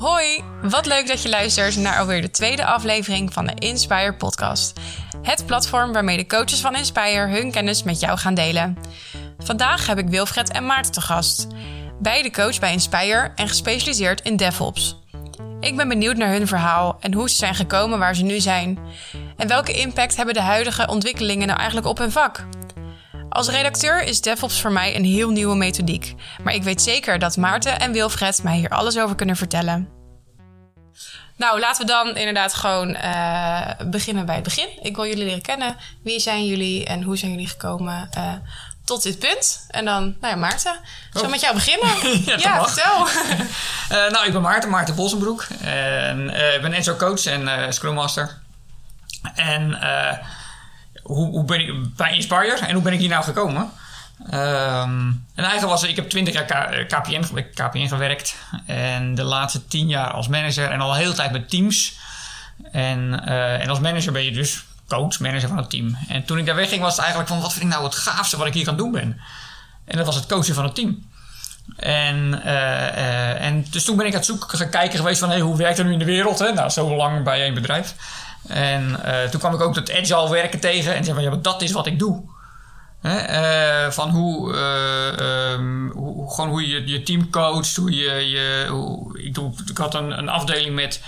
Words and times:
Hoi, 0.00 0.44
wat 0.62 0.86
leuk 0.86 1.06
dat 1.06 1.22
je 1.22 1.28
luistert 1.28 1.76
naar 1.76 1.98
alweer 1.98 2.22
de 2.22 2.30
tweede 2.30 2.64
aflevering 2.64 3.32
van 3.32 3.46
de 3.46 3.54
Inspire 3.54 4.14
Podcast. 4.14 4.80
Het 5.22 5.46
platform 5.46 5.92
waarmee 5.92 6.16
de 6.16 6.26
coaches 6.26 6.60
van 6.60 6.76
Inspire 6.76 7.26
hun 7.26 7.50
kennis 7.50 7.82
met 7.82 8.00
jou 8.00 8.18
gaan 8.18 8.34
delen. 8.34 8.76
Vandaag 9.38 9.86
heb 9.86 9.98
ik 9.98 10.08
Wilfred 10.08 10.50
en 10.50 10.66
Maarten 10.66 10.92
te 10.92 11.00
gast. 11.00 11.46
Beide 11.98 12.30
coach 12.30 12.58
bij 12.58 12.72
Inspire 12.72 13.32
en 13.34 13.48
gespecialiseerd 13.48 14.20
in 14.20 14.36
DevOps. 14.36 14.96
Ik 15.60 15.76
ben 15.76 15.88
benieuwd 15.88 16.16
naar 16.16 16.32
hun 16.32 16.46
verhaal 16.46 16.96
en 17.00 17.14
hoe 17.14 17.30
ze 17.30 17.36
zijn 17.36 17.54
gekomen 17.54 17.98
waar 17.98 18.14
ze 18.14 18.22
nu 18.22 18.40
zijn. 18.40 18.78
En 19.36 19.48
welke 19.48 19.72
impact 19.72 20.16
hebben 20.16 20.34
de 20.34 20.40
huidige 20.40 20.88
ontwikkelingen 20.88 21.46
nou 21.46 21.58
eigenlijk 21.58 21.88
op 21.88 21.98
hun 21.98 22.12
vak? 22.12 22.46
Als 23.30 23.48
redacteur 23.48 24.02
is 24.02 24.20
DevOps 24.20 24.60
voor 24.60 24.72
mij 24.72 24.96
een 24.96 25.04
heel 25.04 25.30
nieuwe 25.30 25.56
methodiek. 25.56 26.14
Maar 26.42 26.54
ik 26.54 26.62
weet 26.62 26.82
zeker 26.82 27.18
dat 27.18 27.36
Maarten 27.36 27.80
en 27.80 27.92
Wilfred 27.92 28.42
mij 28.42 28.56
hier 28.56 28.68
alles 28.68 28.98
over 28.98 29.16
kunnen 29.16 29.36
vertellen. 29.36 29.88
Nou, 31.36 31.60
laten 31.60 31.86
we 31.86 31.92
dan 31.92 32.16
inderdaad 32.16 32.54
gewoon 32.54 32.88
uh, 32.96 33.60
beginnen 33.86 34.26
bij 34.26 34.34
het 34.34 34.44
begin. 34.44 34.68
Ik 34.82 34.96
wil 34.96 35.06
jullie 35.06 35.24
leren 35.24 35.42
kennen. 35.42 35.76
Wie 36.02 36.20
zijn 36.20 36.46
jullie 36.46 36.84
en 36.86 37.02
hoe 37.02 37.16
zijn 37.16 37.30
jullie 37.30 37.48
gekomen 37.48 38.08
uh, 38.18 38.32
tot 38.84 39.02
dit 39.02 39.18
punt? 39.18 39.66
En 39.68 39.84
dan, 39.84 40.02
nou 40.20 40.34
ja, 40.34 40.40
Maarten, 40.40 40.80
zo 41.12 41.20
Oh. 41.24 41.30
met 41.30 41.40
jou 41.40 41.54
beginnen. 41.54 41.88
Ja, 42.26 42.36
ja 42.38 42.64
vertel. 42.68 43.06
Eh, 43.88 44.10
nou, 44.10 44.26
ik 44.26 44.32
ben 44.32 44.42
Maarten, 44.42 44.70
Maarten 44.70 44.94
Bossenbroek. 44.94 45.46
En 45.60 46.30
eh, 46.30 46.54
ik 46.54 46.62
ben 46.62 46.72
Enzo 46.72 46.96
coach 46.96 47.26
en 47.26 47.48
eh 47.48 47.70
Scrum 47.70 47.94
Master. 47.94 48.38
En 49.34 49.80
eh, 49.80 50.16
hoe, 51.14 51.30
hoe 51.30 51.44
ben 51.44 51.60
ik 51.60 51.94
bij 51.96 52.14
Inspire 52.14 52.58
en 52.66 52.74
hoe 52.74 52.82
ben 52.82 52.92
ik 52.92 52.98
hier 52.98 53.08
nou 53.08 53.24
gekomen? 53.24 53.70
Ehm, 54.30 55.06
en 55.34 55.44
eigenlijk 55.44 55.66
was 55.72 55.82
ik 55.82 55.96
heb 55.96 56.08
20 56.10 56.34
jaar 56.34 56.44
KPN, 56.86 57.22
ge- 57.22 57.50
KPN 57.54 57.86
gewerkt. 57.86 58.34
En 58.66 59.14
de 59.14 59.22
laatste 59.22 59.66
10 59.66 59.88
jaar 59.88 60.10
als 60.10 60.28
manager 60.28 60.70
en 60.70 60.80
al 60.80 60.90
de 60.92 60.98
hele 60.98 61.12
tijd 61.12 61.32
met 61.32 61.50
teams. 61.50 61.98
En, 62.72 63.24
eh, 63.26 63.60
en 63.62 63.68
als 63.68 63.80
manager 63.80 64.12
ben 64.12 64.24
je 64.24 64.32
dus 64.32 64.64
coach, 64.88 65.18
manager 65.20 65.48
van 65.48 65.56
het 65.56 65.70
team. 65.70 65.96
En 66.08 66.24
toen 66.24 66.38
ik 66.38 66.46
daar 66.46 66.54
wegging 66.54 66.80
was 66.80 66.90
het 66.92 67.00
eigenlijk 67.00 67.28
van 67.32 67.40
wat 67.40 67.52
vind 67.52 67.64
ik 67.64 67.70
nou 67.70 67.84
het 67.84 67.94
gaafste 67.94 68.36
wat 68.36 68.46
ik 68.46 68.54
hier 68.54 68.64
kan 68.64 68.76
doen 68.76 68.92
ben. 68.92 69.20
En 69.84 69.96
dat 69.96 70.06
was 70.06 70.14
het 70.14 70.26
coachen 70.26 70.54
van 70.54 70.64
het 70.64 70.74
team. 70.74 71.08
En, 71.76 72.42
eh, 72.44 72.86
eh, 72.88 73.42
en 73.46 73.66
dus 73.70 73.84
toen 73.84 73.96
ben 73.96 74.06
ik 74.06 74.12
aan 74.12 74.18
het 74.18 74.26
zoeken, 74.26 74.58
gaan 74.58 74.68
kijken 74.70 74.98
geweest 74.98 75.20
van 75.20 75.28
hey, 75.30 75.40
hoe 75.40 75.56
werkt 75.56 75.76
het 75.78 75.86
nu 75.86 75.92
in 75.92 75.98
de 75.98 76.04
wereld? 76.04 76.38
Hè? 76.38 76.52
Nou, 76.52 76.68
zo 76.70 76.96
lang 76.96 77.24
bij 77.24 77.42
één 77.42 77.54
bedrijf. 77.54 77.94
En 78.46 79.04
eh, 79.04 79.28
toen 79.28 79.40
kwam 79.40 79.54
ik 79.54 79.60
ook 79.60 79.74
dat 79.74 79.92
agile 79.92 80.30
werken 80.30 80.60
tegen 80.60 80.94
en 80.94 81.04
zei 81.04 81.14
van 81.14 81.24
ja, 81.24 81.30
maar 81.30 81.42
dat 81.42 81.62
is 81.62 81.72
wat 81.72 81.86
ik 81.86 81.98
doe. 81.98 82.22
Hè? 83.00 83.16
eh, 83.18 83.90
van 83.90 84.10
hoe, 84.10 84.54
eh, 84.54 85.52
ehm, 85.52 85.88
hoe, 85.90 86.12
hoe- 86.14 86.30
gewoon 86.34 86.50
hoe 86.50 86.68
je 86.68 86.86
je 86.86 87.02
team 87.02 87.30
coacht, 87.30 87.76
hoe 87.76 87.94
je, 87.94 88.10
je 88.30 88.66
hoe, 88.70 89.18
ik, 89.68 89.78
had 89.78 89.94
een, 89.94 90.18
een 90.18 90.28
afdeling 90.28 90.74
met 90.74 91.00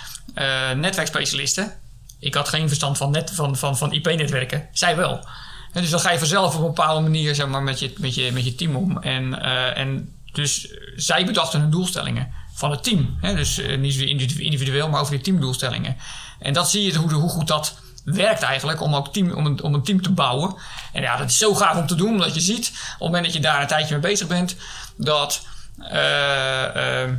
netwerkspecialisten. 0.77 1.73
Ik 2.19 2.35
had 2.35 2.49
geen 2.49 2.67
verstand 2.69 2.97
van, 2.97 3.11
net, 3.11 3.31
van, 3.35 3.57
van, 3.57 3.77
van 3.77 3.93
IP-netwerken. 3.93 4.69
Zij 4.73 4.97
wel. 4.97 5.27
Dus 5.73 5.91
dan 5.91 6.01
ga 6.01 6.11
je 6.11 6.19
vanzelf 6.19 6.55
op 6.55 6.61
een 6.61 6.67
bepaalde 6.67 7.01
manier 7.01 7.35
zeg 7.35 7.47
maar, 7.47 7.63
met, 7.63 7.79
je, 7.79 7.93
met, 7.97 8.15
je, 8.15 8.33
met 8.33 8.45
je 8.45 8.55
team 8.55 8.77
om. 8.77 8.99
En, 8.99 9.43
en 9.75 10.15
dus 10.33 10.75
zij 10.97 11.25
bedachten 11.27 11.61
hun 11.61 11.71
doelstellingen 11.71 12.33
van 12.55 12.71
het 12.71 12.83
team. 12.83 13.17
Hè? 13.21 13.35
Dus 13.35 13.59
eh, 13.59 13.79
niet 13.79 13.97
individueel, 14.39 14.89
maar 14.89 15.01
over 15.01 15.13
die 15.13 15.23
teamdoelstellingen. 15.23 15.97
En 16.39 16.53
dat 16.53 16.71
zie 16.71 16.85
je 16.85 16.97
hoe, 16.97 17.13
hoe 17.13 17.31
goed 17.31 17.49
dat 17.49 17.75
werkt 18.05 18.43
eigenlijk 18.43 18.81
om, 18.81 18.95
ook 18.95 19.13
team, 19.13 19.33
om, 19.33 19.47
een, 19.47 19.63
om 19.63 19.75
een 19.75 19.83
team 19.83 20.03
te 20.03 20.13
bouwen. 20.13 20.55
En 20.93 21.03
ja, 21.03 21.17
dat 21.17 21.29
is 21.29 21.39
zo 21.39 21.55
gaaf 21.55 21.77
om 21.77 21.87
te 21.87 21.95
doen, 21.95 22.11
omdat 22.11 22.35
je 22.35 22.41
ziet 22.41 22.69
op 22.69 22.75
het 22.75 22.99
moment 22.99 23.25
dat 23.25 23.33
je 23.33 23.41
daar 23.41 23.61
een 23.61 23.67
tijdje 23.67 23.93
mee 23.93 24.11
bezig 24.11 24.27
bent, 24.27 24.57
dat 24.97 25.47
eh, 25.79 27.03
eh, 27.05 27.11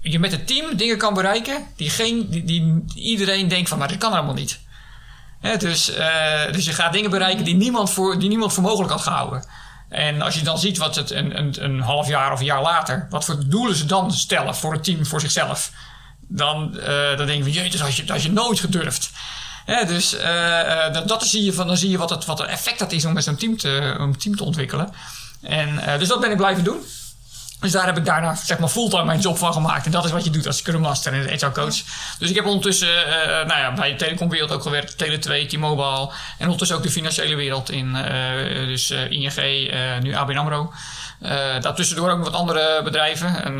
je 0.00 0.18
met 0.18 0.30
het 0.30 0.46
team 0.46 0.76
dingen 0.76 0.98
kan 0.98 1.14
bereiken 1.14 1.66
die, 1.76 1.90
geen, 1.90 2.28
die, 2.44 2.84
iedereen 2.94 3.48
denkt 3.48 3.68
van, 3.68 3.78
maar 3.78 3.88
dit 3.88 3.98
kan 3.98 4.12
helemaal 4.12 4.34
niet. 4.34 4.60
Hè, 5.40 5.56
dus, 5.56 5.92
dus 6.52 6.64
je 6.64 6.72
gaat 6.72 6.92
dingen 6.92 7.10
bereiken 7.10 7.44
die 7.44 7.54
niemand 7.54 7.90
voor, 7.90 8.18
die 8.18 8.28
niemand 8.28 8.52
voor 8.52 8.62
mogelijk 8.62 8.92
had 8.92 9.00
gehouden. 9.00 9.44
En 9.88 10.22
als 10.22 10.34
je 10.34 10.44
dan 10.44 10.58
ziet 10.58 10.78
wat 10.78 10.94
het 10.94 11.10
een, 11.10 11.38
een, 11.38 11.64
een 11.64 11.80
half 11.80 12.08
jaar 12.08 12.32
of 12.32 12.38
een 12.38 12.44
jaar 12.44 12.62
later, 12.62 13.06
wat 13.10 13.24
voor 13.24 13.48
doelen 13.48 13.76
ze 13.76 13.86
dan 13.86 14.12
stellen 14.12 14.54
voor 14.54 14.72
het 14.72 14.84
team, 14.84 15.06
voor 15.06 15.20
zichzelf, 15.20 15.70
dan, 16.28 16.78
eh, 16.78 17.16
dan 17.16 17.26
denk 17.26 17.46
je 17.46 17.62
van 17.70 17.86
dat 17.86 17.96
je, 17.96 18.04
dat 18.04 18.22
je 18.22 18.32
nooit 18.32 18.60
gedurfd. 18.60 19.10
Dus 19.86 20.16
eh, 20.16 20.86
eh, 20.86 20.92
dat, 20.92 21.08
dat 21.08 21.26
zie 21.26 21.44
je 21.44 21.52
van, 21.52 21.66
dan 21.66 21.76
zie 21.76 21.90
je 21.90 21.98
wat 21.98 22.10
het, 22.10 22.24
wat 22.24 22.38
het 22.38 22.48
effect 22.48 22.78
dat 22.78 22.92
is 22.92 23.04
om 23.04 23.12
met 23.12 23.24
zo'n 23.24 23.36
team 23.36 23.56
te, 23.56 23.96
om 24.00 24.18
team 24.18 24.36
te 24.36 24.44
ontwikkelen. 24.44 24.92
En, 25.42 25.98
dus 25.98 26.08
dat 26.08 26.20
ben 26.20 26.30
ik 26.30 26.36
blijven 26.36 26.64
doen. 26.64 26.80
Dus 27.60 27.72
daar 27.72 27.86
heb 27.86 27.96
ik 27.96 28.04
daarna 28.04 28.34
zeg 28.34 28.58
maar 28.58 28.68
fulltime 28.68 29.04
mijn 29.04 29.20
job 29.20 29.38
van 29.38 29.52
gemaakt. 29.52 29.84
En 29.84 29.90
dat 29.90 30.04
is 30.04 30.10
wat 30.10 30.24
je 30.24 30.30
doet 30.30 30.46
als 30.46 30.56
Scrum 30.56 30.80
Master 30.80 31.12
en 31.12 31.32
agile 31.32 31.52
coach. 31.52 31.82
Dus 32.18 32.30
ik 32.30 32.34
heb 32.34 32.44
ondertussen 32.44 33.06
eh, 33.06 33.46
nou 33.46 33.60
ja, 33.60 33.72
bij 33.72 33.90
de 33.90 33.96
telecomwereld 33.96 34.52
ook 34.52 34.62
gewerkt. 34.62 35.04
Tele2, 35.04 35.48
T-Mobile. 35.48 36.10
En 36.38 36.44
ondertussen 36.44 36.76
ook 36.76 36.82
de 36.82 36.90
financiële 36.90 37.34
wereld 37.34 37.70
in 37.70 37.96
eh, 37.96 38.66
dus 38.66 38.90
eh, 38.90 39.10
ING, 39.10 40.02
nu 40.02 40.14
ABN 40.14 40.36
AMRO. 40.36 40.72
Daartussendoor 41.60 42.10
ook 42.10 42.24
wat 42.24 42.32
andere 42.32 42.80
bedrijven. 42.82 43.44
En, 43.44 43.58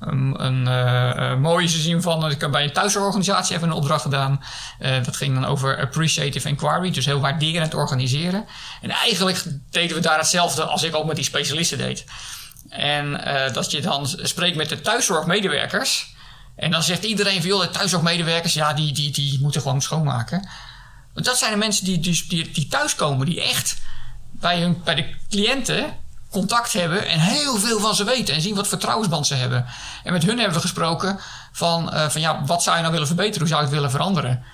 een, 0.00 0.66
een 0.66 1.40
mooie 1.40 1.66
te 1.66 1.78
zien 1.78 2.02
van, 2.02 2.30
ik 2.30 2.40
heb 2.40 2.50
bij 2.50 2.64
een 2.64 2.72
thuisorganisatie 2.72 3.56
even 3.56 3.68
een 3.68 3.74
opdracht 3.74 4.02
gedaan. 4.02 4.42
Dat 5.04 5.16
ging 5.16 5.34
dan 5.34 5.46
over 5.46 5.80
appreciative 5.80 6.48
inquiry, 6.48 6.90
dus 6.90 7.06
heel 7.06 7.20
waarderend 7.20 7.74
organiseren. 7.74 8.44
En 8.82 8.90
eigenlijk 8.90 9.44
deden 9.70 9.96
we 9.96 10.02
daar 10.02 10.18
hetzelfde 10.18 10.64
als 10.64 10.82
ik 10.82 10.94
ook 10.94 11.06
met 11.06 11.16
die 11.16 11.24
specialisten 11.24 11.78
deed. 11.78 12.04
En 12.76 13.24
eh, 13.24 13.52
dat 13.52 13.70
je 13.70 13.80
dan 13.80 14.06
spreekt 14.06 14.56
met 14.56 14.68
de 14.68 14.80
thuiszorgmedewerkers. 14.80 16.14
En 16.56 16.70
dan 16.70 16.82
zegt 16.82 17.04
iedereen 17.04 17.40
van, 17.40 17.48
joh, 17.48 17.60
de 17.60 17.70
thuiszorgmedewerkers, 17.70 18.54
ja, 18.54 18.72
die, 18.72 18.92
die, 18.92 19.10
die 19.10 19.38
moeten 19.40 19.60
gewoon 19.60 19.82
schoonmaken. 19.82 20.48
Want 21.14 21.26
dat 21.26 21.38
zijn 21.38 21.52
de 21.52 21.58
mensen 21.58 21.84
die, 21.84 22.00
die, 22.00 22.24
die, 22.28 22.50
die 22.50 22.66
thuiskomen, 22.66 23.26
die 23.26 23.42
echt 23.42 23.76
bij, 24.30 24.60
hun, 24.60 24.80
bij 24.84 24.94
de 24.94 25.14
cliënten 25.28 25.96
contact 26.30 26.72
hebben 26.72 27.06
en 27.06 27.20
heel 27.20 27.56
veel 27.56 27.80
van 27.80 27.94
ze 27.94 28.04
weten 28.04 28.34
en 28.34 28.40
zien 28.40 28.54
wat 28.54 28.68
vertrouwensband 28.68 29.26
ze 29.26 29.34
hebben. 29.34 29.66
En 30.04 30.12
met 30.12 30.22
hun 30.22 30.38
hebben 30.38 30.56
we 30.56 30.60
gesproken 30.60 31.18
van, 31.52 31.92
eh, 31.92 32.08
van 32.08 32.20
ja, 32.20 32.44
wat 32.44 32.62
zou 32.62 32.74
je 32.74 32.80
nou 32.80 32.92
willen 32.92 33.08
verbeteren? 33.08 33.40
Hoe 33.40 33.48
zou 33.48 33.60
je 33.60 33.66
het 33.66 33.76
willen 33.76 33.90
veranderen? 33.90 34.44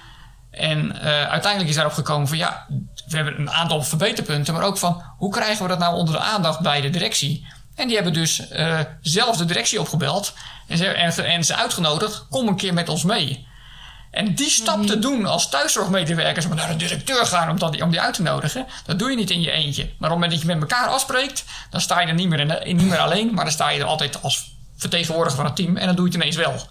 En 0.50 1.00
eh, 1.00 1.28
uiteindelijk 1.28 1.70
is 1.70 1.76
daarop 1.76 1.94
gekomen 1.94 2.28
van 2.28 2.38
ja, 2.38 2.66
we 3.06 3.16
hebben 3.16 3.40
een 3.40 3.50
aantal 3.50 3.82
verbeterpunten, 3.82 4.54
maar 4.54 4.62
ook 4.62 4.78
van 4.78 5.02
hoe 5.16 5.30
krijgen 5.30 5.62
we 5.62 5.68
dat 5.68 5.78
nou 5.78 5.96
onder 5.96 6.14
de 6.14 6.20
aandacht 6.20 6.60
bij 6.60 6.80
de 6.80 6.90
directie? 6.90 7.46
En 7.74 7.86
die 7.86 7.94
hebben 7.96 8.12
dus 8.14 8.48
eh, 8.48 8.78
zelf 9.00 9.36
de 9.36 9.44
directie 9.44 9.80
opgebeld 9.80 10.32
en 10.68 10.76
ze, 10.78 10.86
en, 10.86 11.24
en 11.26 11.44
ze 11.44 11.54
uitgenodigd, 11.56 12.26
kom 12.30 12.48
een 12.48 12.56
keer 12.56 12.74
met 12.74 12.88
ons 12.88 13.04
mee. 13.04 13.46
En 14.10 14.34
die 14.34 14.50
stap 14.50 14.86
te 14.86 14.98
doen 14.98 15.26
als 15.26 15.48
thuiszorgmedewerkers, 15.48 16.46
maar 16.46 16.56
naar 16.56 16.68
de 16.68 16.76
directeur 16.76 17.26
gaan 17.26 17.50
om, 17.50 17.58
dat, 17.58 17.82
om 17.82 17.90
die 17.90 18.00
uit 18.00 18.14
te 18.14 18.22
nodigen, 18.22 18.66
dat 18.86 18.98
doe 18.98 19.10
je 19.10 19.16
niet 19.16 19.30
in 19.30 19.40
je 19.40 19.50
eentje. 19.50 19.82
Maar 19.82 19.92
op 19.92 20.00
het 20.00 20.10
moment 20.10 20.30
dat 20.30 20.40
je 20.40 20.46
met 20.46 20.60
elkaar 20.60 20.88
afspreekt, 20.88 21.44
dan 21.70 21.80
sta 21.80 22.00
je 22.00 22.06
er 22.06 22.14
niet 22.14 22.28
meer, 22.28 22.40
in, 22.66 22.76
niet 22.76 22.86
meer 22.86 22.98
alleen, 22.98 23.34
maar 23.34 23.44
dan 23.44 23.52
sta 23.52 23.68
je 23.68 23.80
er 23.80 23.86
altijd 23.86 24.22
als 24.22 24.50
vertegenwoordiger 24.76 25.36
van 25.36 25.46
het 25.46 25.56
team 25.56 25.76
en 25.76 25.86
dan 25.86 25.94
doe 25.96 26.04
je 26.04 26.12
het 26.12 26.20
ineens 26.20 26.36
wel. 26.36 26.66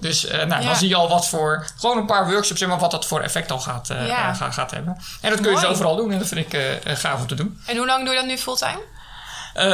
Dus 0.00 0.26
eh, 0.26 0.38
nou, 0.46 0.60
Ja. 0.62 0.66
dan 0.68 0.76
zie 0.76 0.88
je 0.88 0.94
al 0.94 1.08
wat 1.08 1.28
voor, 1.28 1.66
gewoon 1.78 1.96
een 1.98 2.06
paar 2.06 2.30
workshops, 2.30 2.60
zeg 2.60 2.68
maar, 2.68 2.78
wat 2.78 2.90
dat 2.90 3.06
voor 3.06 3.20
effect 3.20 3.50
al 3.50 3.60
gaat, 3.60 3.90
eh, 3.90 4.06
Ja. 4.06 4.34
gaat, 4.34 4.54
gaat 4.54 4.70
hebben. 4.70 4.96
En 5.20 5.30
dat 5.30 5.40
kun 5.40 5.48
je 5.48 5.54
dus 5.54 5.60
Mooi. 5.62 5.74
overal 5.74 5.96
doen 5.96 6.12
en 6.12 6.18
dat 6.18 6.28
vind 6.28 6.52
ik 6.54 6.80
gaaf 6.84 7.20
om 7.20 7.26
te 7.26 7.34
doen. 7.34 7.60
En 7.66 7.76
hoe 7.76 7.86
lang 7.86 8.04
doe 8.04 8.14
je 8.14 8.20
dat 8.20 8.28
nu 8.28 8.38
fulltime? 8.38 8.78
Eh, 9.54 9.64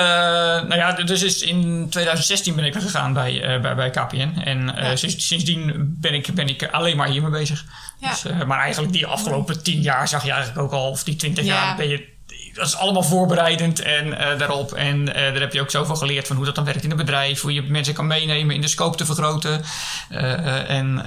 nou 0.68 0.74
ja, 0.74 0.92
dus 0.92 1.22
is 1.22 1.42
in 1.42 1.86
2016 1.90 2.54
ben 2.54 2.64
ik 2.64 2.74
er 2.74 2.80
gegaan 2.80 3.12
bij, 3.12 3.42
eh, 3.42 3.60
bij, 3.60 3.74
bij 3.74 3.90
KPN. 3.90 4.38
En 4.44 4.76
eh, 4.76 4.88
Ja. 4.90 4.96
sinds, 4.96 5.26
sindsdien 5.26 5.94
ben 6.00 6.14
ik, 6.14 6.34
ben 6.34 6.48
ik 6.48 6.68
alleen 6.70 6.96
maar 6.96 7.08
hiermee 7.08 7.30
bezig. 7.30 7.64
Ja. 8.00 8.08
Dus, 8.10 8.24
maar 8.46 8.58
eigenlijk 8.60 8.92
die 8.92 9.06
afgelopen 9.06 9.62
10 9.62 9.80
jaar 9.80 10.08
zag 10.08 10.24
je 10.24 10.30
eigenlijk 10.30 10.62
ook 10.62 10.72
al, 10.72 10.90
of 10.90 11.04
die 11.04 11.16
20 11.16 11.44
Ja. 11.44 11.54
jaar 11.54 11.76
ben 11.76 11.88
je. 11.88 12.08
Dat 12.54 12.66
is 12.66 12.76
allemaal 12.76 13.02
voorbereidend 13.02 13.80
en 13.80 14.10
daarop. 14.38 14.72
En 14.72 15.04
daar 15.04 15.34
heb 15.40 15.52
je 15.52 15.60
ook 15.60 15.70
zoveel 15.70 15.96
geleerd 15.96 16.26
van 16.26 16.36
hoe 16.36 16.44
dat 16.44 16.54
dan 16.54 16.64
werkt 16.64 16.82
in 16.82 16.88
het 16.88 16.98
bedrijf. 16.98 17.40
Hoe 17.40 17.52
je 17.52 17.62
mensen 17.62 17.94
kan 17.94 18.06
meenemen 18.06 18.54
in 18.54 18.60
de 18.60 18.68
scope 18.68 18.96
te 18.96 19.04
vergroten. 19.04 19.62
En 20.68 21.02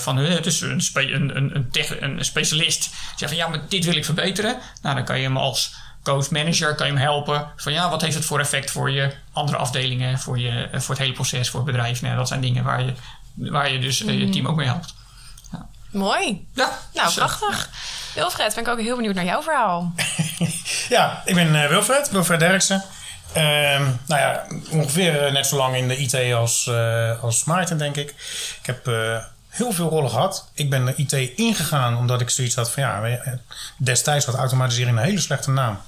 van 0.00 0.16
het 0.16 0.46
is 0.46 0.60
een, 0.60 0.80
spe- 0.80 1.12
een, 1.12 1.36
een, 1.36 1.54
een, 1.54 1.70
tech- 1.70 2.00
een 2.00 2.24
specialist. 2.24 2.90
Zegt 3.16 3.30
van 3.32 3.40
ja, 3.40 3.48
maar 3.48 3.60
dit 3.68 3.84
wil 3.84 3.96
ik 3.96 4.04
verbeteren. 4.04 4.58
Nou, 4.82 4.94
dan 4.96 5.04
kan 5.04 5.16
je 5.16 5.22
hem 5.22 5.36
als 5.36 5.74
coach 6.02 6.30
manager 6.30 6.74
kan 6.74 6.86
je 6.86 6.92
hem 6.92 7.02
helpen. 7.02 7.46
Van 7.56 7.72
ja, 7.72 7.90
wat 7.90 8.00
heeft 8.00 8.14
het 8.14 8.24
voor 8.24 8.40
effect 8.40 8.70
voor 8.70 8.90
je 8.90 9.12
andere 9.32 9.58
afdelingen, 9.58 10.18
voor, 10.18 10.38
je, 10.38 10.68
eh, 10.72 10.80
voor 10.80 10.94
het 10.94 11.04
hele 11.04 11.14
proces, 11.14 11.50
voor 11.50 11.60
het 11.60 11.70
bedrijf. 11.70 12.02
Nou, 12.02 12.16
dat 12.16 12.28
zijn 12.28 12.40
dingen 12.40 12.64
waar 12.64 12.82
je, 12.84 12.92
waar 13.34 13.72
je 13.72 13.78
dus 13.78 14.04
eh, 14.04 14.18
je 14.18 14.28
team 14.28 14.46
ook 14.46 14.56
mee 14.56 14.66
helpt. 14.66 14.94
Mooi. 15.92 16.46
Ja, 16.54 16.78
Nou, 16.94 17.12
prachtig. 17.14 17.68
Wilfred, 18.14 18.54
ben 18.54 18.64
ik 18.64 18.70
ook 18.70 18.80
heel 18.80 18.96
benieuwd 18.96 19.14
naar 19.14 19.24
jouw 19.24 19.42
verhaal. 19.42 19.92
Ja, 20.88 21.22
ik 21.24 21.34
ben 21.34 21.62
eh, 21.62 21.68
Wilfred, 21.68 22.10
Wilfred 22.10 22.40
Derksen. 22.40 22.84
Ehm, 23.32 23.82
nou 24.06 24.20
ja, 24.20 24.46
ongeveer 24.70 25.32
net 25.32 25.46
zo 25.46 25.56
lang 25.56 25.76
in 25.76 25.88
de 25.88 25.96
IT 25.96 26.34
als, 26.34 26.66
eh, 26.66 27.22
als 27.22 27.44
Maarten, 27.44 27.78
denk 27.78 27.96
ik. 27.96 28.08
Ik 28.60 28.66
heb 28.66 28.86
eh, 28.86 29.16
heel 29.48 29.72
veel 29.72 29.88
rollen 29.88 30.10
gehad. 30.10 30.48
Ik 30.54 30.70
ben 30.70 30.84
de 30.84 30.94
IT 30.96 31.12
ingegaan 31.36 31.96
omdat 31.96 32.20
ik 32.20 32.30
zoiets 32.30 32.54
had 32.54 32.70
van 32.70 32.82
ja, 32.82 33.18
destijds 33.76 34.26
had 34.26 34.34
automatisering 34.34 34.98
een 34.98 35.04
hele 35.04 35.20
slechte 35.20 35.50
naam. 35.50 35.80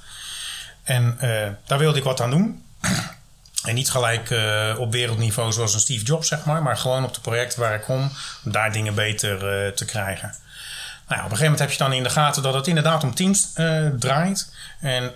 En 0.84 1.16
eh, 1.18 1.48
daar 1.66 1.78
wilde 1.78 1.98
ik 1.98 2.04
wat 2.04 2.20
aan 2.20 2.30
doen. 2.30 2.62
En 3.64 3.74
niet 3.74 3.90
gelijk 3.90 4.30
uh, 4.30 4.74
op 4.78 4.92
wereldniveau 4.92 5.52
zoals 5.52 5.74
een 5.74 5.80
Steve 5.80 6.04
Jobs, 6.04 6.28
zeg 6.28 6.44
maar. 6.44 6.62
Maar 6.62 6.76
gewoon 6.76 7.04
op 7.04 7.14
de 7.14 7.20
projecten 7.20 7.60
waar 7.60 7.74
ik 7.74 7.82
kom, 7.82 8.10
om 8.44 8.52
daar 8.52 8.72
dingen 8.72 8.94
beter 8.94 9.34
uh, 9.34 9.72
te 9.72 9.84
krijgen. 9.84 10.34
Nou, 11.08 11.24
op 11.24 11.30
een 11.30 11.36
gegeven 11.36 11.42
moment 11.42 11.58
heb 11.58 11.70
je 11.70 11.78
dan 11.78 11.92
in 11.92 12.02
de 12.02 12.10
gaten 12.10 12.42
dat 12.42 12.54
het 12.54 12.66
inderdaad 12.66 13.02
om 13.02 13.14
teams 13.14 13.52
draait. 13.98 14.54
En 14.80 15.12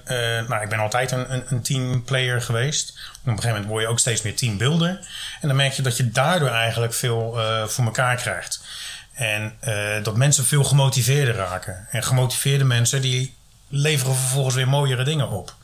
nou, 0.48 0.62
ik 0.62 0.68
ben 0.68 0.78
altijd 0.78 1.10
een, 1.10 1.32
een, 1.32 1.44
een 1.48 1.62
teamplayer 1.62 2.42
geweest. 2.42 2.90
op 2.90 3.26
een 3.26 3.30
gegeven 3.30 3.50
moment 3.50 3.66
word 3.66 3.82
je 3.82 3.88
ook 3.88 3.98
steeds 3.98 4.22
meer 4.22 4.36
teambuilder. 4.36 5.08
En 5.40 5.48
dan 5.48 5.56
merk 5.56 5.72
je 5.72 5.82
dat 5.82 5.96
je 5.96 6.10
daardoor 6.10 6.50
eigenlijk 6.50 6.94
veel 6.94 7.38
voor 7.66 7.84
elkaar 7.84 8.16
krijgt. 8.16 8.64
En 9.12 9.58
dat 10.02 10.16
mensen 10.16 10.44
veel 10.44 10.64
gemotiveerder 10.64 11.34
raken. 11.34 11.86
En 11.90 12.02
gemotiveerde 12.02 12.64
mensen 12.64 13.02
die 13.02 13.37
leveren 13.68 14.14
vervolgens 14.14 14.54
weer 14.54 14.68
mooiere 14.68 15.04
dingen 15.04 15.28
op. 15.28 15.54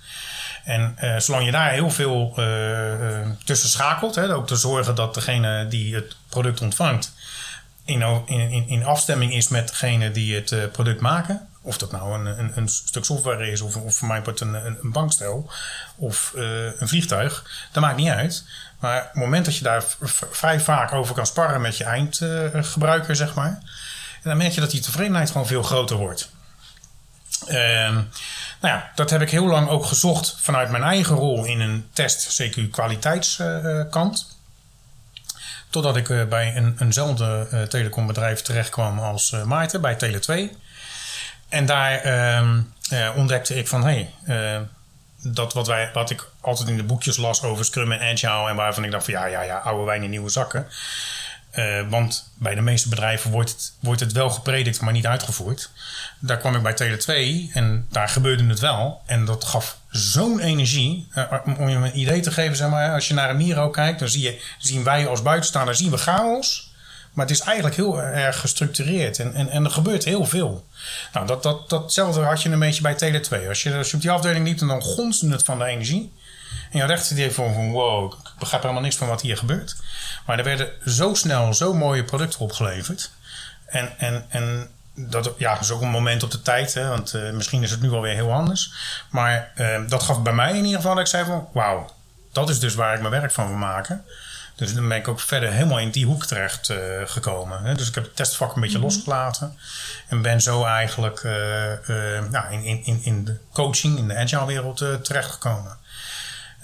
En 0.65 0.97
uh, 1.03 1.19
zolang 1.19 1.45
je 1.45 1.51
daar 1.51 1.71
heel 1.71 1.91
veel 1.91 2.35
uh, 2.39 3.29
tussen 3.45 3.69
schakelt, 3.69 4.15
hè, 4.15 4.35
ook 4.35 4.47
te 4.47 4.57
zorgen 4.57 4.95
dat 4.95 5.15
degene 5.15 5.69
die 5.69 5.95
het 5.95 6.17
product 6.29 6.61
ontvangt 6.61 7.13
in, 7.85 8.03
in, 8.27 8.69
in 8.69 8.85
afstemming 8.85 9.35
is 9.35 9.49
met 9.49 9.69
degene 9.69 10.11
die 10.11 10.35
het 10.35 10.73
product 10.73 11.01
maken. 11.01 11.49
Of 11.63 11.79
dat 11.79 11.93
nou 11.93 12.15
een, 12.15 12.39
een, 12.39 12.53
een, 12.55 12.69
stuk 12.69 13.05
software 13.05 13.51
is, 13.51 13.61
of, 13.61 13.77
of 13.77 13.97
voor 13.97 14.09
mij 14.09 14.23
een, 14.25 14.55
een, 14.55 14.79
bankstel 14.93 15.51
of 15.97 16.33
een 16.35 16.89
vliegtuig, 16.89 17.51
dat 17.73 17.83
maakt 17.83 17.97
niet 17.97 18.09
uit. 18.09 18.45
Maar 18.81 19.01
op 19.01 19.07
het 19.13 19.23
moment 19.23 19.45
dat 19.45 19.57
je 19.57 19.65
daar 19.65 19.85
vrij 20.31 20.61
vaak 20.61 20.93
over 20.93 21.15
kan 21.15 21.27
sparren 21.27 21.61
met 21.61 21.77
je 21.77 21.85
eindgebruiker, 21.85 23.17
zeg 23.17 23.35
maar, 23.35 23.63
dan 24.23 24.37
merk 24.37 24.53
je 24.53 24.61
dat 24.61 24.71
die 24.71 24.81
tevredenheid 24.81 25.31
gewoon 25.31 25.47
veel 25.47 25.63
groter 25.63 25.97
wordt. 25.97 26.31
Ehm, 27.47 27.95
nou 28.61 28.75
ja, 28.75 28.91
dat 28.95 29.11
heb 29.11 29.21
ik 29.21 29.31
heel 29.31 29.47
lang 29.47 29.69
ook 29.69 29.85
gezocht 29.85 30.37
vanuit 30.41 30.71
mijn 30.71 30.83
eigen 30.83 31.17
rol 31.17 31.45
in 31.45 31.61
een 31.61 31.89
test 31.93 32.43
CQ 32.43 32.71
kwaliteitskant. 32.71 34.39
Totdat 35.71 35.97
ik 35.97 36.09
uh, 36.09 36.25
bij 36.25 36.57
een, 36.57 36.77
eenzelfde 36.79 37.49
uh, 37.53 37.63
telecombedrijf 37.63 38.43
terechtkwam 38.43 38.99
als 38.99 39.33
uh, 39.33 39.43
Maarten, 39.43 39.81
bij 39.81 39.97
Tele2. 39.97 40.57
En 41.49 41.67
daar 41.67 42.01
ehm, 42.01 42.61
ontdekte 43.15 43.55
ik 43.55 43.69
van, 43.69 43.85
hé, 43.85 44.09
hey, 44.25 44.67
dat 45.23 45.53
wat, 45.53 45.67
wij, 45.67 45.91
wat 45.93 46.11
ik 46.11 46.29
altijd 46.41 46.69
in 46.69 46.77
de 46.77 46.83
boekjes 46.83 47.17
las 47.17 47.43
over 47.43 47.65
Scrum 47.65 47.93
en 47.93 48.01
Agile... 48.01 48.49
en 48.49 48.57
waarvan 48.57 48.85
ik 48.85 48.91
dacht 48.91 49.05
van, 49.05 49.15
ja, 49.15 49.25
ja, 49.25 49.43
ja, 49.43 49.59
oude 49.59 49.85
wijn 49.85 50.03
in 50.03 50.11
nieuwe 50.11 50.31
zakken. 50.31 50.67
Want 51.89 52.31
bij 52.39 52.55
de 52.55 52.61
meeste 52.61 52.89
bedrijven 52.89 53.31
wordt 53.31 53.51
het, 53.51 53.73
wordt 53.81 54.01
het 54.01 54.13
wel 54.13 54.31
gepredikt, 54.31 54.81
maar 54.81 54.93
niet 54.93 55.07
uitgevoerd 55.07 55.71
daar 56.27 56.39
kwam 56.39 56.55
ik 56.55 56.63
bij 56.63 56.73
Tele2 56.73 57.53
en 57.53 57.87
daar 57.91 58.09
gebeurde 58.09 58.47
het 58.47 58.59
wel. 58.61 59.03
En 59.07 59.25
dat 59.25 59.45
gaf 59.45 59.79
zo'n 59.89 60.41
energie. 60.41 61.09
Uh, 61.15 61.33
om 61.59 61.69
je 61.69 61.77
een 61.77 61.99
idee 61.99 62.21
te 62.21 62.31
geven, 62.31 62.57
zeg 62.57 62.69
maar, 62.69 62.93
als 62.93 63.09
je 63.09 63.15
naar 63.15 63.31
een 63.31 63.37
Miro 63.37 63.71
kijkt, 63.71 63.99
dan 63.99 64.09
zie 64.09 64.23
je, 64.23 64.43
zien 64.59 64.85
wij 64.85 65.07
als 65.07 65.23
buitenstaander 65.23 65.75
zien 65.75 65.91
we 65.91 65.97
chaos. 65.97 66.73
Maar 67.13 67.27
het 67.27 67.35
is 67.35 67.41
eigenlijk 67.41 67.77
heel 67.77 68.03
erg 68.03 68.41
gestructureerd 68.41 69.19
en, 69.19 69.35
en, 69.35 69.49
en 69.49 69.65
er 69.65 69.71
gebeurt 69.71 70.05
heel 70.05 70.25
veel. 70.25 70.67
Nou, 71.13 71.27
dat, 71.27 71.43
dat, 71.43 71.71
datzelfde 71.71 72.21
had 72.21 72.43
je 72.43 72.51
een 72.51 72.59
beetje 72.59 72.83
bij 72.83 72.95
Tele2. 72.95 73.49
Als 73.49 73.63
je, 73.63 73.71
je 73.71 73.91
op 73.95 74.01
die 74.01 74.11
afdeling 74.11 74.47
liep, 74.47 74.59
dan 74.59 74.83
gonste 74.83 75.29
het 75.29 75.45
van 75.45 75.59
de 75.59 75.65
energie. 75.65 76.13
En 76.71 76.79
je 76.79 76.87
rechter 76.87 77.17
die 77.17 77.31
van, 77.31 77.71
wow, 77.71 78.13
begrijp 78.39 78.63
helemaal 78.63 78.83
niks 78.83 78.97
van 78.97 79.09
wat 79.09 79.21
hier 79.21 79.37
gebeurt. 79.37 79.77
Maar 80.27 80.39
er 80.39 80.45
werden 80.45 80.73
zo 80.87 81.15
snel 81.15 81.55
zo 81.55 81.75
mooie 81.75 82.05
producten 82.05 82.41
opgeleverd. 82.41 83.11
En, 83.67 83.99
en, 83.99 84.25
en 84.29 84.69
dat 84.95 85.35
ja, 85.39 85.61
is 85.61 85.71
ook 85.71 85.81
een 85.81 85.89
moment 85.89 86.23
op 86.23 86.31
de 86.31 86.43
tijd, 86.43 86.75
hè, 86.75 86.89
want 86.89 87.15
uh, 87.15 87.31
misschien 87.31 87.63
is 87.63 87.71
het 87.71 87.81
nu 87.81 87.93
alweer 87.93 88.15
heel 88.15 88.33
anders. 88.33 88.73
Maar 89.11 89.53
uh, 89.57 89.81
dat 89.89 90.03
gaf 90.03 90.23
bij 90.23 90.33
mij 90.33 90.51
in 90.51 90.65
ieder 90.65 90.77
geval 90.77 90.95
dat 90.95 91.05
ik 91.05 91.11
zei 91.11 91.25
van... 91.25 91.49
wauw, 91.53 91.91
dat 92.33 92.49
is 92.49 92.61
dus 92.61 92.75
waar 92.75 92.95
ik 92.95 93.01
mijn 93.01 93.13
werk 93.21 93.33
van 93.33 93.47
wil 93.47 93.57
maken. 93.57 94.05
Dus 94.55 94.75
dan 94.75 94.89
ben 94.89 94.99
ik 94.99 95.09
ook 95.09 95.21
verder 95.21 95.53
helemaal 95.53 95.79
in 95.79 95.91
die 95.91 96.07
hoek 96.07 96.25
terecht 96.25 96.69
uh, 96.69 96.79
gekomen. 97.05 97.63
Hè. 97.63 97.75
Dus 97.75 97.89
ik 97.89 97.95
heb 97.95 98.05
het 98.05 98.17
testvak 98.17 98.55
een 98.55 98.61
beetje 98.61 98.79
mm 98.79 98.85
-hmm. 98.85 98.93
losgelaten. 98.93 99.59
En 100.09 100.23
ben 100.23 100.41
zo 100.41 100.65
eigenlijk 100.65 101.23
nou, 102.31 102.53
in, 102.53 102.85
in, 102.85 103.01
in 103.03 103.25
de 103.25 103.39
coaching, 103.53 103.99
in 103.99 104.09
de 104.09 104.17
agile 104.17 104.47
wereld 104.47 105.05
terechtgekomen. 105.05 105.77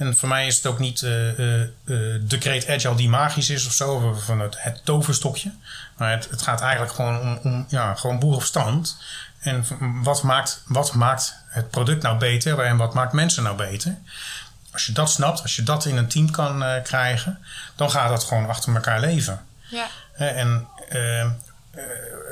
En 0.01 0.17
voor 0.17 0.29
mij 0.29 0.47
is 0.47 0.57
het 0.57 0.67
ook 0.67 0.79
niet 0.79 1.01
de 1.01 2.37
Great 2.39 2.69
Agile 2.69 2.95
die 2.95 3.09
magisch 3.09 3.51
is 3.51 3.67
of 3.67 3.73
zo, 3.73 4.13
van 4.13 4.41
het, 4.41 4.63
het 4.63 4.85
toverstokje. 4.85 5.53
Maar 5.97 6.11
het, 6.11 6.29
het 6.31 6.43
gaat 6.43 6.61
eigenlijk 6.61 6.93
gewoon 6.93 7.21
om, 7.21 7.39
om 7.43 7.67
ja, 7.69 7.95
gewoon 7.95 8.19
boerenverstand. 8.19 8.97
En 9.41 9.65
wat 10.03 10.23
maakt, 10.23 10.63
wat 10.67 10.95
maakt 10.95 11.35
het 11.47 11.71
product 11.71 12.03
nou 12.03 12.19
beter 12.19 12.59
en 12.59 12.77
wat 12.77 12.95
maakt 12.95 13.13
mensen 13.13 13.43
nou 13.43 13.57
beter? 13.57 13.99
Als 14.73 14.87
je 14.87 14.93
dat 14.93 15.11
snapt, 15.11 15.43
als 15.43 15.57
je 15.57 15.63
dat 15.63 15.85
in 15.85 15.97
een 15.97 16.09
team 16.09 16.31
kan 16.31 16.63
uh, 16.63 16.83
krijgen, 16.83 17.39
dan 17.77 17.91
gaat 17.91 18.09
dat 18.09 18.25
gewoon 18.25 18.49
achter 18.49 18.75
elkaar 18.75 19.01
leven. 19.01 19.45
Ja. 19.69 19.87
en 20.15 20.69
uh, 20.93 21.31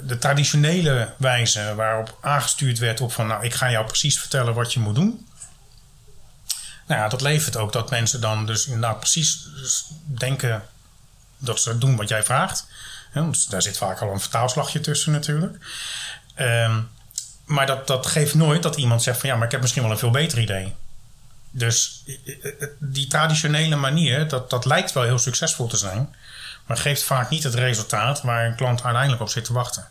de 0.03 0.19
traditionele 0.19 1.13
wijze 1.17 1.75
waarop 1.75 2.19
aangestuurd 2.21 2.79
werd 2.79 3.01
op 3.01 3.13
van, 3.13 3.27
nou, 3.27 3.45
ik 3.45 3.55
ga 3.55 3.71
jou 3.71 3.87
precies 3.87 4.19
vertellen 4.19 4.55
wat 4.55 4.73
je 4.73 4.81
moet 4.81 4.95
doen. 4.95 5.28
Nou 6.89 7.01
ja, 7.01 7.09
dat 7.09 7.21
levert 7.21 7.57
ook 7.57 7.73
dat 7.73 7.91
mensen 7.91 8.21
dan 8.21 8.47
dus 8.47 8.67
inderdaad 8.67 8.99
precies 8.99 9.49
denken 10.05 10.63
dat 11.39 11.61
ze 11.61 11.79
doen 11.79 11.97
wat 11.97 12.09
jij 12.09 12.23
vraagt. 12.23 12.67
Want 13.13 13.51
daar 13.51 13.63
zit 13.63 13.79
vaak 13.79 14.01
al 14.01 14.13
een 14.13 14.21
vertaalslagje 14.21 14.81
tussen 14.81 15.13
natuurlijk. 15.13 15.57
Um, 16.37 16.91
maar 17.45 17.67
dat, 17.67 17.87
dat 17.87 18.07
geeft 18.07 18.35
nooit 18.35 18.63
dat 18.63 18.77
iemand 18.77 19.03
zegt 19.03 19.21
van 19.21 19.29
ja, 19.29 19.37
maar 19.37 19.45
ik 19.45 19.53
heb 19.53 19.61
misschien 19.61 19.83
wel 19.83 19.91
een 19.91 19.99
veel 19.99 20.11
beter 20.11 20.39
idee. 20.39 20.75
Dus 21.51 22.05
die 22.79 23.07
traditionele 23.07 23.77
manier, 23.77 24.29
dat, 24.29 24.51
dat 24.51 24.65
lijkt 24.65 24.93
wel 24.93 25.03
heel 25.03 25.19
succesvol 25.19 25.67
te 25.67 25.77
zijn, 25.77 26.15
maar 26.67 26.77
geeft 26.77 27.03
vaak 27.03 27.31
niet 27.31 27.43
het 27.43 27.55
resultaat 27.55 28.23
waar 28.23 28.47
een 28.47 28.55
klant 28.55 28.83
uiteindelijk 28.83 29.23
op 29.23 29.29
zit 29.29 29.45
te 29.45 29.53
wachten. 29.53 29.89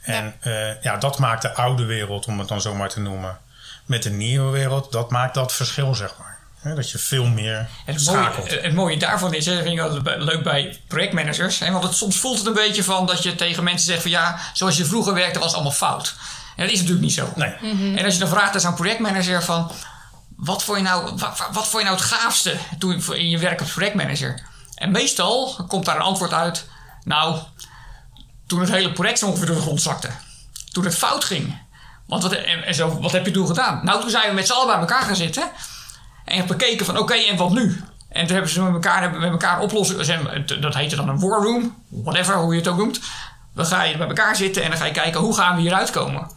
En 0.00 0.34
ja, 0.42 0.50
uh, 0.50 0.82
ja 0.82 0.96
dat 0.96 1.18
maakt 1.18 1.42
de 1.42 1.54
oude 1.54 1.84
wereld, 1.84 2.26
om 2.26 2.38
het 2.38 2.48
dan 2.48 2.60
zo 2.60 2.74
maar 2.74 2.88
te 2.88 3.00
noemen, 3.00 3.38
met 3.90 4.02
de 4.02 4.10
nieuwe 4.10 4.50
wereld, 4.50 4.92
dat 4.92 5.10
maakt 5.10 5.34
dat 5.34 5.52
verschil, 5.52 5.94
zeg 5.94 6.14
maar 6.18 6.30
dat 6.74 6.90
je 6.90 6.98
veel 6.98 7.26
meer 7.26 7.68
het 7.84 8.00
schakelt. 8.00 8.48
Mooie, 8.48 8.60
het 8.60 8.74
mooie 8.74 8.96
daarvan 8.96 9.34
is, 9.34 9.44
dat 9.44 9.54
vind 9.54 9.68
ik 9.68 9.80
altijd 9.80 10.22
leuk 10.22 10.42
bij 10.42 10.80
projectmanagers. 10.86 11.58
Hè, 11.58 11.70
want 11.72 11.84
het, 11.84 11.94
soms 11.94 12.16
voelt 12.16 12.38
het 12.38 12.46
een 12.46 12.52
beetje 12.52 12.84
van 12.84 13.06
dat 13.06 13.22
je 13.22 13.34
tegen 13.34 13.64
mensen 13.64 13.86
zegt 13.86 14.02
van 14.02 14.10
ja, 14.10 14.38
zoals 14.52 14.76
je 14.76 14.84
vroeger 14.84 15.14
werkte 15.14 15.38
was 15.38 15.46
het 15.46 15.54
allemaal 15.54 15.76
fout. 15.76 16.14
En 16.56 16.64
dat 16.64 16.72
is 16.72 16.78
natuurlijk 16.78 17.04
niet 17.04 17.14
zo. 17.14 17.32
Nee. 17.36 17.54
Mm-hmm. 17.60 17.96
En 17.96 18.04
als 18.04 18.14
je 18.14 18.20
dan 18.20 18.28
vraagt 18.28 18.54
aan 18.54 18.60
zo'n 18.60 18.74
projectmanager 18.74 19.42
van 19.42 19.72
wat 20.36 20.64
vond 20.64 20.78
je 20.78 20.84
nou, 20.84 21.04
wat, 21.16 21.48
wat 21.52 21.68
vond 21.68 21.82
je 21.82 21.88
nou 21.88 21.96
het 21.96 22.04
gaafste 22.04 22.56
toen, 22.78 23.02
in 23.14 23.28
je 23.28 23.38
werk 23.38 23.60
als 23.60 23.72
projectmanager? 23.72 24.42
En 24.74 24.90
meestal 24.90 25.64
komt 25.68 25.84
daar 25.84 25.96
een 25.96 26.02
antwoord 26.02 26.32
uit. 26.32 26.68
Nou, 27.04 27.38
toen 28.46 28.60
het 28.60 28.70
hele 28.70 28.92
project 28.92 29.18
zo 29.18 29.26
ongeveer 29.26 29.46
door 29.46 29.56
de 29.56 29.62
grond 29.62 29.82
zakte. 29.82 30.10
Toen 30.72 30.84
het 30.84 30.96
fout 30.96 31.24
ging. 31.24 31.68
Want 32.10 32.22
wat, 32.22 32.32
en, 32.32 33.00
wat 33.00 33.12
heb 33.12 33.26
je 33.26 33.32
toen 33.32 33.46
gedaan? 33.46 33.80
Nou, 33.84 34.00
toen 34.00 34.10
zijn 34.10 34.28
we 34.28 34.34
met 34.34 34.46
z'n 34.46 34.52
allen 34.52 34.66
bij 34.66 34.76
elkaar 34.76 35.02
gaan 35.02 35.16
zitten. 35.16 35.50
En 36.24 36.46
bekeken 36.46 36.86
van 36.86 36.98
oké, 36.98 37.14
en 37.14 37.36
wat 37.36 37.50
nu? 37.50 37.84
En 38.08 38.26
toen 38.26 38.34
hebben 38.34 38.52
ze 38.52 38.62
met 38.62 38.72
elkaar, 38.72 39.00
hebben 39.00 39.20
met 39.20 39.30
elkaar 39.30 39.60
oplossingen. 39.60 40.46
Dat 40.60 40.74
heette 40.74 40.96
dan 40.96 41.08
een 41.08 41.20
war 41.20 41.42
room, 41.42 41.82
whatever, 41.88 42.36
hoe 42.36 42.52
je 42.52 42.58
het 42.58 42.68
ook 42.68 42.76
noemt. 42.76 43.00
Dan 43.54 43.66
ga 43.66 43.82
je 43.82 43.96
bij 43.96 44.06
elkaar 44.06 44.36
zitten 44.36 44.62
en 44.62 44.70
dan 44.70 44.78
ga 44.78 44.84
je 44.84 44.92
kijken 44.92 45.20
hoe 45.20 45.34
gaan 45.34 45.54
we 45.54 45.60
hieruit 45.60 45.90
komen. 45.90 46.30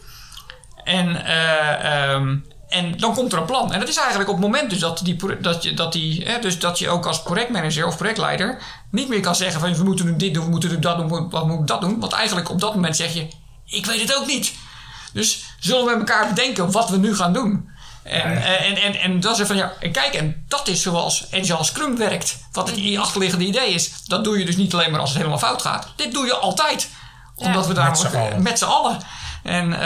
En, 0.83 1.09
uh, 1.09 2.13
um, 2.13 2.45
en 2.67 2.97
dan 2.97 3.13
komt 3.13 3.33
er 3.33 3.39
een 3.39 3.45
plan. 3.45 3.73
En 3.73 3.79
dat 3.79 3.89
is 3.89 3.97
eigenlijk 3.97 4.29
op 4.29 4.35
het 4.35 4.45
moment 4.45 4.69
dus 4.69 4.79
dat, 4.79 5.01
die, 5.03 5.39
dat, 5.41 5.63
je, 5.63 5.73
dat, 5.73 5.93
die, 5.93 6.23
hè, 6.25 6.39
dus 6.39 6.59
dat 6.59 6.79
je 6.79 6.89
ook 6.89 7.05
als 7.05 7.21
projectmanager 7.21 7.87
of 7.87 7.97
projectleider 7.97 8.61
niet 8.91 9.09
meer 9.09 9.19
kan 9.19 9.35
zeggen 9.35 9.59
van 9.59 9.75
we 9.75 9.83
moeten 9.83 10.05
nu 10.05 10.15
dit 10.15 10.33
doen, 10.33 10.43
we 10.43 10.49
moeten 10.49 10.81
dat 10.81 10.97
doen, 10.97 11.29
wat 11.29 11.47
moeten 11.47 11.65
dat 11.65 11.81
doen. 11.81 11.99
Want 11.99 12.13
eigenlijk 12.13 12.49
op 12.49 12.59
dat 12.59 12.75
moment 12.75 12.95
zeg 12.95 13.13
je, 13.13 13.27
ik 13.65 13.85
weet 13.85 14.01
het 14.01 14.15
ook 14.15 14.27
niet. 14.27 14.53
Dus 15.13 15.43
zullen 15.59 15.85
we 15.85 15.89
met 15.89 16.09
elkaar 16.09 16.27
bedenken 16.27 16.71
wat 16.71 16.89
we 16.89 16.97
nu 16.97 17.15
gaan 17.15 17.33
doen. 17.33 17.71
En, 18.03 18.43
eh, 18.43 18.69
en, 18.69 18.75
en, 18.75 18.95
en 18.95 19.19
dat 19.19 19.39
is 19.39 19.47
van 19.47 19.55
ja, 19.55 19.73
kijk, 19.91 20.13
en 20.13 20.45
dat 20.47 20.67
is 20.67 20.81
zoals 20.81 21.25
Agile 21.31 21.63
Scrum 21.63 21.97
werkt. 21.97 22.37
Wat 22.51 22.69
het 22.69 22.97
achterliggende 22.97 23.45
idee 23.45 23.73
is. 23.73 23.91
Dat 24.05 24.23
doe 24.23 24.39
je 24.39 24.45
dus 24.45 24.55
niet 24.55 24.73
alleen 24.73 24.91
maar 24.91 24.99
als 24.99 25.09
het 25.09 25.17
helemaal 25.17 25.39
fout 25.39 25.61
gaat. 25.61 25.87
Dit 25.95 26.13
doe 26.13 26.25
je 26.25 26.35
altijd. 26.35 26.89
Omdat 27.35 27.67
we 27.67 27.73
daar 27.73 27.97
met 28.41 28.59
z'n 28.59 28.65
allen. 28.65 28.99
En 29.43 29.69
uh, 29.69 29.79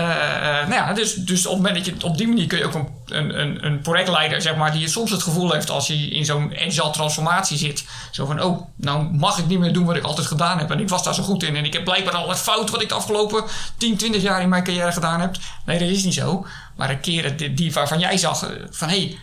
nou 0.68 0.74
ja, 0.74 0.94
dus, 0.94 1.14
dus 1.14 1.46
op 1.46 1.68
je 1.68 1.94
op 2.02 2.18
die 2.18 2.28
manier 2.28 2.48
kun 2.48 2.58
je 2.58 2.66
ook 2.66 2.74
een, 2.74 3.40
een, 3.40 3.66
een 3.66 3.82
projectleider, 3.82 4.42
zeg 4.42 4.56
maar, 4.56 4.72
die 4.72 4.88
soms 4.88 5.12
het 5.12 5.24
gevoel 5.24 5.52
heeft 5.52 5.70
als 5.70 5.88
hij 5.88 5.98
in 5.98 6.26
zo'n 6.26 6.54
agile 6.60 6.90
transformatie 6.90 7.58
zit. 7.58 7.86
Zo 8.12 8.26
van, 8.26 8.44
oh, 8.44 8.68
nou 8.76 9.04
mag 9.04 9.38
ik 9.38 9.48
niet 9.48 9.60
meer 9.60 9.74
doen 9.74 9.86
wat 9.86 9.96
ik 9.96 10.04
altijd 10.04 10.28
gedaan 10.28 10.58
heb. 10.58 10.72
En 10.72 10.80
ik 10.80 10.90
was 10.90 11.04
daar 11.04 11.14
zo 11.14 11.24
goed 11.24 11.44
in. 11.44 11.56
En 11.56 11.66
ik 11.66 11.74
heb 11.74 11.84
blijkbaar 11.84 12.16
al 12.16 12.30
het 12.30 12.40
fout 12.40 12.70
wat 12.70 12.82
ik 12.82 12.90
de 12.90 12.96
afgelopen 12.96 13.44
10, 13.78 13.98
20 13.98 14.22
jaar 14.22 14.42
in 14.42 14.50
mijn 14.50 14.64
carrière 14.64 14.92
gedaan 14.92 15.22
heb. 15.22 15.36
Nee, 15.66 15.80
dat 15.80 15.90
is 15.90 16.04
niet 16.04 16.14
zo. 16.14 16.46
Maar 16.76 16.90
een 16.90 17.00
keer 17.00 17.56
die 17.56 17.74
waarvan 17.74 18.00
jij 18.00 18.18
zag 18.18 18.50
van, 18.70 18.90
hé, 18.90 18.98
hey, 18.98 19.18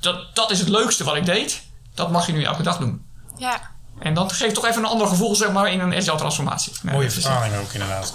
dat, 0.00 0.34
dat 0.34 0.50
is 0.50 0.58
het 0.58 0.68
leukste 0.68 1.04
wat 1.04 1.16
ik 1.16 1.24
deed. 1.24 1.62
Dat 1.94 2.10
mag 2.10 2.26
je 2.26 2.32
nu 2.32 2.42
elke 2.42 2.62
dag 2.62 2.78
doen. 2.78 3.04
Ja. 3.36 3.74
En 3.98 4.14
dat 4.14 4.32
geeft 4.32 4.54
toch 4.54 4.66
even 4.66 4.82
een 4.82 4.88
ander 4.88 5.06
gevoel 5.06 5.34
zeg 5.36 5.52
maar, 5.52 5.72
in 5.72 5.80
een 5.80 5.94
agile 5.94 6.16
transformatie. 6.16 6.72
Ja, 6.82 6.92
Mooie 6.92 7.10
vertaling 7.10 7.56
ook 7.56 7.72
inderdaad. 7.72 8.14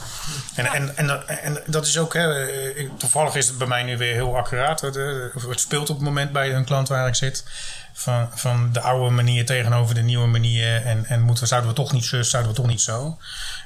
En, 0.56 0.66
en, 0.66 0.98
en, 0.98 1.28
en 1.44 1.62
dat 1.66 1.86
is 1.86 1.98
ook, 1.98 2.14
hè, 2.14 2.46
eh, 2.46 2.90
toevallig 2.98 3.36
is 3.36 3.48
het 3.48 3.58
bij 3.58 3.68
mij 3.68 3.84
nu 3.84 3.98
weer 3.98 4.14
heel 4.14 4.38
accuraat. 4.38 4.82
Het, 4.82 4.96
eh, 4.96 5.50
Het 5.50 5.60
speelt 5.60 5.90
op 5.90 5.96
het 5.96 6.06
moment 6.06 6.32
bij 6.32 6.56
een 6.56 6.66
klant 6.66 6.88
waar 6.88 7.08
ik 7.08 7.16
zit. 7.16 7.44
Van, 7.94 8.30
van 8.34 8.70
de 8.74 8.82
oude 8.82 9.10
manier 9.10 9.46
tegenover 9.46 9.96
de 9.96 10.02
nieuwe 10.02 10.28
manier. 10.28 10.86
En, 10.86 11.06
en 11.06 11.22
moeten 11.22 11.48
zouden 11.48 11.70
we 11.70 11.76
toch 11.76 11.92
niet 11.92 12.06
zus, 12.06 12.30
zouden 12.30 12.52
we 12.52 12.58
toch 12.58 12.68
niet 12.68 12.82
zo. 12.82 13.18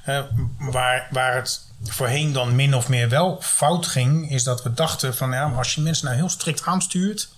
Eh, 0.03 0.19
waar, 0.59 1.07
waar 1.11 1.35
het 1.35 1.61
voorheen 1.83 2.33
dan 2.33 2.55
min 2.55 2.75
of 2.75 2.89
meer 2.89 3.09
wel 3.09 3.37
fout 3.41 3.87
ging, 3.87 4.31
is 4.31 4.43
dat 4.43 4.63
we 4.63 4.73
dachten 4.73 5.15
van 5.15 5.31
ja, 5.31 5.51
als 5.57 5.75
je 5.75 5.81
mensen 5.81 6.05
nou 6.05 6.17
heel 6.17 6.29
strikt 6.29 6.65
aanstuurt, 6.65 7.29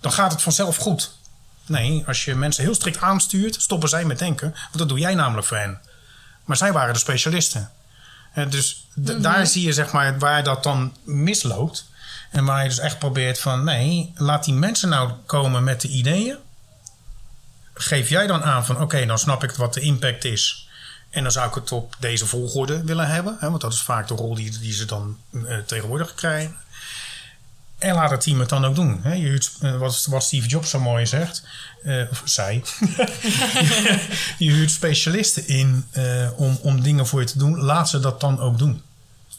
dan 0.00 0.12
gaat 0.12 0.32
het 0.32 0.42
vanzelf 0.42 0.76
goed. 0.76 1.15
Nee, 1.66 2.04
als 2.06 2.24
je 2.24 2.34
mensen 2.34 2.64
heel 2.64 2.74
strikt 2.74 3.00
aanstuurt, 3.00 3.62
stoppen 3.62 3.88
zij 3.88 4.04
met 4.04 4.18
denken. 4.18 4.50
Want 4.50 4.78
dat 4.78 4.88
doe 4.88 4.98
jij 4.98 5.14
namelijk 5.14 5.46
voor 5.46 5.56
hen. 5.56 5.80
Maar 6.44 6.56
zij 6.56 6.72
waren 6.72 6.92
de 6.92 6.98
specialisten. 7.00 7.70
Dus 8.48 8.86
d- 9.04 9.22
daar 9.22 9.46
zie 9.46 9.62
je 9.66 9.72
zeg 9.72 9.92
maar 9.92 10.18
waar 10.18 10.44
dat 10.44 10.62
dan 10.62 10.96
misloopt. 11.04 11.90
En 12.30 12.44
waar 12.44 12.62
je 12.62 12.68
dus 12.68 12.78
echt 12.78 12.98
probeert 12.98 13.40
van 13.40 13.64
nee, 13.64 14.12
laat 14.16 14.44
die 14.44 14.54
mensen 14.54 14.88
nou 14.88 15.12
komen 15.26 15.64
met 15.64 15.80
de 15.80 15.88
ideeën. 15.88 16.36
Geef 17.74 18.08
jij 18.08 18.26
dan 18.26 18.42
aan 18.44 18.66
van 18.66 18.80
oké, 18.80 19.06
dan 19.06 19.18
snap 19.18 19.44
ik 19.44 19.50
wat 19.50 19.74
de 19.74 19.80
impact 19.80 20.24
is. 20.24 20.68
En 21.10 21.22
dan 21.22 21.32
zou 21.32 21.48
ik 21.48 21.54
het 21.54 21.72
op 21.72 21.96
deze 21.98 22.26
volgorde 22.26 22.84
willen 22.84 23.08
hebben. 23.08 23.36
Hè, 23.40 23.48
want 23.50 23.60
dat 23.60 23.72
is 23.72 23.80
vaak 23.82 24.08
de 24.08 24.14
rol 24.14 24.34
die, 24.34 24.58
die 24.58 24.72
ze 24.72 24.84
dan 24.84 25.18
eh, 25.46 25.58
tegenwoordig 25.58 26.14
krijgen. 26.14 26.56
En 27.78 27.94
laat 27.94 28.10
het 28.10 28.20
team 28.20 28.40
het 28.40 28.48
dan 28.48 28.64
ook 28.64 28.74
doen. 28.74 29.00
Hè. 29.02 29.12
Je 29.12 29.48
eh, 29.60 29.76
wat, 29.76 30.06
wat 30.10 30.22
Steve 30.22 30.48
Jobs 30.48 30.70
zo 30.70 30.80
mooi 30.80 31.06
zegt, 31.06 31.42
eh, 31.82 32.02
of 32.10 32.22
zei. 32.24 32.62
je 34.38 34.50
huurt 34.50 34.70
specialisten 34.70 35.48
in 35.48 35.84
eh, 35.90 36.28
om, 36.36 36.58
om 36.62 36.82
dingen 36.82 37.06
voor 37.06 37.20
je 37.20 37.26
te 37.26 37.38
doen. 37.38 37.60
Laat 37.60 37.88
ze 37.88 38.00
dat 38.00 38.20
dan 38.20 38.40
ook 38.40 38.58
doen. 38.58 38.82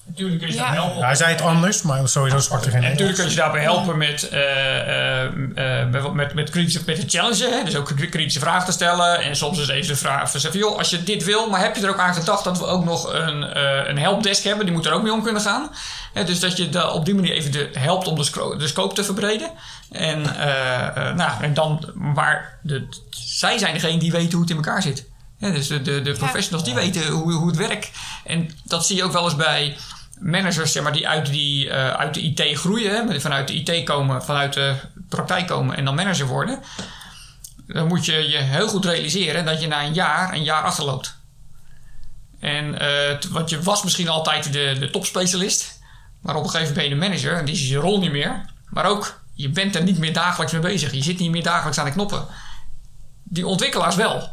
Natuurlijk 0.08 0.40
kun 0.40 0.48
je 0.48 0.54
Ja. 0.54 0.60
daarbij 0.64 0.82
helpen. 0.84 1.04
Hij 1.06 1.16
zei 1.16 1.32
het 1.32 1.42
anders, 1.42 1.82
maar 1.82 2.10
sowieso 2.10 2.40
sprak 2.40 2.66
er 2.66 2.72
geen 2.72 2.84
En 2.84 2.90
natuurlijk 2.92 3.18
kun 3.18 3.30
je 3.30 3.36
daarbij 3.36 3.62
helpen 3.62 3.98
met, 3.98 4.30
eh, 4.30 4.42
eh, 4.42 5.24
eh, 5.24 5.90
bijvoorbeeld 5.90 6.14
met, 6.14 6.34
met, 6.34 6.50
kritische, 6.50 6.82
met 6.86 6.98
het 6.98 7.12
challengen. 7.12 7.52
Hè? 7.58 7.64
Dus 7.64 7.76
ook 7.76 7.92
kritische 7.96 8.40
vragen 8.40 8.66
te 8.66 8.72
stellen. 8.72 9.22
En 9.24 9.36
soms 9.36 9.60
is 9.60 9.66
deze 9.68 9.88
de 9.88 9.96
vraag 9.96 10.32
van 10.32 10.40
zeggen, 10.40 10.60
joh, 10.60 10.78
als 10.78 10.90
je 10.90 11.04
dit 11.04 11.24
wil, 11.24 11.50
maar 11.50 11.62
heb 11.62 11.76
je 11.76 11.82
er 11.84 11.90
ook 11.90 12.00
aan 12.00 12.14
gedacht 12.14 12.44
dat 12.44 12.58
we 12.58 12.66
ook 12.66 12.86
nog 12.86 13.14
een, 13.14 13.44
eh, 13.44 13.88
een 13.90 13.98
helpdesk 13.98 14.44
hebben? 14.44 14.66
Die 14.66 14.76
moet 14.76 14.86
er 14.86 14.92
ook 14.94 15.04
mee 15.04 15.14
om 15.14 15.24
kunnen 15.24 15.42
gaan. 15.42 15.70
Hè, 16.14 16.24
dus 16.24 16.40
dat 16.40 16.58
je 16.58 16.70
da- 16.70 16.90
op 16.90 17.06
die 17.06 17.16
manier 17.16 17.34
even 17.34 17.52
de, 17.52 17.70
helpt 17.74 18.08
om 18.08 18.16
de, 18.16 18.24
scro- 18.24 18.56
de 18.58 18.68
scope 18.68 18.96
te 18.96 19.04
verbreden. 19.04 19.52
En, 19.92 20.22
nou, 21.16 21.32
en 21.42 21.54
dan, 21.54 21.92
maar 21.94 22.60
de, 22.62 22.88
zij 23.10 23.58
zijn 23.58 23.74
degene 23.74 23.98
die 24.00 24.12
weten 24.12 24.32
hoe 24.32 24.42
het 24.42 24.50
in 24.50 24.56
elkaar 24.56 24.82
zit. 24.82 25.06
Ja, 25.40 25.50
dus 25.52 25.68
de, 25.68 25.82
de, 25.82 26.02
de 26.02 26.12
professionals 26.12 26.64
die 26.66 26.74
weten 26.76 27.08
hoe, 27.08 27.34
hoe 27.34 27.48
het 27.48 27.58
werkt. 27.58 27.90
En 28.26 28.50
dat 28.64 28.86
zie 28.86 28.96
je 28.96 29.04
ook 29.04 29.12
wel 29.12 29.24
eens 29.24 29.36
bij 29.36 29.78
managers 30.20 30.72
zeg 30.72 30.84
maar, 30.84 30.94
die 30.94 31.08
uit, 31.08 31.26
die, 31.26 31.70
eh, 31.70 31.90
uit 31.90 32.14
de 32.14 32.22
IT 32.22 32.58
groeien. 32.58 33.08
Hè, 33.08 33.22
vanuit 33.22 33.48
de 33.48 33.54
IT 33.54 33.84
komen, 33.84 34.24
vanuit 34.24 34.54
de 34.54 34.76
praktijk 35.10 35.48
komen 35.48 35.76
en 35.76 35.86
dan 35.86 35.96
manager 35.96 36.28
worden. 36.28 36.60
Dan 37.68 37.88
moet 37.88 38.06
je 38.06 38.30
je 38.30 38.38
heel 38.38 38.68
goed 38.68 38.86
realiseren 38.86 39.46
dat 39.46 39.62
je 39.62 39.68
na 39.68 39.84
een 39.84 39.94
jaar 39.94 40.34
een 40.34 40.44
jaar 40.44 40.64
achterloopt. 40.64 41.16
En 42.40 42.80
eh, 42.80 43.18
want 43.30 43.50
je 43.50 43.62
was 43.62 43.84
misschien 43.84 44.10
altijd 44.10 44.54
de, 44.54 44.76
de 44.80 44.90
topspecialist. 44.90 45.80
Maar 46.22 46.36
op 46.36 46.44
een 46.44 46.50
gegeven 46.50 46.74
moment 46.74 46.90
ben 46.90 46.98
je 47.00 47.02
de 47.02 47.10
manager 47.10 47.40
en 47.40 47.46
die 47.46 47.56
is 47.56 47.70
je 47.70 47.78
rol 47.78 48.00
niet 48.00 48.12
meer. 48.12 48.46
Maar 48.70 48.86
ook, 48.86 49.22
je 49.34 49.50
bent 49.50 49.76
er 49.76 49.84
niet 49.84 49.98
meer 49.98 50.14
dagelijks 50.14 50.54
mee 50.54 50.62
bezig. 50.62 50.94
Je 50.94 51.04
zit 51.04 51.20
niet 51.20 51.32
meer 51.32 51.44
dagelijks 51.44 51.80
aan 51.80 51.86
de 51.86 51.92
knoppen. 51.92 52.26
Die 53.24 53.48
ontwikkelaars 53.48 53.96
wel. 53.96 54.30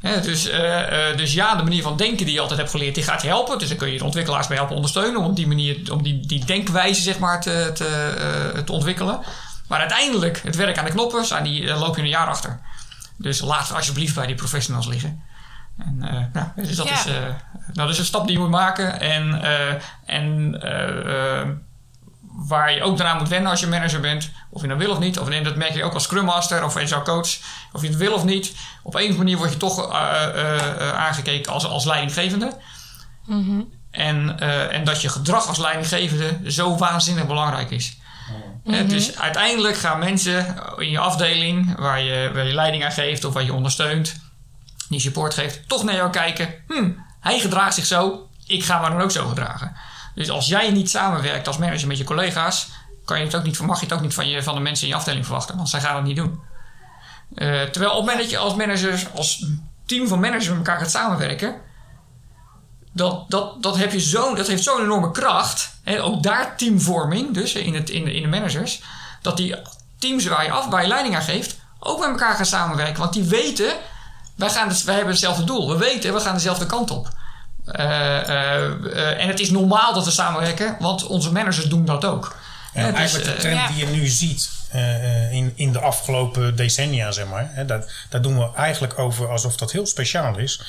Dus, 0.00 0.48
eh, 0.48 1.10
eh, 1.10 1.16
dus 1.16 1.32
ja, 1.32 1.54
de 1.54 1.62
manier 1.62 1.82
van 1.82 1.96
denken 1.96 2.24
die 2.24 2.34
je 2.34 2.40
altijd 2.40 2.58
hebt 2.58 2.70
geleerd, 2.70 2.94
die 2.94 3.04
gaat 3.04 3.22
je 3.22 3.28
helpen. 3.28 3.58
Dus 3.58 3.68
dan 3.68 3.76
kun 3.76 3.90
je 3.90 3.98
de 3.98 4.04
ontwikkelaars 4.04 4.46
bij 4.46 4.56
helpen 4.56 4.74
ondersteunen 4.74 5.20
om 5.20 5.34
die 5.34 5.46
manier, 5.46 5.92
om 5.92 6.02
die, 6.02 6.26
die 6.26 6.44
denkwijze 6.44 7.02
zeg 7.02 7.18
maar 7.18 7.40
te, 7.40 7.70
te, 7.74 7.86
eh, 8.54 8.62
te 8.62 8.72
ontwikkelen. 8.72 9.20
Maar 9.68 9.78
uiteindelijk, 9.78 10.42
het 10.42 10.56
werk 10.56 10.78
aan 10.78 10.84
de 10.84 10.90
knoppen, 10.90 11.24
zijn 11.24 11.44
die, 11.44 11.66
daar 11.66 11.78
loop 11.78 11.96
je 11.96 12.02
een 12.02 12.08
jaar 12.08 12.26
achter. 12.26 12.60
Dus 13.16 13.40
laat 13.40 13.74
alsjeblieft 13.74 14.14
bij 14.14 14.26
die 14.26 14.34
professionals 14.34 14.86
liggen. 14.86 15.22
En, 15.78 15.98
nou, 16.32 16.46
dus 16.56 16.76
dat, 16.76 16.88
Ja. 16.88 16.94
is, 16.94 17.04
nou, 17.04 17.34
dat 17.72 17.88
is 17.88 17.98
een 17.98 18.04
stap 18.04 18.26
die 18.26 18.36
je 18.36 18.42
moet 18.42 18.50
maken. 18.50 19.00
En, 19.00 19.42
en 20.06 20.60
waar 22.48 22.72
je 22.74 22.82
ook 22.82 22.96
daaraan 22.96 23.18
moet 23.18 23.28
wennen 23.28 23.50
als 23.50 23.60
je 23.60 23.66
manager 23.66 24.00
bent. 24.00 24.30
Of 24.50 24.62
je 24.62 24.68
dat 24.68 24.78
wil 24.78 24.90
of 24.90 24.98
niet. 24.98 25.18
Of 25.18 25.28
en 25.28 25.44
dat 25.44 25.56
merk 25.56 25.74
je 25.74 25.84
ook 25.84 25.94
als 25.94 26.02
Scrum 26.02 26.24
Master 26.24 26.64
of 26.64 26.76
agile 26.76 27.02
coach. 27.02 27.38
Of 27.72 27.82
je 27.82 27.88
het 27.88 27.96
wil 27.96 28.12
of 28.12 28.24
niet. 28.24 28.52
Op 28.82 28.94
een 28.94 29.00
of 29.00 29.06
andere 29.06 29.18
manier 29.18 29.36
word 29.36 29.52
je 29.52 29.56
toch 29.56 29.92
eh, 29.92 30.24
eh, 30.24 30.56
eh, 30.56 30.94
aangekeken 30.94 31.52
als, 31.52 31.66
als 31.66 31.84
leidinggevende. 31.84 32.56
En, 33.90 34.38
eh, 34.38 34.74
en 34.74 34.84
dat 34.84 35.02
je 35.02 35.08
gedrag 35.08 35.48
als 35.48 35.58
leidinggevende 35.58 36.50
zo 36.50 36.76
waanzinnig 36.76 37.26
belangrijk 37.26 37.70
is. 37.70 37.98
Hè, 38.64 38.86
dus 38.86 39.18
uiteindelijk 39.18 39.76
gaan 39.76 39.98
mensen 39.98 40.56
in 40.78 40.90
je 40.90 40.98
afdeling, 40.98 41.76
waar 41.78 42.00
je, 42.00 42.30
waar 42.34 42.46
je 42.46 42.54
leiding 42.54 42.84
aan 42.84 42.92
geeft 42.92 43.24
of 43.24 43.34
waar 43.34 43.42
je 43.42 43.52
ondersteunt, 43.52 44.20
die 44.88 45.00
support 45.00 45.34
geeft, 45.34 45.68
toch 45.68 45.84
naar 45.84 45.94
jou 45.94 46.10
kijken. 46.10 46.54
Hm, 46.68 46.90
hij 47.20 47.38
gedraagt 47.38 47.74
zich 47.74 47.86
zo, 47.86 48.28
ik 48.46 48.64
ga 48.64 48.80
me 48.80 48.88
dan 48.88 49.00
ook 49.00 49.10
zo 49.10 49.28
gedragen. 49.28 49.76
Dus 50.14 50.30
als 50.30 50.46
jij 50.46 50.70
niet 50.70 50.90
samenwerkt 50.90 51.46
als 51.46 51.58
manager 51.58 51.88
met 51.88 51.98
je 51.98 52.04
collega's, 52.04 52.68
kan 53.04 53.18
je 53.18 53.24
het 53.24 53.34
ook 53.34 53.42
niet, 53.42 53.60
mag 53.60 53.78
je 53.78 53.86
het 53.86 53.94
ook 53.94 54.00
niet 54.00 54.14
van, 54.14 54.28
je, 54.28 54.42
van 54.42 54.54
de 54.54 54.60
mensen 54.60 54.84
in 54.84 54.92
je 54.92 54.98
afdeling 54.98 55.24
verwachten, 55.24 55.56
want 55.56 55.68
zij 55.68 55.80
gaan 55.80 55.96
het 55.96 56.04
niet 56.04 56.16
doen. 56.16 56.40
Eh, 57.34 57.62
terwijl 57.62 57.90
op 57.90 57.96
het 57.96 58.06
moment 58.06 58.18
dat 58.18 58.30
je 58.30 58.38
als 58.38 58.54
manager, 58.54 59.06
als 59.14 59.46
team 59.86 60.08
van 60.08 60.20
managers 60.20 60.48
met 60.48 60.56
elkaar 60.56 60.78
gaat 60.78 60.90
samenwerken, 60.90 61.60
dat, 62.92 63.30
dat, 63.30 63.62
dat, 63.62 63.76
heb 63.76 63.92
je 63.92 64.00
zo, 64.00 64.34
dat 64.34 64.46
heeft 64.46 64.62
zo'n 64.62 64.80
enorme 64.80 65.10
kracht. 65.10 65.74
Hè, 65.82 66.02
ook 66.02 66.22
daar 66.22 66.56
teamvorming, 66.56 67.34
dus 67.34 67.54
in, 67.54 67.74
het, 67.74 67.90
in, 67.90 68.04
de, 68.04 68.14
in 68.14 68.22
de 68.22 68.28
managers. 68.28 68.82
Dat 69.22 69.36
die 69.36 69.56
teams 69.98 70.26
waar 70.26 70.44
je 70.44 70.50
af, 70.50 70.66
waar 70.66 70.82
je 70.82 70.88
leiding 70.88 71.14
aan 71.14 71.22
geeft, 71.22 71.58
ook 71.78 71.98
met 71.98 72.08
elkaar 72.08 72.34
gaan 72.34 72.46
samenwerken. 72.46 73.00
Want 73.00 73.12
die 73.12 73.24
weten, 73.24 73.72
wij, 74.36 74.50
gaan 74.50 74.68
wij 74.84 74.94
hebben 74.94 75.12
hetzelfde 75.12 75.44
doel. 75.44 75.68
We 75.68 75.76
weten, 75.76 76.14
we 76.14 76.20
gaan 76.20 76.34
dezelfde 76.34 76.66
kant 76.66 76.90
op. 76.90 77.08
Eh, 77.72 78.28
eh, 78.28 78.64
eh, 78.64 79.22
en 79.22 79.28
het 79.28 79.40
is 79.40 79.50
normaal 79.50 79.94
dat 79.94 80.04
we 80.04 80.10
samenwerken, 80.10 80.76
want 80.78 81.06
onze 81.06 81.32
managers 81.32 81.64
doen 81.64 81.84
dat 81.84 82.04
ook. 82.04 82.36
En 82.72 82.86
dus, 82.86 82.94
eigenlijk 82.94 83.30
de 83.30 83.36
trend 83.36 83.60
ja. 83.60 83.66
die 83.66 83.76
je 83.76 83.86
nu 83.86 84.06
ziet 84.06 84.50
eh, 84.70 85.24
eh, 85.24 85.32
in, 85.32 85.52
in 85.54 85.72
de 85.72 85.80
afgelopen 85.80 86.56
decennia, 86.56 87.12
zeg 87.12 87.26
maar. 87.26 87.50
Hè, 87.52 87.64
dat, 87.64 87.90
dat 88.08 88.22
doen 88.22 88.38
we 88.38 88.50
eigenlijk 88.54 88.98
over 88.98 89.28
alsof 89.28 89.56
dat 89.56 89.72
heel 89.72 89.86
speciaal 89.86 90.38
is. 90.38 90.62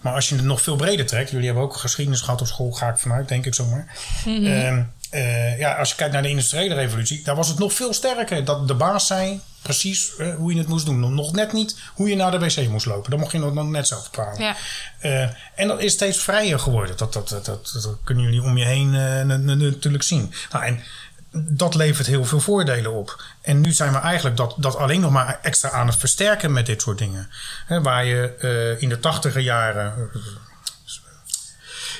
Maar 0.00 0.14
als 0.14 0.28
je 0.28 0.34
het 0.34 0.44
nog 0.44 0.62
veel 0.62 0.76
breder 0.76 1.06
trekt, 1.06 1.30
jullie 1.30 1.46
hebben 1.46 1.64
ook 1.64 1.76
geschiedenis 1.76 2.20
gehad 2.20 2.40
op 2.40 2.46
school, 2.46 2.72
ga 2.72 2.88
ik 2.88 2.98
vanuit, 2.98 3.28
denk 3.28 3.46
ik 3.46 3.54
zomaar. 3.54 3.96
Ehm, 4.26 4.82
eh, 5.10 5.58
ja, 5.58 5.74
als 5.74 5.88
je 5.90 5.94
kijkt 5.94 6.12
naar 6.12 6.22
de 6.22 6.28
industriële 6.28 6.74
revolutie, 6.74 7.24
daar 7.24 7.36
was 7.36 7.48
het 7.48 7.58
nog 7.58 7.72
veel 7.72 7.92
sterker. 7.92 8.44
Dat 8.44 8.68
de 8.68 8.74
baas 8.74 9.06
zei 9.06 9.40
precies 9.68 10.16
eh, 10.16 10.34
hoe 10.34 10.52
je 10.52 10.58
het 10.58 10.68
moest 10.68 10.86
doen. 10.86 11.14
Nog 11.14 11.32
net 11.32 11.52
niet 11.52 11.76
hoe 11.94 12.08
je 12.08 12.16
naar 12.16 12.30
de 12.30 12.38
wc 12.38 12.68
moest 12.68 12.86
lopen. 12.86 13.10
Dan 13.10 13.18
mocht 13.20 13.32
je 13.32 13.38
nog 13.38 13.54
nog 13.54 13.66
net 13.68 13.86
zelf 13.86 14.10
bepalen. 14.10 14.40
Ja. 14.42 14.56
Eh, 14.98 15.22
en 15.54 15.68
dat 15.68 15.80
is 15.80 15.92
steeds 15.92 16.18
vrijer 16.18 16.58
geworden. 16.58 16.96
Dat, 16.96 17.12
dat, 17.12 17.28
dat, 17.28 17.44
dat, 17.44 17.78
dat 17.82 17.96
kunnen 18.04 18.24
jullie 18.24 18.42
om 18.42 18.56
je 18.56 18.64
heen 18.64 18.94
eh, 18.94 19.00
na- 19.24 19.36
na- 19.36 19.54
natuurlijk 19.54 20.02
zien. 20.04 20.32
Nou, 20.52 20.64
en 20.64 20.82
dat 21.30 21.74
levert 21.74 22.06
heel 22.06 22.24
veel 22.24 22.40
voordelen 22.40 22.92
op. 22.92 23.24
En 23.42 23.60
nu 23.60 23.72
zijn 23.72 23.92
we 23.92 23.98
eigenlijk 23.98 24.36
dat, 24.36 24.54
dat 24.56 24.76
alleen 24.76 25.00
nog 25.00 25.10
maar 25.10 25.38
extra 25.42 25.70
aan 25.70 25.86
het 25.86 25.96
versterken 25.96 26.52
met 26.52 26.66
dit 26.66 26.82
soort 26.82 26.98
dingen. 26.98 27.30
Hè, 27.66 27.82
waar 27.82 28.04
je 28.04 28.34
eh, 28.40 28.82
in 28.82 28.88
de 28.88 29.00
tachtiger 29.00 29.40
jaren. 29.40 30.10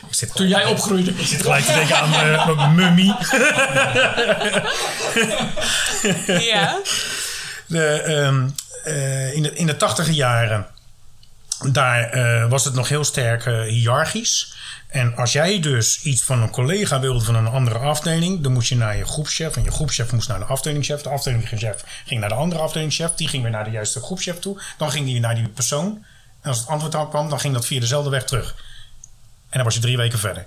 ik 0.08 0.14
zit 0.14 0.34
toen 0.34 0.48
jij 0.48 0.64
opgroeide. 0.64 1.10
ik 1.10 1.26
zit 1.26 1.42
gelijk 1.42 1.64
te 1.64 1.72
denken 1.72 1.96
aan 1.98 2.12
uh, 2.26 2.72
Mummy. 2.74 3.14
Ja. 6.26 6.78
De, 7.68 7.86
ehm, 7.86 8.48
eh, 8.84 9.34
in, 9.34 9.42
de, 9.42 9.52
in 9.54 9.66
de 9.66 10.14
jaren, 10.14 10.66
daar 11.72 12.02
eh, 12.02 12.48
was 12.48 12.64
het 12.64 12.74
nog 12.74 12.88
heel 12.88 13.04
sterk 13.04 13.46
eh, 13.46 13.62
hiërarchisch. 13.62 14.56
En 14.88 15.16
als 15.16 15.32
jij 15.32 15.60
dus 15.60 16.02
iets 16.02 16.22
van 16.22 16.42
een 16.42 16.50
collega 16.50 17.00
wilde 17.00 17.24
van 17.24 17.34
een 17.34 17.46
andere 17.46 17.78
afdeling, 17.78 18.40
dan 18.40 18.52
moest 18.52 18.68
je 18.68 18.76
naar 18.76 18.96
je 18.96 19.04
groepschef. 19.04 19.56
En 19.56 19.62
je 19.62 19.70
groepschef 19.70 20.12
moest 20.12 20.28
naar 20.28 20.38
de 20.38 20.44
afdelingchef. 20.44 21.02
De 21.02 21.08
afdelingchef 21.08 21.84
ging 22.06 22.20
naar 22.20 22.28
de 22.28 22.34
andere 22.34 22.60
afdelingchef. 22.60 23.14
Die 23.14 23.28
ging 23.28 23.42
weer 23.42 23.52
naar 23.52 23.64
de 23.64 23.70
juiste 23.70 24.00
groepschef 24.00 24.38
toe. 24.38 24.60
Dan 24.78 24.90
ging 24.90 25.06
die 25.06 25.20
naar 25.20 25.34
die 25.34 25.48
persoon. 25.48 26.04
En 26.42 26.50
als 26.50 26.58
het 26.58 26.68
antwoord 26.68 26.92
dan 26.92 27.08
kwam, 27.08 27.28
dan 27.28 27.40
ging 27.40 27.54
dat 27.54 27.66
via 27.66 27.80
dezelfde 27.80 28.10
weg 28.10 28.24
terug. 28.24 28.54
En 29.48 29.56
dan 29.56 29.64
was 29.64 29.74
je 29.74 29.80
drie 29.80 29.96
weken 29.96 30.18
verder. 30.18 30.46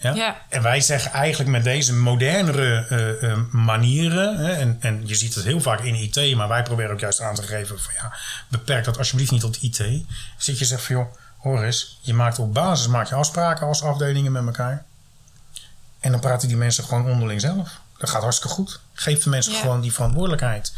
Ja? 0.00 0.14
Ja. 0.14 0.36
En 0.48 0.62
wij 0.62 0.80
zeggen 0.80 1.12
eigenlijk 1.12 1.50
met 1.50 1.64
deze 1.64 1.94
modernere 1.94 2.86
eh, 2.88 3.30
eh, 3.30 3.38
manieren, 3.50 4.36
hè, 4.36 4.52
en, 4.52 4.76
en 4.80 5.06
je 5.06 5.14
ziet 5.14 5.34
het 5.34 5.44
heel 5.44 5.60
vaak 5.60 5.80
in 5.80 5.94
IT, 5.94 6.36
maar 6.36 6.48
wij 6.48 6.62
proberen 6.62 6.92
ook 6.92 7.00
juist 7.00 7.20
aan 7.20 7.34
te 7.34 7.42
geven 7.42 7.80
van 7.80 7.94
ja, 7.94 8.12
beperk 8.48 8.84
dat 8.84 8.98
alsjeblieft 8.98 9.30
niet 9.30 9.40
tot 9.40 9.62
IT. 9.62 10.04
Zit 10.36 10.58
je 10.58 10.64
zegt 10.64 10.82
van 10.82 10.96
joh, 10.96 11.14
hoor 11.38 11.62
eens, 11.62 11.98
je 12.00 12.14
maakt 12.14 12.38
op 12.38 12.54
basis 12.54 12.86
maak 12.86 13.08
je 13.08 13.14
afspraken 13.14 13.66
als 13.66 13.82
afdelingen 13.82 14.32
met 14.32 14.46
elkaar. 14.46 14.84
En 16.00 16.10
dan 16.10 16.20
praten 16.20 16.48
die 16.48 16.56
mensen 16.56 16.84
gewoon 16.84 17.10
onderling 17.10 17.40
zelf. 17.40 17.68
Dat 17.98 18.10
gaat 18.10 18.22
hartstikke 18.22 18.54
goed. 18.54 18.80
Geef 18.92 19.22
de 19.22 19.30
mensen 19.30 19.52
Ja. 19.52 19.58
gewoon 19.60 19.80
die 19.80 19.92
verantwoordelijkheid. 19.92 20.72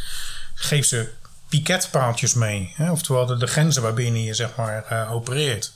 Geef 0.55 0.87
ze 0.87 1.13
piketpaaltjes 1.49 2.35
mee. 2.35 2.73
Hè? 2.77 2.91
Oftewel 2.91 3.27
de, 3.27 3.37
de 3.37 3.47
grenzen 3.47 3.83
waarbinnen 3.83 4.23
je 4.23 4.35
zeg 4.35 4.57
maar 4.57 4.85
eh, 4.85 5.13
opereert. 5.13 5.73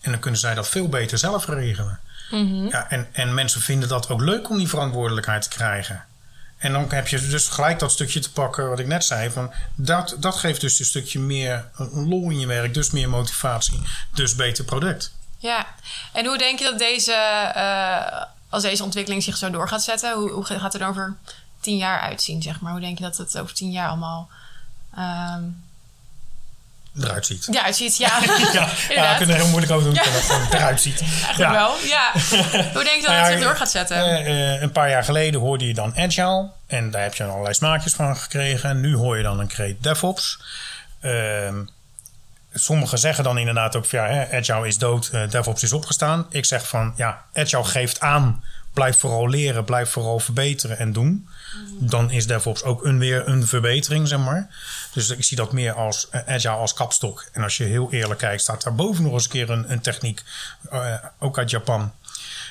En 0.00 0.10
dan 0.10 0.20
kunnen 0.20 0.40
zij 0.40 0.54
dat 0.54 0.68
veel 0.68 0.88
beter 0.88 1.18
zelf 1.18 1.46
regelen. 1.46 2.00
Ja, 2.70 2.90
en, 2.90 3.08
en 3.12 3.34
mensen 3.34 3.60
vinden 3.60 3.88
dat 3.88 4.08
ook 4.08 4.20
leuk 4.20 4.50
om 4.50 4.56
die 4.58 4.68
verantwoordelijkheid 4.68 5.42
te 5.42 5.48
krijgen. 5.48 6.04
En 6.58 6.72
dan 6.72 6.86
heb 6.88 7.08
je 7.08 7.28
dus 7.28 7.48
gelijk 7.48 7.78
dat 7.78 7.92
stukje 7.92 8.20
te 8.20 8.32
pakken 8.32 8.68
wat 8.68 8.78
ik 8.78 8.86
net 8.86 9.04
zei. 9.04 9.30
Van 9.30 9.52
dat, 9.74 10.16
dat 10.18 10.36
geeft 10.36 10.60
dus 10.60 10.78
een 10.78 10.84
stukje 10.84 11.18
meer 11.18 11.68
een 11.76 12.08
lol 12.08 12.30
in 12.30 12.40
je 12.40 12.46
werk. 12.46 12.74
Dus 12.74 12.90
meer 12.90 13.08
motivatie. 13.08 13.80
Dus 14.14 14.34
beter 14.34 14.64
product. 14.64 15.12
Ja, 15.38 15.66
en 16.12 16.26
hoe 16.26 16.38
denk 16.38 16.58
je 16.58 16.64
dat 16.64 16.78
deze, 16.78 17.12
eh, 17.54 18.22
als 18.48 18.62
deze 18.62 18.84
ontwikkeling 18.84 19.22
zich 19.22 19.36
zo 19.36 19.50
door 19.50 19.68
gaat 19.68 19.82
zetten, 19.82 20.14
hoe, 20.14 20.30
hoe 20.30 20.44
gaat 20.44 20.72
het 20.72 20.82
er 20.82 20.88
over 20.88 21.16
tien 21.60 21.76
jaar 21.76 22.00
uitzien, 22.00 22.42
zeg 22.42 22.60
maar? 22.60 22.72
Hoe 22.72 22.80
denk 22.80 22.98
je 22.98 23.04
dat 23.04 23.16
het 23.16 23.38
over 23.38 23.54
tien 23.54 23.70
jaar 23.70 23.88
allemaal 23.88 24.28
ehm, 24.96 25.42
Eruit 27.00 27.26
ziet. 27.26 27.48
ja, 27.50 27.62
uitziet? 27.62 27.96
Ja, 28.04 28.18
Ja, 28.22 28.28
ja, 28.52 28.68
inderdaad. 28.88 29.10
we 29.10 29.16
kunnen 29.16 29.34
er 29.36 29.40
heel 29.42 29.50
moeilijk 29.50 29.72
over 29.72 29.84
doen. 29.84 29.94
Ja. 29.94 30.02
Dat 30.04 30.12
het 30.12 30.22
gewoon 30.22 30.46
eruit 30.52 30.80
ziet. 30.80 31.00
Eigenlijk 31.24 31.36
Ja. 31.38 31.52
wel, 31.52 31.76
ja. 31.84 32.10
Hoe 32.74 32.84
denk 32.84 33.00
je 33.00 33.00
dat 33.00 33.10
Nou 33.10 33.14
het 33.16 33.26
ja, 33.26 33.32
zich 33.32 33.40
door 33.42 33.56
gaat 33.56 33.70
zetten? 33.70 33.96
Eh, 33.96 34.54
eh, 34.54 34.62
een 34.62 34.72
paar 34.72 34.90
jaar 34.90 35.04
geleden 35.04 35.40
hoorde 35.40 35.66
je 35.66 35.74
dan 35.74 35.96
Agile. 35.96 36.50
En 36.66 36.90
daar 36.90 37.02
heb 37.02 37.14
je 37.14 37.24
allerlei 37.24 37.54
smaakjes 37.54 37.92
van 37.94 38.16
gekregen. 38.16 38.70
En 38.70 38.80
nu 38.80 38.94
hoor 38.96 39.16
je 39.16 39.22
dan 39.22 39.40
een 39.40 39.46
kreet 39.48 39.82
DevOps. 39.82 40.40
Ehm, 41.00 41.54
sommigen 42.54 42.98
zeggen 42.98 43.24
dan 43.24 43.38
inderdaad 43.38 43.76
ook... 43.76 43.86
van, 43.86 43.98
Ja, 43.98 44.06
hè, 44.06 44.36
Agile 44.38 44.66
is 44.66 44.78
dood, 44.78 45.08
eh, 45.12 45.28
DevOps 45.30 45.62
is 45.62 45.72
opgestaan. 45.72 46.26
Ik 46.30 46.44
zeg 46.44 46.68
van, 46.68 46.92
ja, 46.96 47.24
Agile 47.34 47.64
geeft 47.64 48.00
aan... 48.00 48.44
blijf 48.74 48.98
vooral 48.98 49.28
leren, 49.28 49.64
blijf 49.64 49.90
vooral 49.90 50.18
verbeteren 50.18 50.78
en 50.78 50.92
doen. 50.92 51.28
Dan 51.78 52.10
is 52.10 52.26
DevOps 52.26 52.62
ook 52.62 52.84
een, 52.84 52.98
weer 52.98 53.28
een 53.28 53.46
verbetering, 53.46 54.08
zeg 54.08 54.18
maar. 54.18 54.48
Dus 54.92 55.10
ik 55.10 55.24
zie 55.24 55.36
dat 55.36 55.52
meer 55.52 55.72
als 55.72 56.08
eh, 56.08 56.20
Agile 56.26 56.52
als 56.52 56.74
kapstok. 56.74 57.28
En 57.32 57.42
als 57.42 57.56
je 57.56 57.64
heel 57.64 57.92
eerlijk 57.92 58.20
kijkt... 58.20 58.42
staat 58.42 58.62
daar 58.62 58.74
boven 58.74 59.04
nog 59.04 59.12
eens 59.12 59.24
een 59.24 59.30
keer 59.30 59.50
een, 59.50 59.72
een 59.72 59.80
techniek... 59.80 60.22
eh, 60.70 60.94
ook 61.18 61.38
uit 61.38 61.50
Japan... 61.50 61.92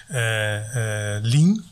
eh, 0.08 1.18
lean. 1.22 1.66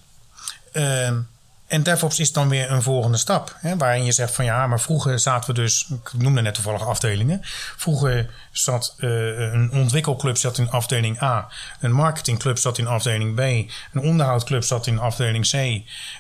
En 1.68 1.84
DevOps 1.84 2.20
is 2.20 2.32
dan 2.32 2.50
weer 2.50 2.72
een 2.72 2.82
volgende 2.82 3.18
stap. 3.18 3.56
Hè, 3.60 3.78
waarin 3.78 4.06
je 4.06 4.12
zegt 4.12 4.36
van 4.36 4.46
ja, 4.46 4.68
maar 4.68 4.80
vroeger 4.80 5.20
zaten 5.20 5.50
we 5.50 5.62
dus... 5.62 5.88
Ik 5.90 6.14
noemde 6.22 6.42
net 6.42 6.54
toevallig 6.54 6.88
afdelingen. 6.88 7.40
Vroeger 7.78 8.30
zat 8.52 8.96
eh, 8.98 9.10
een 9.38 9.72
ontwikkelclub 9.72 10.38
zat 10.38 10.58
in 10.58 10.72
afdeling 10.72 11.22
A. 11.22 11.48
Een 11.80 11.92
marketingclub 11.92 12.58
zat 12.58 12.78
in 12.78 12.88
afdeling 12.88 13.36
B. 13.36 13.40
Een 13.40 14.02
onderhoudclub 14.02 14.64
zat 14.64 14.88
in 14.88 15.00
afdeling 15.00 15.50
C. 15.50 15.54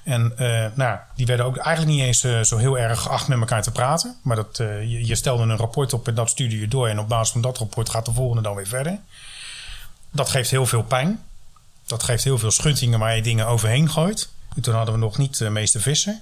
En 0.03 0.33
eh, 0.37 0.65
nou, 0.73 0.97
die 1.15 1.25
werden 1.25 1.45
ook 1.45 1.57
eigenlijk 1.57 1.97
niet 1.97 2.05
eens 2.05 2.23
eh, 2.23 2.41
zo 2.41 2.57
heel 2.57 2.77
erg 2.77 3.01
geacht 3.01 3.27
met 3.27 3.39
elkaar 3.39 3.61
te 3.61 3.71
praten. 3.71 4.15
Maar 4.21 4.35
dat, 4.35 4.57
je, 4.57 5.05
je 5.05 5.15
stelde 5.15 5.43
een 5.43 5.57
rapport 5.57 5.93
op 5.93 6.07
en 6.07 6.15
dat 6.15 6.29
stuurde 6.29 6.59
je 6.59 6.67
door. 6.67 6.87
En 6.87 6.99
op 6.99 7.07
basis 7.07 7.31
van 7.31 7.41
dat 7.41 7.57
rapport 7.57 7.89
gaat 7.89 8.05
de 8.05 8.13
volgende 8.13 8.41
dan 8.41 8.55
weer 8.55 8.67
verder. 8.67 8.99
Dat 10.11 10.29
geeft 10.29 10.49
heel 10.49 10.65
veel 10.65 10.83
pijn. 10.83 11.23
Dat 11.85 12.03
geeft 12.03 12.23
heel 12.23 12.37
veel 12.37 12.51
schuttingen 12.51 12.99
waar 12.99 13.15
je 13.15 13.21
dingen 13.21 13.47
overheen 13.47 13.89
gooit. 13.89 14.35
En 14.57 14.63
Toen 14.63 14.75
hadden 14.75 14.93
we 14.93 14.99
nog 14.99 15.17
niet 15.17 15.37
de 15.37 15.49
meester 15.49 15.81
Visser, 15.81 16.19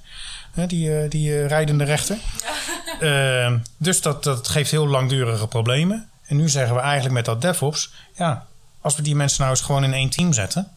die, 0.68 0.98
eh, 0.98 1.10
die 1.10 1.40
eh, 1.40 1.48
rijdende 1.48 1.84
rechter. 1.84 2.18
Ehm, 3.00 3.58
dus 3.78 4.02
dat, 4.02 4.24
dat 4.24 4.48
geeft 4.48 4.72
heel 4.72 4.88
langdurige 4.88 5.48
problemen. 5.48 6.10
En 6.26 6.36
nu 6.36 6.50
zeggen 6.50 6.76
we 6.76 6.82
eigenlijk 6.82 7.14
met 7.14 7.26
dat 7.26 7.42
DevOps, 7.42 7.94
ja, 8.16 8.46
als 8.82 8.96
we 8.96 9.02
die 9.02 9.16
mensen 9.16 9.40
nou 9.40 9.52
eens 9.52 9.62
gewoon 9.62 9.84
in 9.84 9.94
één 9.94 10.10
team 10.10 10.34
zetten. 10.34 10.72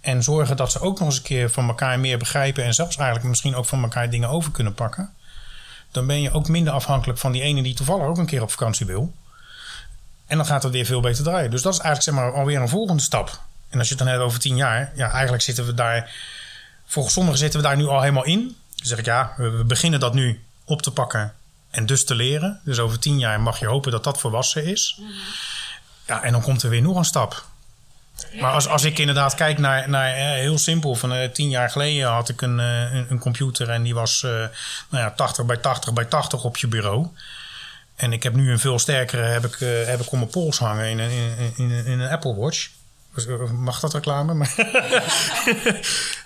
En 0.00 0.22
zorgen 0.22 0.56
dat 0.56 0.72
ze 0.72 0.80
ook 0.80 0.98
nog 0.98 1.08
eens 1.08 1.16
een 1.16 1.22
keer 1.22 1.50
van 1.50 1.68
elkaar 1.68 2.00
meer 2.00 2.18
begrijpen. 2.18 2.64
En 2.64 2.74
zelfs 2.74 2.96
eigenlijk 2.96 3.28
misschien 3.28 3.54
ook 3.54 3.66
van 3.66 3.82
elkaar 3.82 4.10
dingen 4.10 4.28
over 4.28 4.50
kunnen 4.50 4.74
pakken. 4.74 5.12
Dan 5.90 6.06
ben 6.06 6.20
je 6.20 6.32
ook 6.32 6.48
minder 6.48 6.72
afhankelijk 6.72 7.18
van 7.18 7.32
die 7.32 7.42
ene 7.42 7.62
die 7.62 7.74
toevallig 7.74 8.06
ook 8.06 8.18
een 8.18 8.26
keer 8.26 8.42
op 8.42 8.50
vakantie 8.50 8.86
wil. 8.86 9.12
En 10.26 10.36
dan 10.36 10.46
gaat 10.46 10.62
het 10.62 10.72
weer 10.72 10.86
veel 10.86 11.00
beter 11.00 11.24
draaien. 11.24 11.50
Dus 11.50 11.62
dat 11.62 11.72
is 11.72 11.78
eigenlijk 11.78 12.16
zeg 12.16 12.24
maar, 12.24 12.38
alweer 12.40 12.60
een 12.60 12.68
volgende 12.68 13.02
stap. 13.02 13.40
En 13.68 13.78
als 13.78 13.88
je 13.88 13.94
het 13.94 14.04
dan 14.04 14.12
hebt 14.12 14.22
over 14.22 14.40
tien 14.40 14.56
jaar, 14.56 14.92
ja, 14.94 15.10
eigenlijk 15.10 15.42
zitten 15.42 15.66
we 15.66 15.74
daar. 15.74 16.10
Volgens 16.92 17.14
sommigen 17.14 17.38
zitten 17.38 17.60
we 17.60 17.66
daar 17.66 17.76
nu 17.76 17.86
al 17.86 18.00
helemaal 18.00 18.24
in. 18.24 18.40
Dan 18.76 18.86
zeg 18.86 18.98
ik 18.98 19.04
ja, 19.04 19.34
we 19.36 19.64
beginnen 19.66 20.00
dat 20.00 20.14
nu 20.14 20.44
op 20.64 20.82
te 20.82 20.90
pakken 20.90 21.34
en 21.70 21.86
dus 21.86 22.04
te 22.04 22.14
leren. 22.14 22.60
Dus 22.64 22.78
over 22.78 22.98
tien 22.98 23.18
jaar 23.18 23.40
mag 23.40 23.58
je 23.58 23.66
hopen 23.66 23.92
dat 23.92 24.04
dat 24.04 24.20
volwassen 24.20 24.64
is. 24.64 25.00
Ja, 26.06 26.22
en 26.22 26.32
dan 26.32 26.42
komt 26.42 26.62
er 26.62 26.70
weer 26.70 26.82
nog 26.82 26.96
een 26.96 27.04
stap. 27.04 27.44
Maar 28.40 28.52
als, 28.52 28.68
als 28.68 28.84
ik 28.84 28.98
inderdaad 28.98 29.34
kijk 29.34 29.58
naar, 29.58 29.88
naar 29.88 30.14
eh, 30.14 30.24
heel 30.24 30.58
simpel, 30.58 30.94
van 30.94 31.12
eh, 31.12 31.30
tien 31.30 31.48
jaar 31.48 31.70
geleden 31.70 32.08
had 32.08 32.28
ik 32.28 32.40
een, 32.40 32.60
eh, 32.60 32.94
een, 33.10 33.18
computer 33.18 33.70
en 33.70 33.82
die 33.82 33.94
was 33.94 34.22
nou 34.22 34.50
ja, 34.90 35.10
80 35.10 35.44
bij 35.44 35.56
80 35.56 35.92
bij 35.92 36.04
80 36.04 36.44
op 36.44 36.56
je 36.56 36.66
bureau. 36.66 37.06
En 37.96 38.12
ik 38.12 38.22
heb 38.22 38.34
nu 38.34 38.50
een 38.50 38.58
veel 38.58 38.78
sterkere, 38.78 39.22
heb 39.22 39.44
ik, 39.44 39.56
heb 39.86 40.00
ik 40.00 40.12
om 40.12 40.18
mijn 40.18 40.30
pols 40.30 40.58
hangen 40.58 40.86
in 40.86 40.98
in, 40.98 41.52
in, 41.56 41.86
in 41.86 42.00
een 42.00 42.10
Apple 42.10 42.34
Watch. 42.34 42.68
Eh, 43.16 43.50
Mag 43.50 43.80
dat 43.80 43.94
reclame? 43.94 44.34
Maar, 44.34 44.54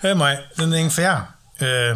maar 0.15 0.47
dan 0.55 0.69
denk 0.69 0.85
ik 0.85 0.91
van 0.91 1.03
ja, 1.03 1.35
eh, 1.55 1.95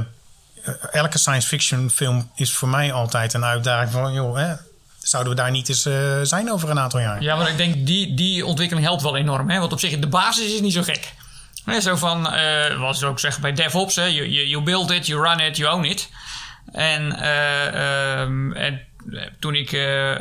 elke 0.92 1.18
science 1.18 1.48
fiction 1.48 1.90
film 1.90 2.32
is 2.36 2.54
voor 2.54 2.70
mij 2.70 2.94
altijd 2.94 3.34
een 3.34 3.46
uitdaging 3.46 3.92
van 3.92 4.14
joh, 4.14 4.36
hè, 4.36 4.54
zouden 5.00 5.34
we 5.36 5.42
daar 5.42 5.52
niet 5.52 5.70
eens 5.70 5.86
eh, 5.86 6.22
zijn 6.22 6.52
over 6.52 6.70
een 6.70 6.80
aantal 6.80 7.00
jaar? 7.00 7.22
Ja, 7.22 7.36
maar 7.36 7.50
ik 7.50 7.58
denk 7.58 7.86
die, 7.88 8.14
die 8.14 8.46
ontwikkeling 8.46 8.86
helpt 8.86 9.02
wel 9.02 9.18
enorm. 9.18 9.50
Hè? 9.50 9.60
Want 9.60 9.72
op 9.72 9.80
zich, 9.80 10.00
de 10.00 10.08
basis 10.08 10.54
is 10.54 10.62
niet 10.62 10.74
zo 10.74 10.84
gek. 10.84 11.14
Hè, 11.66 11.82
zo 11.82 11.96
van, 11.96 12.24
wat 12.80 12.98
ze 12.98 13.06
ook 13.06 13.20
zeggen 13.20 13.42
bij 13.42 13.54
DevOps, 13.54 13.96
hè? 13.96 14.06
You, 14.06 14.64
build 14.64 14.92
it, 14.92 15.08
you 15.08 15.22
run 15.28 15.40
it, 15.40 15.58
you 15.58 15.74
own 15.74 15.84
it. 15.84 16.10
En, 16.72 17.12
eh, 17.20 18.22
ehm, 18.22 18.52
en 18.52 18.82
toen 19.40 19.56
ik 19.56 19.72
eh, 19.72 19.80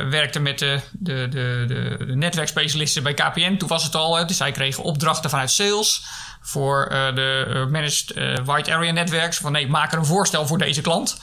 werkte 0.09 0.39
met 0.39 0.59
de, 0.59 0.79
de, 0.91 1.27
de, 1.29 1.65
de, 1.67 2.15
netwerkspecialisten 2.15 3.03
bij 3.03 3.13
KPN, 3.13 3.57
toen 3.57 3.67
was 3.67 3.83
het 3.83 3.95
al, 3.95 4.27
dus 4.27 4.37
zij 4.37 4.51
kregen 4.51 4.83
opdrachten 4.83 5.29
vanuit 5.29 5.51
sales 5.51 6.03
voor 6.41 6.85
eh, 6.85 7.15
de 7.15 7.45
eh, 7.47 7.65
managed 7.65 8.11
eh, 8.11 8.35
wide 8.35 8.75
area 8.75 8.91
netwerks. 8.91 9.37
Van 9.37 9.51
nee, 9.51 9.67
maak 9.67 9.91
er 9.91 9.97
een 9.97 10.05
voorstel 10.05 10.47
voor 10.47 10.57
deze 10.57 10.81
klant. 10.81 11.17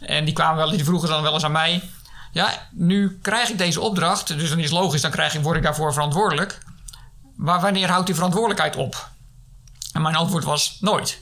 En 0.00 0.24
die 0.24 0.34
kwamen 0.34 0.56
wel, 0.56 0.70
die 0.70 0.84
vroegen 0.84 1.08
dan 1.08 1.22
wel 1.22 1.34
eens 1.34 1.44
aan 1.44 1.52
mij. 1.52 1.82
Ja, 2.32 2.68
nu 2.70 3.18
krijg 3.22 3.48
ik 3.48 3.58
deze 3.58 3.80
opdracht, 3.80 4.38
dus 4.38 4.48
dan 4.48 4.58
is 4.58 4.70
logisch, 4.70 5.00
dan 5.00 5.10
krijg 5.10 5.34
ik, 5.34 5.42
word 5.42 5.56
ik 5.56 5.62
daarvoor 5.62 5.92
verantwoordelijk. 5.92 6.58
Maar 7.36 7.60
wanneer 7.60 7.88
houdt 7.88 8.06
die 8.06 8.14
verantwoordelijkheid 8.14 8.76
op? 8.76 9.10
En 9.92 10.02
mijn 10.02 10.14
antwoord 10.14 10.44
was 10.44 10.76
nooit. 10.80 11.20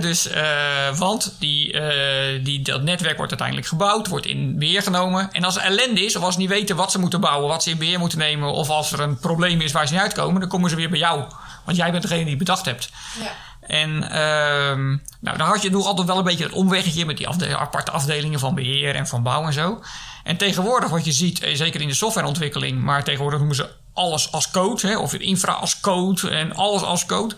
Dus, 0.00 0.26
eh, 0.26 0.96
want 0.96 1.34
die, 1.38 1.72
eh, 1.72 2.44
die, 2.44 2.62
dat 2.62 2.82
netwerk 2.82 3.16
wordt 3.16 3.30
uiteindelijk 3.30 3.68
gebouwd, 3.68 4.06
wordt 4.06 4.26
in 4.26 4.58
beheer 4.58 4.82
genomen. 4.82 5.32
En 5.32 5.44
als 5.44 5.56
er 5.56 5.62
ellende 5.62 6.04
is, 6.04 6.16
of 6.16 6.22
als 6.22 6.34
ze 6.34 6.40
niet 6.40 6.48
weten 6.48 6.76
wat 6.76 6.92
ze 6.92 6.98
moeten 6.98 7.20
bouwen, 7.20 7.48
wat 7.48 7.62
ze 7.62 7.70
in 7.70 7.78
beheer 7.78 7.98
moeten 7.98 8.18
nemen, 8.18 8.52
of 8.52 8.68
als 8.68 8.92
er 8.92 9.00
een 9.00 9.18
probleem 9.18 9.60
is 9.60 9.72
waar 9.72 9.86
ze 9.86 9.92
niet 9.92 10.02
uitkomen, 10.02 10.40
dan 10.40 10.48
komen 10.48 10.70
ze 10.70 10.76
weer 10.76 10.90
bij 10.90 10.98
jou. 10.98 11.24
Want 11.64 11.76
jij 11.76 11.90
bent 11.90 12.02
degene 12.02 12.20
die 12.20 12.28
het 12.28 12.38
bedacht 12.38 12.64
hebt. 12.64 12.90
Ja. 13.20 13.32
En 13.60 14.02
ehm, 14.10 14.88
nou, 15.20 15.38
dan 15.38 15.46
had 15.46 15.62
je 15.62 15.70
nog 15.70 15.86
altijd 15.86 16.06
wel 16.06 16.18
een 16.18 16.24
beetje 16.24 16.44
het 16.44 16.52
omweggetje 16.52 17.04
met 17.06 17.16
die 17.16 17.28
afde- 17.28 17.56
aparte 17.56 17.90
afdelingen 17.90 18.38
van 18.38 18.54
beheer 18.54 18.94
en 18.94 19.06
van 19.06 19.22
bouw 19.22 19.46
en 19.46 19.52
zo. 19.52 19.82
En 20.24 20.36
tegenwoordig 20.36 20.90
wat 20.90 21.04
je 21.04 21.12
ziet, 21.12 21.40
eh, 21.40 21.56
zeker 21.56 21.80
in 21.80 21.88
de 21.88 21.94
softwareontwikkeling, 21.94 22.82
maar 22.82 23.04
tegenwoordig 23.04 23.38
noemen 23.38 23.56
ze 23.56 23.68
alles 23.92 24.32
als 24.32 24.50
code, 24.50 24.86
hè, 24.86 24.98
of 24.98 25.12
infra 25.14 25.52
als 25.52 25.80
code 25.80 26.30
en 26.30 26.54
alles 26.54 26.82
als 26.82 27.06
code. 27.06 27.34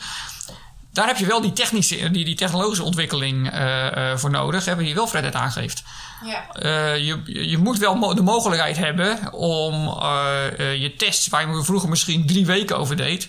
Daar 0.92 1.06
heb 1.06 1.16
je 1.16 1.26
wel 1.26 1.40
die, 1.40 1.52
technische, 1.52 2.10
die, 2.10 2.24
die 2.24 2.34
technologische 2.34 2.84
ontwikkeling 2.84 3.50
eh, 3.50 4.10
eh, 4.12 4.18
voor 4.18 4.30
nodig, 4.30 4.64
hè, 4.64 4.76
die 4.76 4.94
Wilfred 4.94 5.24
het 5.24 5.34
aangeeft. 5.34 5.82
Ja. 6.24 6.52
Eh, 6.52 7.06
je, 7.06 7.48
je 7.48 7.58
moet 7.58 7.78
wel 7.78 7.94
mo- 7.94 8.14
de 8.14 8.22
mogelijkheid 8.22 8.76
hebben 8.76 9.32
om 9.32 9.74
je 10.56 10.94
tests, 10.98 11.28
waar 11.28 11.48
je 11.56 11.64
vroeger 11.64 11.88
misschien 11.88 12.26
drie 12.26 12.46
weken 12.46 12.78
over 12.78 12.96
deed, 12.96 13.28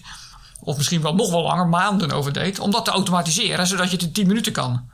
of 0.60 0.78
misschien 0.78 1.02
wel 1.02 1.16
nog 1.16 1.32
wel 1.32 1.42
langer, 1.42 1.68
maanden 1.68 2.12
over 2.12 2.34
deed, 2.34 2.60
om 2.60 2.72
dat 2.72 2.86
te 2.86 2.92
automatiseren, 2.92 3.68
zodat 3.68 3.86
je 3.90 3.96
het 3.96 4.06
in 4.06 4.12
10 4.12 4.28
minuten 4.28 4.52
kan. 4.52 4.90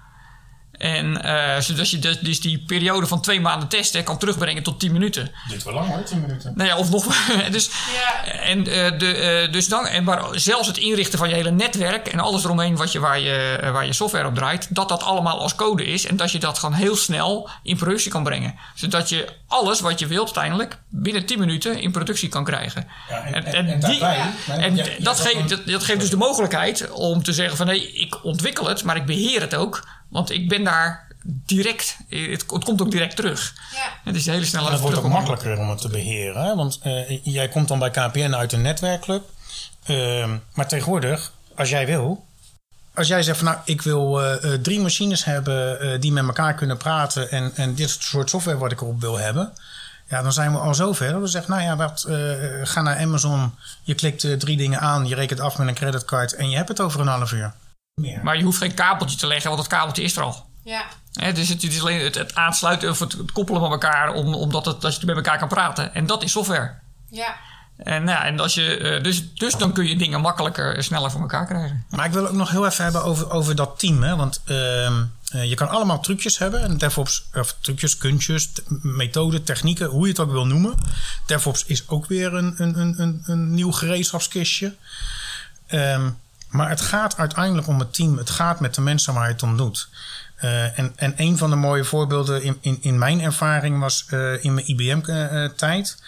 En 0.78 1.24
eh, 1.24 1.62
zodat 1.62 1.90
je 1.90 2.00
dus, 2.00 2.20
dus 2.20 2.42
die 2.42 2.64
periode 2.68 3.08
van 3.08 3.22
twee 3.22 3.42
maanden 3.42 3.68
testen 3.68 4.04
kan 4.04 4.18
terugbrengen 4.18 4.64
tot 4.64 4.80
10 4.80 4.92
minuten. 4.92 5.32
Dit 5.50 5.64
wel 5.64 5.74
lang 5.74 5.88
hoor, 5.88 6.04
10 6.04 6.22
minuten. 6.22 6.54
Nou 6.56 6.70
ja, 6.70 6.78
of 6.78 6.90
nog. 6.90 7.06
dus, 7.52 7.70
Ja. 7.94 8.32
en, 8.32 8.60
eh, 8.68 9.00
de, 9.00 9.14
eh, 9.14 9.52
dus 9.52 9.68
dan, 9.68 9.88
en 9.88 10.04
maar 10.04 10.24
zelfs 10.32 10.68
het 10.68 10.78
inrichten 10.78 11.20
van 11.20 11.30
je 11.30 11.36
hele 11.36 11.52
netwerk 11.52 12.08
en 12.08 12.20
alles 12.20 12.44
eromheen 12.44 12.76
wat 12.76 12.92
je, 12.92 13.00
waar, 13.00 13.20
je, 13.20 13.60
waar 13.72 13.86
je 13.86 13.94
software 13.94 14.28
op 14.28 14.36
draait, 14.36 14.76
dat 14.76 14.90
dat 14.90 15.04
allemaal 15.04 15.40
als 15.40 15.56
code 15.56 15.86
is. 15.86 16.06
En 16.06 16.16
dat 16.16 16.32
je 16.32 16.40
dat 16.40 16.60
gewoon 16.60 16.76
heel 16.76 16.96
snel 16.96 17.50
in 17.64 17.78
productie 17.78 18.12
kan 18.12 18.24
brengen. 18.24 18.56
Zodat 18.76 19.10
je 19.10 19.28
alles 19.48 19.80
wat 19.80 20.00
je 20.00 20.08
wilt 20.08 20.26
uiteindelijk 20.26 20.78
binnen 20.90 21.26
10 21.26 21.40
minuten 21.40 21.82
in 21.82 21.92
productie 21.92 22.30
kan 22.30 22.44
krijgen. 22.44 22.88
Ja, 23.10 23.24
En, 23.24 23.46
en, 23.46 23.80
die, 23.80 24.06
en 24.48 24.80
dat, 25.00 25.20
geeft, 25.20 25.50
dat, 25.50 25.66
dat 25.66 25.84
geeft 25.84 26.00
dus 26.00 26.10
de 26.10 26.18
mogelijkheid 26.18 26.92
om 26.92 27.24
te 27.24 27.34
zeggen 27.34 27.58
van 27.58 27.66
nee, 27.66 27.92
ik 27.92 28.24
ontwikkel 28.24 28.68
het, 28.68 28.84
maar 28.84 28.96
ik 28.96 29.06
beheer 29.06 29.42
het 29.42 29.56
ook. 29.56 29.84
Want 30.10 30.32
ik 30.32 30.50
ben 30.50 30.64
daar 30.64 31.08
direct, 31.24 31.98
het, 32.10 32.30
het 32.30 32.64
komt 32.64 32.82
ook 32.82 32.92
direct 32.92 33.16
terug. 33.16 33.54
Ja. 33.74 33.90
Het 34.04 34.16
is 34.16 34.26
een 34.26 34.34
hele 34.34 34.46
snelle 34.46 34.66
En 34.66 34.72
het 34.72 34.82
wordt 34.82 34.98
ook 34.98 35.08
makkelijker 35.08 35.58
om 35.58 35.70
het 35.70 35.82
te 35.82 35.90
beheren. 35.90 36.44
Hè? 36.44 36.56
Want 36.56 36.80
eh, 36.82 37.26
jij 37.26 37.50
komt 37.50 37.68
dan 37.68 37.80
bij 37.80 37.90
KPN 37.90 38.34
uit 38.34 38.54
een 38.54 38.62
netwerkclub. 38.62 39.24
Ehm, 39.86 40.38
maar 40.54 40.68
tegenwoordig, 40.68 41.32
als 41.56 41.70
jij 41.70 41.86
wil, 41.86 42.26
als 42.98 43.08
jij 43.08 43.24
zegt 43.24 43.38
van 43.38 43.48
nou, 43.48 43.58
ik 43.64 43.82
wil 43.82 44.22
eh, 44.22 44.54
eh, 44.54 44.62
drie 44.62 44.80
machines 44.80 45.26
hebben 45.26 45.80
eh, 45.80 46.00
die 46.00 46.12
met 46.12 46.26
elkaar 46.26 46.54
kunnen 46.54 46.78
praten 46.78 47.32
en, 47.32 47.52
en 47.56 47.76
dit 47.76 47.90
soort 47.90 48.30
software 48.30 48.58
wat 48.58 48.72
ik 48.72 48.82
erop 48.82 49.02
wil 49.02 49.18
hebben. 49.20 49.54
Ja, 50.10 50.22
dan 50.22 50.34
zijn 50.34 50.52
we 50.52 50.58
al 50.58 50.76
zover. 50.76 51.12
Dat 51.12 51.22
we 51.22 51.28
zeggen, 51.28 51.52
nou 51.52 51.64
ja, 51.64 51.76
wat, 51.76 52.04
eh, 52.04 52.18
ga 52.64 52.82
naar 52.82 52.98
Amazon. 52.98 53.56
Je 53.84 53.96
klikt 53.96 54.40
drie 54.40 54.58
dingen 54.58 54.80
aan, 54.80 55.08
je 55.08 55.16
rekent 55.16 55.40
af 55.40 55.58
met 55.58 55.68
een 55.68 55.74
creditcard 55.74 56.34
en 56.34 56.50
je 56.50 56.56
hebt 56.56 56.70
het 56.70 56.82
over 56.82 57.00
een 57.00 57.08
half 57.08 57.32
uur. 57.32 57.54
Maar 58.24 58.38
je 58.38 58.44
hoeft 58.44 58.58
geen 58.58 58.74
kabeltje 58.74 59.18
te 59.18 59.28
leggen, 59.28 59.50
want 59.50 59.62
dat 59.62 59.72
kabeltje 59.72 60.04
is 60.04 60.16
er 60.16 60.24
al. 60.24 60.46
Ja. 60.64 60.86
Hè, 61.14 61.32
dus 61.32 61.50
het, 61.50 61.62
het 61.62 61.72
is 61.72 61.82
alleen 61.82 62.04
het, 62.04 62.16
het 62.16 62.36
aansluiten 62.36 62.90
of 62.90 63.00
het, 63.00 63.12
het 63.12 63.32
koppelen 63.32 63.62
van 63.62 63.72
elkaar, 63.72 64.14
om, 64.14 64.34
omdat 64.34 64.66
het, 64.66 64.82
dat 64.82 65.00
je 65.00 65.06
met 65.06 65.16
elkaar 65.16 65.38
kan 65.38 65.48
praten. 65.48 65.94
En 65.94 66.06
dat 66.06 66.24
is 66.24 66.32
software. 66.32 66.74
Ja. 67.10 67.36
En, 67.78 68.04
nou 68.04 68.18
ja, 68.18 68.26
en 68.26 68.40
als 68.40 68.54
je, 68.54 68.78
eh, 68.78 69.04
dus, 69.04 69.34
dus 69.34 69.54
dan 69.54 69.74
kun 69.74 69.88
je 69.88 69.98
dingen 69.98 70.22
makkelijker 70.22 70.76
en 70.76 70.84
sneller 70.84 71.12
voor 71.12 71.22
elkaar 71.22 71.46
krijgen. 71.46 71.86
Maar 71.90 72.06
ik 72.06 72.12
wil 72.12 72.28
ook 72.28 72.34
nog 72.34 72.50
heel 72.50 72.66
even 72.66 72.84
hebben 72.84 73.04
over, 73.04 73.32
over 73.32 73.56
dat 73.56 73.80
team. 73.80 74.04
Hè? 74.04 74.16
Want 74.16 74.42
ehm, 74.46 75.04
eh, 75.32 75.50
je 75.50 75.56
kan 75.56 75.70
allemaal 75.70 76.00
trucjes 76.00 76.38
hebben. 76.38 76.62
En 76.64 76.78
DevOps, 76.78 77.26
of 77.34 77.56
trucjes, 77.62 77.98
kunstjes, 77.98 78.48
t- 78.48 78.64
methoden, 78.82 79.44
technieken, 79.44 79.88
hoe 79.88 80.04
je 80.04 80.10
het 80.12 80.20
ook 80.20 80.32
wil 80.32 80.46
noemen. 80.46 80.76
DevOps 81.26 81.66
is 81.66 81.88
ook 81.90 82.06
weer 82.06 82.34
een, 82.34 82.54
een, 82.58 82.80
een, 82.80 83.02
een, 83.02 83.22
een 83.26 83.54
nieuw 83.54 83.72
gereedschapskistje. 83.72 84.76
Ehm, 85.68 86.10
maar 86.50 86.70
het 86.70 86.82
gaat 86.82 87.18
uiteindelijk 87.18 87.68
om 87.68 87.80
het 87.80 87.94
team. 87.94 88.18
Het 88.18 88.30
gaat 88.30 88.60
met 88.60 88.76
de 88.76 88.82
mensen 88.82 89.14
waar 89.14 89.28
je 89.28 89.34
het 89.34 89.44
om 89.44 89.58
doet. 89.58 89.90
Eh, 90.36 90.80
en, 90.80 90.94
en 90.96 91.14
een 91.16 91.38
van 91.38 91.50
de 91.50 91.56
mooie 91.56 91.84
voorbeelden 91.84 92.44
in, 92.44 92.58
in, 92.62 92.78
in 92.82 92.98
mijn 92.98 93.22
ervaring 93.22 93.80
was 93.80 94.06
eh, 94.10 94.44
in 94.44 94.54
mijn 94.54 94.70
IBM-tijd. 94.70 96.04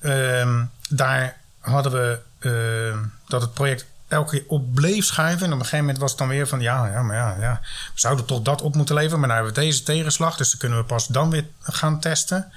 Ehm, 0.00 0.64
daar 0.88 1.36
hadden 1.60 1.92
we 1.92 2.20
dat 3.26 3.42
het 3.42 3.54
project 3.54 3.86
elke 4.08 4.30
keer 4.30 4.44
op 4.48 4.74
bleef 4.74 5.04
schuiven. 5.04 5.46
En 5.46 5.52
op 5.52 5.58
een 5.58 5.64
gegeven 5.64 5.78
moment 5.78 5.98
was 5.98 6.10
het 6.10 6.18
dan 6.18 6.28
weer 6.28 6.48
van... 6.48 6.60
ja, 6.60 6.86
ja 6.86 7.02
maar 7.02 7.16
ja, 7.16 7.36
ja, 7.40 7.60
we 7.62 8.00
zouden 8.00 8.24
toch 8.24 8.42
dat 8.42 8.62
op 8.62 8.74
moeten 8.74 8.94
leveren... 8.94 9.18
maar 9.18 9.28
nou 9.28 9.42
hebben 9.42 9.62
we 9.62 9.66
deze 9.66 9.82
tegenslag... 9.82 10.36
dus 10.36 10.50
dan 10.50 10.58
kunnen 10.58 10.78
we 10.78 10.84
pas 10.84 11.06
dan 11.06 11.30
weer 11.30 11.46
gaan 11.60 12.00
testen, 12.00 12.52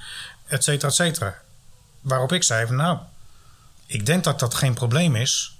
et 0.46 0.64
cetera, 0.64 0.88
et 0.88 0.94
cetera. 0.94 1.34
Waarop 2.00 2.32
ik 2.32 2.42
zei 2.42 2.66
van 2.66 2.76
nou... 2.76 2.98
ik 3.86 4.06
denk 4.06 4.24
dat 4.24 4.40
dat 4.40 4.54
geen 4.54 4.74
probleem 4.74 5.16
is... 5.16 5.58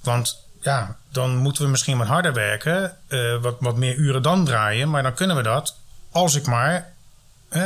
want 0.00 0.41
ja, 0.62 0.96
dan 1.10 1.36
moeten 1.36 1.62
we 1.62 1.70
misschien 1.70 1.98
wat 1.98 2.06
harder 2.06 2.32
werken... 2.32 2.96
eh, 3.08 3.36
wat, 3.40 3.56
wat 3.60 3.76
meer 3.76 3.94
uren 3.94 4.22
dan 4.22 4.44
draaien... 4.44 4.90
maar 4.90 5.02
dan 5.02 5.14
kunnen 5.14 5.36
we 5.36 5.42
dat 5.42 5.76
als 6.10 6.34
ik 6.34 6.46
maar 6.46 6.92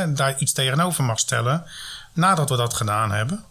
daar 0.07 0.37
iets 0.37 0.53
tegenover 0.53 1.03
mag 1.03 1.19
stellen... 1.19 1.65
nadat 2.13 2.49
we 2.49 2.55
dat 2.55 2.73
gedaan 2.73 3.11
hebben... 3.11 3.45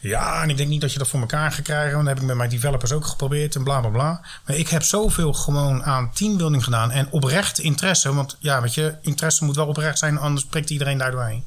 Ja, 0.00 0.42
en 0.42 0.50
ik 0.50 0.56
denk 0.56 0.68
niet 0.68 0.80
dat 0.80 0.92
je 0.92 0.98
dat 0.98 1.08
voor 1.08 1.20
elkaar 1.20 1.52
gaat 1.52 1.64
krijgen. 1.64 1.92
Want 1.92 2.04
dat 2.04 2.14
heb 2.14 2.22
ik 2.22 2.28
met 2.28 2.36
mijn 2.36 2.50
developers 2.50 2.92
ook 2.92 3.06
geprobeerd 3.06 3.54
en 3.54 3.64
bla 3.64 3.80
bla 3.80 3.90
bla. 3.90 4.20
Maar 4.46 4.56
ik 4.56 4.68
heb 4.68 4.82
zoveel 4.82 5.32
gewoon 5.32 5.84
aan 5.84 6.12
teambuilding 6.12 6.64
gedaan. 6.64 6.90
En 6.90 7.10
oprecht 7.10 7.58
interesse. 7.58 8.14
Want 8.14 8.36
ja, 8.38 8.60
weet 8.60 8.74
je, 8.74 8.94
interesse 9.02 9.44
moet 9.44 9.56
wel 9.56 9.66
oprecht 9.66 9.98
zijn. 9.98 10.18
Anders 10.18 10.46
prikt 10.46 10.70
iedereen 10.70 10.98
daar 10.98 11.10
doorheen. 11.10 11.44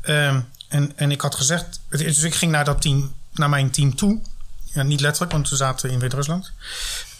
Ehm, 0.00 0.40
en, 0.68 0.92
en 0.96 1.10
ik 1.10 1.20
had 1.20 1.34
gezegd. 1.34 1.80
Dus 1.88 2.22
ik 2.22 2.34
ging 2.34 2.52
naar 2.52 2.64
dat 2.64 2.82
team, 2.82 3.14
naar 3.32 3.48
mijn 3.48 3.70
team 3.70 3.96
toe. 3.96 4.20
Ja, 4.72 4.82
niet 4.82 5.00
letterlijk, 5.00 5.32
want 5.32 5.48
we 5.48 5.56
zaten 5.56 5.90
in 5.90 5.98
Wit-Rusland. 5.98 6.52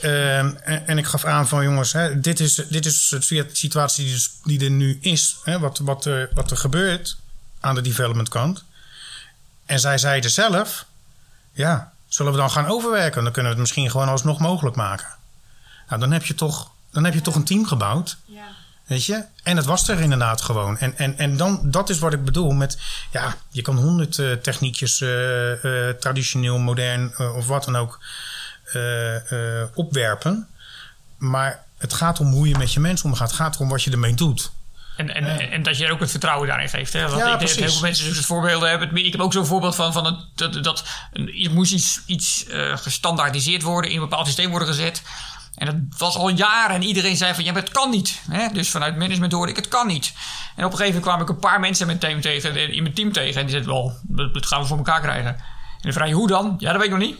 Ehm, 0.00 0.54
en, 0.62 0.86
en 0.86 0.98
ik 0.98 1.06
gaf 1.06 1.24
aan 1.24 1.48
van 1.48 1.64
jongens, 1.64 1.92
hè, 1.92 2.20
dit, 2.20 2.40
is, 2.40 2.54
dit 2.54 2.86
is 2.86 3.08
de 3.08 3.48
situatie 3.52 4.04
die, 4.04 4.14
dus- 4.14 4.30
die 4.44 4.64
er 4.64 4.70
nu 4.70 4.98
is. 5.00 5.36
Hè, 5.42 5.58
wat, 5.58 5.78
wat, 5.78 6.08
wat 6.34 6.50
er 6.50 6.56
gebeurt 6.56 7.16
aan 7.60 7.74
de 7.74 7.80
development 7.80 8.28
kant. 8.28 8.64
En 9.66 9.80
zij 9.80 9.98
zeiden 9.98 10.30
zelf: 10.30 10.86
Ja, 11.52 11.92
zullen 12.08 12.32
we 12.32 12.38
dan 12.38 12.50
gaan 12.50 12.66
overwerken? 12.66 13.24
Dan 13.24 13.32
kunnen 13.32 13.52
we 13.52 13.58
het 13.58 13.66
misschien 13.66 13.90
gewoon 13.90 14.08
alsnog 14.08 14.38
mogelijk 14.38 14.76
maken. 14.76 15.08
Nou, 15.88 16.00
dan 16.00 16.12
heb 16.12 16.24
je 16.24 16.34
toch, 16.34 16.70
dan 16.90 17.04
heb 17.04 17.14
je 17.14 17.20
toch 17.20 17.34
een 17.34 17.44
team 17.44 17.66
gebouwd. 17.66 18.16
Ja. 18.24 18.46
Weet 18.86 19.04
je? 19.04 19.24
En 19.42 19.56
het 19.56 19.66
was 19.66 19.88
er 19.88 20.00
inderdaad 20.00 20.40
gewoon. 20.40 20.78
En, 20.78 20.98
en, 20.98 21.18
en 21.18 21.36
dan, 21.36 21.60
dat 21.62 21.88
is 21.88 21.98
wat 21.98 22.12
ik 22.12 22.24
bedoel 22.24 22.50
met... 22.50 22.78
Ja, 23.12 23.34
je 23.50 23.62
kan 23.62 23.76
honderd 23.76 24.18
eh, 24.18 24.32
techniekjes, 24.32 25.00
eh, 25.00 25.88
eh, 25.88 25.96
traditioneel, 25.96 26.58
modern 26.58 27.18
of 27.18 27.46
wat 27.46 27.64
dan 27.64 27.76
ook... 27.76 28.00
opwerpen. 29.74 30.48
Maar 31.18 31.64
het 31.78 31.92
gaat 31.92 32.20
om 32.20 32.32
hoe 32.32 32.48
je 32.48 32.58
met 32.58 32.72
je 32.72 32.80
mensen 32.80 33.10
omgaat. 33.10 33.28
Het 33.28 33.36
gaat 33.38 33.54
erom 33.54 33.68
wat 33.68 33.82
je 33.82 33.90
ermee 33.90 34.14
doet. 34.14 34.52
En, 34.96 35.14
en, 35.14 35.50
en 35.50 35.62
dat 35.62 35.78
je 35.78 35.86
er 35.86 35.92
ook 35.92 36.00
het 36.00 36.10
vertrouwen 36.10 36.48
daarin 36.48 36.68
geeft. 36.68 36.92
Hè? 36.92 37.00
Want 37.00 37.12
Ja, 37.12 37.32
ik 37.32 37.38
denk 37.38 37.50
dat 37.50 37.58
heel 37.58 37.70
veel 37.70 37.80
mensen 37.80 38.08
dus 38.08 38.16
het 38.16 38.26
voorbeelden 38.26 38.68
hebben. 38.68 38.96
Ik 38.96 39.12
heb 39.12 39.20
ook 39.20 39.32
zo'n 39.32 39.46
voorbeeld 39.46 39.74
van, 39.74 39.92
van 39.92 40.04
het, 40.04 40.16
dat, 40.34 40.64
dat 40.64 40.84
er 41.12 41.50
moest 41.50 41.72
iets, 41.72 42.00
iets 42.06 42.46
gestandaardiseerd 42.74 43.62
worden, 43.62 43.90
in 43.90 43.96
een 43.96 44.08
bepaald 44.08 44.26
systeem 44.26 44.50
worden 44.50 44.68
gezet. 44.68 45.02
En 45.54 45.66
dat 45.66 45.98
was 45.98 46.16
al 46.16 46.28
jaren 46.28 46.76
en 46.76 46.82
iedereen 46.82 47.16
zei 47.16 47.34
van 47.34 47.44
ja, 47.44 47.52
maar 47.52 47.62
het 47.62 47.70
kan 47.70 47.90
niet. 47.90 48.20
Hè? 48.30 48.48
Dus 48.52 48.70
vanuit 48.70 48.96
management 48.96 49.32
hoorde 49.32 49.50
ik 49.50 49.56
het 49.56 49.68
kan 49.68 49.86
niet. 49.86 50.12
En 50.56 50.64
op 50.64 50.72
een 50.72 50.78
gegeven 50.78 51.00
moment 51.00 51.02
kwam 51.02 51.20
ik 51.20 51.28
een 51.28 51.50
paar 51.50 51.60
mensen 51.60 51.80
in 51.80 51.86
mijn 51.86 51.98
team 51.98 52.20
tegen, 52.20 52.72
in 52.74 52.82
mijn 52.82 52.94
team 52.94 53.12
tegen. 53.12 53.40
En 53.40 53.46
die 53.46 53.50
zeiden 53.50 53.72
wel, 53.72 53.92
dat, 54.02 54.46
gaan 54.46 54.60
we 54.60 54.66
voor 54.66 54.76
elkaar 54.76 55.00
krijgen. 55.00 55.34
En 55.34 55.80
dan 55.80 55.92
vraag 55.92 56.08
je 56.08 56.14
hoe 56.14 56.28
dan? 56.28 56.54
Ja, 56.58 56.72
dat 56.72 56.80
weet 56.80 56.90
ik 56.90 56.98
nog 56.98 57.08
niet. 57.08 57.18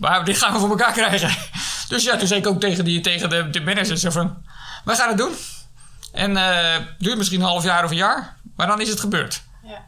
Maar 0.00 0.24
dit 0.24 0.38
gaan 0.38 0.52
we 0.52 0.58
voor 0.58 0.70
elkaar 0.70 0.92
krijgen. 0.92 1.30
Dus 1.88 2.04
ja, 2.04 2.16
toen 2.16 2.26
zei 2.26 2.40
ik 2.40 2.46
ook 2.46 2.60
tegen, 2.60 2.84
die, 2.84 3.00
tegen 3.00 3.30
de, 3.30 3.50
de 3.50 3.60
managers 3.60 4.00
zo 4.00 4.10
van, 4.10 4.36
we 4.84 4.94
gaan 4.94 5.08
het 5.08 5.18
doen. 5.18 5.32
En 6.12 6.36
eh 6.36 6.76
duurt 6.98 7.16
misschien 7.16 7.40
een 7.40 7.46
half 7.46 7.64
jaar 7.64 7.84
of 7.84 7.90
een 7.90 7.96
jaar, 7.96 8.36
maar 8.56 8.66
dan 8.66 8.80
is 8.80 8.88
het 8.88 9.00
gebeurd. 9.00 9.42
Ja. 9.64 9.84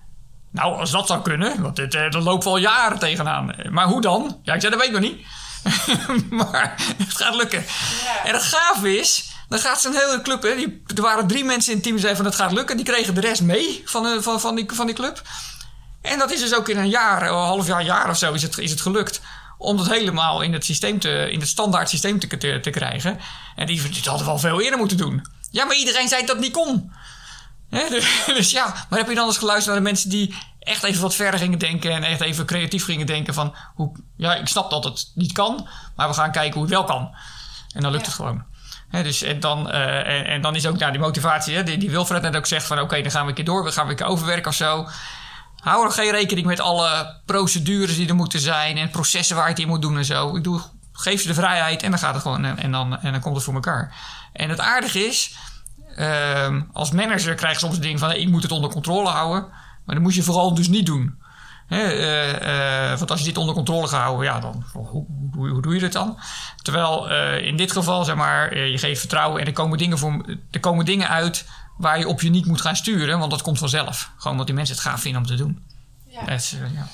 Nou, 0.50 0.78
als 0.78 0.90
dat 0.90 1.06
zou 1.06 1.22
kunnen, 1.22 1.62
want 1.62 1.76
dit, 1.76 1.94
eh, 1.94 2.10
dat 2.10 2.22
loopt 2.22 2.46
al 2.46 2.56
jaren 2.56 2.98
tegenaan. 2.98 3.54
Maar 3.70 3.86
hoe 3.86 4.00
dan? 4.00 4.40
Ja, 4.42 4.54
ik 4.54 4.60
zei, 4.60 4.72
dat 4.72 4.80
weet 4.80 4.94
ik 4.94 5.00
nog 5.00 5.10
niet. 5.10 5.26
maar 6.30 6.74
het 6.96 7.16
gaat 7.16 7.34
lukken. 7.34 7.64
Ja. 8.04 8.24
En 8.24 8.34
het 8.34 8.42
gaaf 8.42 8.84
is, 8.84 9.30
dan 9.48 9.58
gaat 9.58 9.80
zo'n 9.80 9.94
hele 9.94 10.22
club... 10.22 10.42
Hè, 10.42 10.54
die, 10.54 10.82
er 10.94 11.02
waren 11.02 11.26
drie 11.26 11.44
mensen 11.44 11.70
in 11.70 11.74
het 11.74 11.82
team 11.82 11.96
die 11.96 12.04
zeiden 12.04 12.22
van 12.22 12.32
het 12.32 12.40
gaat 12.40 12.52
lukken. 12.52 12.76
Die 12.76 12.86
kregen 12.86 13.14
de 13.14 13.20
rest 13.20 13.42
mee 13.42 13.82
van, 13.84 14.22
van, 14.22 14.40
van, 14.40 14.54
die, 14.54 14.66
van 14.72 14.86
die 14.86 14.94
club. 14.94 15.22
En 16.02 16.18
dat 16.18 16.32
is 16.32 16.40
dus 16.40 16.54
ook 16.54 16.68
in 16.68 16.78
een 16.78 16.88
jaar, 16.88 17.22
een 17.22 17.28
half 17.28 17.66
jaar, 17.66 17.84
jaar 17.84 18.08
of 18.08 18.18
zo 18.18 18.32
is 18.32 18.42
het, 18.42 18.58
is 18.58 18.70
het 18.70 18.80
gelukt. 18.80 19.20
Om 19.58 19.76
dat 19.76 19.88
helemaal 19.88 20.42
in 20.42 20.52
het, 20.52 20.64
systeem 20.64 20.98
te, 20.98 21.28
in 21.30 21.40
het 21.40 21.48
standaard 21.48 21.88
systeem 21.88 22.18
te, 22.18 22.36
te, 22.36 22.60
te 22.62 22.70
krijgen. 22.70 23.18
En 23.56 23.66
die, 23.66 23.82
die 23.82 24.02
hadden 24.04 24.26
we 24.26 24.32
al 24.32 24.38
veel 24.38 24.60
eerder 24.60 24.78
moeten 24.78 24.96
doen. 24.96 25.26
Ja, 25.50 25.64
maar 25.64 25.76
iedereen 25.76 26.08
zei 26.08 26.26
dat 26.26 26.38
niet 26.38 26.52
kon. 26.52 26.92
Dus, 27.70 28.24
dus 28.26 28.50
ja, 28.50 28.74
maar 28.90 28.98
heb 28.98 29.08
je 29.08 29.14
dan 29.14 29.26
eens 29.26 29.38
geluisterd 29.38 29.74
naar 29.74 29.84
de 29.84 29.90
mensen 29.90 30.10
die 30.10 30.34
echt 30.60 30.82
even 30.82 31.02
wat 31.02 31.14
verder 31.14 31.40
gingen 31.40 31.58
denken 31.58 31.90
en 31.92 32.02
echt 32.02 32.20
even 32.20 32.46
creatief 32.46 32.84
gingen 32.84 33.06
denken 33.06 33.34
van, 33.34 33.54
hoe, 33.74 33.92
ja, 34.16 34.34
ik 34.34 34.48
snap 34.48 34.70
dat 34.70 34.84
het 34.84 35.10
niet 35.14 35.32
kan, 35.32 35.68
maar 35.96 36.08
we 36.08 36.14
gaan 36.14 36.32
kijken 36.32 36.52
hoe 36.54 36.62
het 36.62 36.72
wel 36.72 36.84
kan. 36.84 37.14
En 37.74 37.82
dan 37.82 37.90
lukt 37.90 38.04
Ja. 38.04 38.10
het 38.10 38.20
gewoon. 38.20 38.44
Dus, 38.90 39.22
en, 39.22 39.40
dan, 39.40 39.70
eh, 39.70 40.18
en, 40.18 40.26
en 40.26 40.40
dan 40.40 40.54
is 40.54 40.66
ook 40.66 40.78
nou, 40.78 40.90
die 40.92 41.00
motivatie, 41.00 41.54
hè, 41.56 41.62
die, 41.62 41.78
die 41.78 41.90
Wilfred 41.90 42.22
net 42.22 42.36
ook 42.36 42.46
zegt 42.46 42.66
van, 42.66 42.80
oké, 42.80 43.02
dan 43.02 43.10
gaan 43.10 43.22
we 43.22 43.28
een 43.28 43.34
keer 43.34 43.44
door, 43.44 43.64
we 43.64 43.72
gaan 43.72 43.82
weer 43.82 43.92
een 43.92 43.98
keer 43.98 44.06
overwerken 44.06 44.50
of 44.50 44.56
zo. 44.56 44.88
Hou 45.58 45.84
er 45.86 45.92
geen 45.92 46.10
rekening 46.10 46.46
met 46.46 46.60
alle 46.60 47.20
procedures 47.26 47.96
die 47.96 48.08
er 48.08 48.14
moeten 48.14 48.40
zijn 48.40 48.76
en 48.76 48.90
processen 48.90 49.36
waar 49.36 49.44
je 49.44 49.50
het 49.50 49.60
in 49.60 49.68
moet 49.68 49.82
doen 49.82 49.96
en 49.96 50.04
zo. 50.04 50.36
Ik 50.36 50.44
doe, 50.44 50.60
geef 50.92 51.20
ze 51.20 51.26
de 51.26 51.34
vrijheid 51.34 51.82
en 51.82 51.90
dan 51.90 51.98
gaat 51.98 52.14
het 52.14 52.22
gewoon 52.22 52.44
en, 52.44 52.58
en 52.58 52.72
dan, 52.72 53.00
en 53.00 53.12
dan 53.12 53.20
komt 53.20 53.34
het 53.34 53.44
voor 53.44 53.54
elkaar. 53.54 53.94
En 54.32 54.48
het 54.50 54.60
aardige 54.60 55.06
is, 55.06 55.34
Ehm, 55.98 56.60
als 56.72 56.90
manager 56.90 57.34
krijg 57.34 57.52
je 57.52 57.58
soms 57.58 57.74
het 57.74 57.82
ding 57.82 57.98
van 57.98 58.12
ik 58.12 58.28
moet 58.28 58.42
het 58.42 58.52
onder 58.52 58.70
controle 58.70 59.08
houden. 59.08 59.48
Maar 59.84 59.94
dat 59.94 60.04
moet 60.04 60.14
je 60.14 60.22
vooral 60.22 60.54
dus 60.54 60.68
niet 60.68 60.86
doen. 60.86 61.18
Eh, 61.68 62.90
eh, 62.92 62.98
want 62.98 63.10
als 63.10 63.20
je 63.20 63.26
dit 63.26 63.36
onder 63.36 63.54
controle 63.54 63.88
gaat 63.88 64.02
houden, 64.02 64.26
ja, 64.26 64.40
dan 64.40 64.64
hoe, 64.72 64.86
hoe, 65.32 65.48
hoe 65.48 65.62
doe 65.62 65.74
je 65.74 65.80
dat 65.80 65.92
dan? 65.92 66.18
Terwijl 66.62 67.10
eh, 67.10 67.46
in 67.46 67.56
dit 67.56 67.72
geval, 67.72 68.04
zeg 68.04 68.14
maar, 68.14 68.58
je 68.58 68.78
geeft 68.78 69.00
vertrouwen 69.00 69.40
en 69.40 69.46
er 69.46 69.52
komen, 69.52 69.78
dingen 69.78 69.98
voor, 69.98 70.36
er 70.50 70.60
komen 70.60 70.84
dingen 70.84 71.08
uit 71.08 71.46
waar 71.76 71.98
je 71.98 72.08
op 72.08 72.20
je 72.20 72.30
niet 72.30 72.46
moet 72.46 72.60
gaan 72.60 72.76
sturen, 72.76 73.18
want 73.18 73.30
dat 73.30 73.42
komt 73.42 73.58
vanzelf. 73.58 74.10
Gewoon 74.16 74.32
omdat 74.32 74.46
die 74.46 74.56
mensen 74.56 74.74
het 74.74 74.84
gaaf 74.84 75.00
vinden 75.00 75.20
om 75.20 75.26
te 75.26 75.34
doen. 75.34 75.62
Ja. 76.06 76.20
Dat 76.20 76.38
is, 76.38 76.56
ja. 76.74 76.88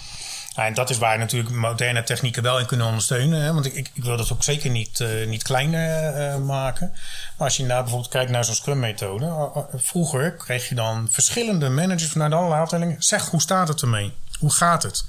Ja, 0.55 0.67
en 0.67 0.75
dat 0.75 0.91
is 0.91 0.99
waar 0.99 1.19
natuurlijk 1.19 1.55
moderne 1.55 2.03
technieken 2.03 2.43
wel 2.43 2.59
in 2.59 2.67
kunnen 2.67 2.87
ondersteunen. 2.87 3.41
Hè? 3.41 3.53
Want 3.53 3.67
ik, 3.67 3.75
ik, 3.75 4.05
wil 4.05 4.17
dat 4.17 4.33
ook 4.33 4.43
zeker 4.43 4.71
niet, 4.71 5.01
eh, 5.01 5.27
niet 5.27 5.43
kleiner 5.43 6.15
eh, 6.15 6.37
maken. 6.37 6.91
Maar 7.37 7.47
als 7.47 7.57
je 7.57 7.65
nou 7.65 7.81
bijvoorbeeld 7.81 8.13
kijkt 8.13 8.31
naar 8.31 8.45
zo'n 8.45 8.55
Scrum-methode. 8.55 9.27
eh, 9.27 9.63
Vroeger 9.75 10.33
kreeg 10.33 10.69
je 10.69 10.75
dan 10.75 11.09
verschillende 11.11 11.69
managers 11.69 12.11
vanuit 12.11 12.33
allerlei 12.33 12.61
afdelingen. 12.61 13.03
Zeg, 13.03 13.29
hoe 13.29 13.41
staat 13.41 13.69
het 13.69 13.83
ermee? 13.83 14.13
Hoe 14.39 14.53
gaat 14.53 14.83
het? 14.83 15.05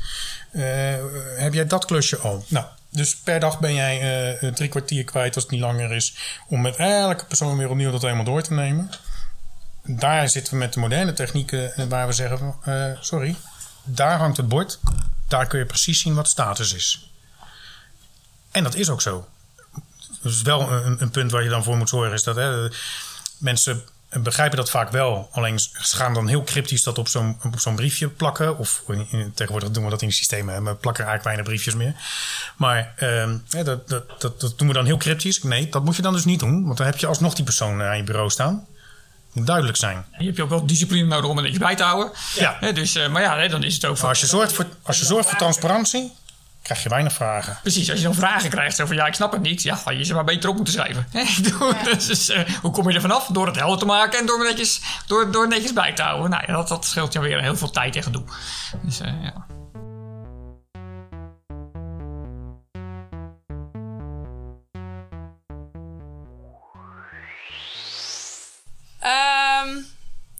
Heb 1.37 1.53
jij 1.53 1.67
dat 1.67 1.85
klusje 1.85 2.17
al? 2.17 2.45
Nou, 2.47 2.65
dus 2.89 3.17
per 3.17 3.39
dag 3.39 3.59
ben 3.59 3.73
jij 3.73 4.51
drie 4.53 4.69
kwartier 4.69 5.03
kwijt 5.03 5.35
als 5.35 5.43
het 5.43 5.51
niet 5.51 5.61
langer 5.61 5.91
is. 5.91 6.15
Om 6.47 6.61
met 6.61 6.75
elke 6.75 7.25
persoon 7.25 7.57
weer 7.57 7.69
opnieuw 7.69 7.91
dat 7.91 8.01
helemaal 8.01 8.23
door 8.23 8.41
te 8.41 8.53
nemen. 8.53 8.89
Daar 9.83 10.29
zitten 10.29 10.53
we 10.53 10.59
met 10.59 10.73
de 10.73 10.79
moderne 10.79 11.13
technieken 11.13 11.89
waar 11.89 12.07
we 12.07 12.13
zeggen: 12.13 12.55
sorry, 12.99 13.35
daar 13.83 14.17
hangt 14.17 14.37
het 14.37 14.47
bord. 14.47 14.79
Daar 15.27 15.47
kun 15.47 15.59
je 15.59 15.65
precies 15.65 16.01
zien 16.01 16.15
wat 16.15 16.27
status 16.27 16.73
is. 16.73 17.09
En 18.51 18.63
dat 18.63 18.75
is 18.75 18.89
ook 18.89 19.01
zo. 19.01 19.27
Dus 20.21 20.41
wel 20.41 20.71
een, 20.71 21.01
een 21.01 21.11
punt 21.11 21.31
waar 21.31 21.43
je 21.43 21.49
dan 21.49 21.63
voor 21.63 21.77
moet 21.77 21.89
zorgen 21.89 22.13
is 22.13 22.23
dat 22.23 22.35
hè, 22.35 22.69
mensen 23.37 23.83
begrijpen 24.09 24.57
dat 24.57 24.69
vaak 24.69 24.91
wel. 24.91 25.29
Alleen 25.31 25.59
ze 25.59 25.95
gaan 25.95 26.13
dan 26.13 26.27
heel 26.27 26.43
cryptisch 26.43 26.83
dat 26.83 26.97
op 26.97 27.07
zo'n 27.07 27.37
zo'n 27.57 27.75
briefje 27.75 28.07
plakken. 28.07 28.57
Of 28.57 28.83
tegenwoordig 29.33 29.71
doen 29.71 29.83
we 29.83 29.89
dat 29.89 30.01
in 30.01 30.07
het 30.07 30.17
systeem. 30.17 30.49
hè. 30.49 30.63
We 30.63 30.75
plakken 30.75 31.05
eigenlijk 31.05 31.23
weinig 31.23 31.45
briefjes 31.45 31.75
meer. 31.75 31.95
Maar 32.57 32.93
ehm, 32.95 33.37
dat, 33.49 33.87
dat, 33.87 34.21
dat, 34.21 34.41
dat 34.41 34.57
doen 34.57 34.67
we 34.67 34.73
dan 34.73 34.85
heel 34.85 34.97
cryptisch. 34.97 35.43
Nee, 35.43 35.69
dat 35.69 35.83
moet 35.83 35.95
je 35.95 36.01
dan 36.01 36.13
dus 36.13 36.25
niet 36.25 36.39
doen. 36.39 36.65
Want 36.65 36.77
dan 36.77 36.85
heb 36.85 36.97
je 36.97 37.07
alsnog 37.07 37.33
die 37.33 37.45
persoon 37.45 37.81
aan 37.81 37.97
je 37.97 38.03
bureau 38.03 38.29
staan. 38.29 38.67
Duidelijk 39.43 39.77
zijn. 39.77 40.05
Je 40.17 40.25
hebt 40.25 40.37
je 40.37 40.43
ook 40.43 40.49
wel 40.49 40.65
discipline 40.65 41.07
nodig 41.07 41.29
om 41.29 41.37
er 41.37 41.43
niks 41.43 41.57
bij 41.57 41.75
te 41.75 41.83
houden. 41.83 42.11
Ja. 42.35 42.57
Hè, 42.59 42.73
dus, 42.73 42.95
eh, 42.95 43.07
maar 43.07 43.21
ja, 43.21 43.37
hè, 43.37 43.47
dan 43.47 43.63
is 43.63 43.73
het 43.73 43.85
ook 43.85 43.99
als 43.99 44.19
je 44.19 44.25
zorgt 44.25 44.53
voor, 44.53 44.65
als 44.81 44.99
je 44.99 45.05
zorgt 45.05 45.29
voor 45.29 45.37
transparantie, 45.37 46.11
krijg 46.61 46.83
je 46.83 46.89
weinig 46.89 47.13
vragen. 47.13 47.57
Precies, 47.61 47.89
als 47.89 47.99
je 47.99 48.05
dan 48.05 48.15
vragen 48.15 48.49
krijgt, 48.49 48.75
van 48.75 48.95
ja, 48.95 49.05
ik 49.05 49.13
snap 49.13 49.31
het 49.31 49.41
niet. 49.41 49.61
Ja, 49.61 49.79
je 49.91 50.03
ze 50.03 50.13
maar 50.13 50.23
beter 50.23 50.49
op 50.49 50.55
moeten 50.55 50.73
schrijven. 50.73 51.07
Dus, 52.07 52.29
eh, 52.29 52.41
hoe 52.61 52.71
kom 52.71 52.89
je 52.89 52.95
er 52.95 53.01
vanaf? 53.01 53.27
Door 53.27 53.45
het 53.45 53.55
helder 53.55 53.79
te 53.79 53.85
maken 53.85 54.19
en 54.19 54.25
door 54.25 54.43
netjes, 54.43 54.81
door, 55.07 55.31
door 55.31 55.47
netjes 55.47 55.73
bij 55.73 55.93
te 55.93 56.01
houden. 56.01 56.29
Nou 56.29 56.43
ja, 56.47 56.53
dat, 56.53 56.67
dat 56.67 56.85
scheelt 56.85 57.13
je 57.13 57.19
weer 57.19 57.41
heel 57.41 57.57
veel 57.57 57.71
tijd 57.71 57.95
en 57.95 58.03
gedoe. 58.03 58.23
Dus 58.83 58.99
eh, 58.99 59.11
ja. 59.23 59.54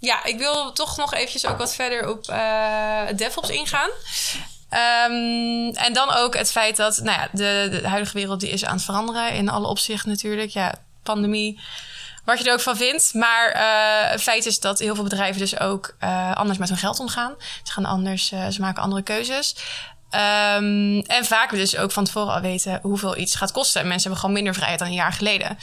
Ja, 0.05 0.23
ik 0.23 0.37
wil 0.37 0.71
toch 0.71 0.97
nog 0.97 1.13
eventjes 1.13 1.45
ook 1.45 1.57
wat 1.57 1.75
verder 1.75 2.09
op 2.09 2.27
eh 2.27 3.01
DevOps 3.15 3.49
ingaan. 3.49 3.89
Ehm, 4.69 5.75
en 5.75 5.93
dan 5.93 6.13
ook 6.13 6.37
het 6.37 6.51
feit 6.51 6.75
dat 6.75 6.99
nou 7.03 7.19
ja, 7.19 7.27
de, 7.31 7.81
huidige 7.83 8.17
wereld 8.17 8.39
die 8.39 8.49
is 8.49 8.65
aan 8.65 8.75
het 8.75 8.85
veranderen 8.85 9.33
in 9.33 9.49
alle 9.49 9.67
opzichten 9.67 10.09
natuurlijk. 10.09 10.49
Ja, 10.49 10.73
pandemie, 11.03 11.59
wat 12.25 12.39
je 12.39 12.45
er 12.45 12.53
ook 12.53 12.59
van 12.59 12.77
vindt. 12.77 13.13
Maar 13.13 13.51
eh, 13.51 14.11
het 14.11 14.21
feit 14.21 14.45
is 14.45 14.59
dat 14.59 14.79
heel 14.79 14.95
veel 14.95 15.03
bedrijven 15.03 15.41
dus 15.41 15.59
ook 15.59 15.95
eh, 15.99 16.35
anders 16.35 16.57
met 16.57 16.69
hun 16.69 16.77
geld 16.77 16.99
omgaan. 16.99 17.33
Ze 17.63 17.71
gaan 17.71 17.85
anders, 17.85 18.27
ze 18.27 18.57
maken 18.59 18.83
andere 18.83 19.01
keuzes. 19.01 19.55
Ehm, 20.09 20.99
en 20.99 21.25
vaak 21.25 21.49
dus 21.49 21.77
ook 21.77 21.91
van 21.91 22.05
tevoren 22.05 22.33
al 22.33 22.41
weten 22.41 22.79
hoeveel 22.81 23.17
iets 23.17 23.35
gaat 23.35 23.51
kosten. 23.51 23.81
En 23.81 23.87
mensen 23.87 24.03
hebben 24.03 24.19
gewoon 24.19 24.35
minder 24.35 24.53
vrijheid 24.53 24.79
dan 24.79 24.87
een 24.87 24.93
jaar 24.93 25.13
geleden. 25.13 25.57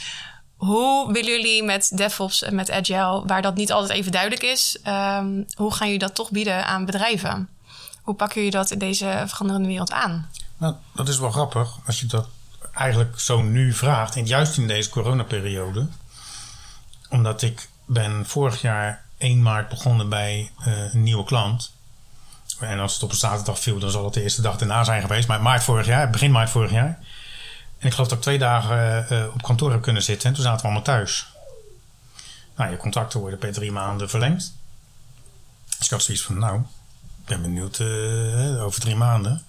Hoe 0.65 1.11
willen 1.11 1.31
jullie 1.31 1.63
met 1.63 1.91
DevOps 1.97 2.43
en 2.43 2.55
met 2.55 2.71
Agile, 2.71 3.23
waar 3.25 3.41
dat 3.41 3.55
niet 3.55 3.71
altijd 3.71 3.91
even 3.99 4.11
duidelijk 4.11 4.43
is, 4.43 4.77
ehm, 4.83 5.43
hoe 5.55 5.73
gaan 5.73 5.87
jullie 5.87 6.01
dat 6.01 6.15
toch 6.15 6.31
bieden 6.31 6.65
aan 6.65 6.85
bedrijven? 6.85 7.49
Hoe 8.01 8.15
pakken 8.15 8.35
jullie 8.35 8.57
dat 8.57 8.71
in 8.71 8.79
deze 8.79 9.23
veranderende 9.27 9.67
wereld 9.67 9.91
aan? 9.91 10.29
Nou, 10.57 10.75
dat 10.93 11.07
is 11.07 11.19
wel 11.19 11.31
grappig 11.31 11.77
als 11.85 11.99
je 11.99 12.05
dat 12.05 12.27
eigenlijk 12.73 13.19
zo 13.19 13.41
nu 13.41 13.73
vraagt. 13.73 14.27
Juist 14.27 14.57
in 14.57 14.67
deze 14.67 14.89
coronaperiode. 14.89 15.87
Omdat 17.09 17.41
ik 17.41 17.69
ben 17.85 18.25
vorig 18.25 18.61
jaar 18.61 19.03
1 19.17 19.41
maart 19.41 19.69
begonnen 19.69 20.09
bij 20.09 20.51
eh, 20.59 20.93
een 20.93 21.03
nieuwe 21.03 21.23
klant. 21.23 21.71
En 22.59 22.79
als 22.79 22.93
het 22.93 23.03
op 23.03 23.09
een 23.09 23.15
zaterdag 23.15 23.59
viel, 23.59 23.79
dan 23.79 23.91
zal 23.91 24.03
het 24.05 24.13
de 24.13 24.21
eerste 24.21 24.41
dag 24.41 24.57
daarna 24.57 24.83
zijn 24.83 25.01
geweest. 25.01 25.27
Maar 25.27 25.41
maart 25.41 25.63
vorig 25.63 25.85
jaar, 25.85 26.09
begin 26.09 26.31
maart 26.31 26.49
vorig 26.49 26.71
jaar. 26.71 26.99
En 27.83 27.89
ik 27.89 27.95
geloof 27.95 28.09
dat 28.09 28.17
ik 28.17 28.23
twee 28.23 28.37
dagen 28.37 28.77
eh, 28.77 29.21
eh, 29.21 29.33
op 29.33 29.41
kantoor 29.41 29.71
heb 29.71 29.81
kunnen 29.81 30.03
zitten. 30.03 30.29
En 30.29 30.35
toen 30.35 30.43
zaten 30.43 30.59
we 30.59 30.63
allemaal 30.63 30.83
thuis. 30.83 31.27
Nou, 32.55 32.71
je 32.71 32.77
contracten 32.77 33.19
worden 33.19 33.39
per 33.39 33.53
drie 33.53 33.71
maanden 33.71 34.09
verlengd. 34.09 34.53
Dus 35.77 35.85
ik 35.85 35.89
had 35.89 36.03
zoiets 36.03 36.23
van, 36.23 36.39
nou, 36.39 36.59
ik 36.59 37.25
ben 37.25 37.41
benieuwd 37.41 37.79
eh, 37.79 38.63
over 38.63 38.81
drie 38.81 38.95
maanden 38.95 39.45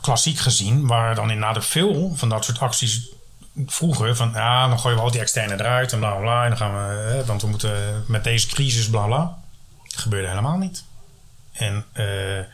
klassiek 0.00 0.38
gezien, 0.38 0.86
waar 0.86 1.14
dan 1.14 1.30
inderdaad 1.30 1.66
veel 1.66 2.12
van 2.16 2.28
dat 2.28 2.44
soort 2.44 2.58
acties 2.58 3.08
vroeger 3.66 4.16
van 4.16 4.30
ja, 4.32 4.68
dan 4.68 4.78
gooien 4.78 4.96
we 4.96 5.02
al 5.02 5.10
die 5.10 5.20
externe 5.20 5.54
eruit 5.54 5.92
en 5.92 5.98
bla 5.98 6.14
bla, 6.14 6.42
en 6.42 6.48
dan 6.48 6.58
gaan 6.58 6.72
we, 6.72 7.22
want 7.26 7.42
we 7.42 7.48
moeten 7.48 8.04
met 8.06 8.24
deze 8.24 8.46
crisis 8.46 8.90
bla 8.90 9.06
bla. 9.06 9.38
Dat 9.82 10.00
gebeurde 10.00 10.28
helemaal 10.28 10.58
niet. 10.58 10.84
En 11.52 11.84
eh, 11.92 12.44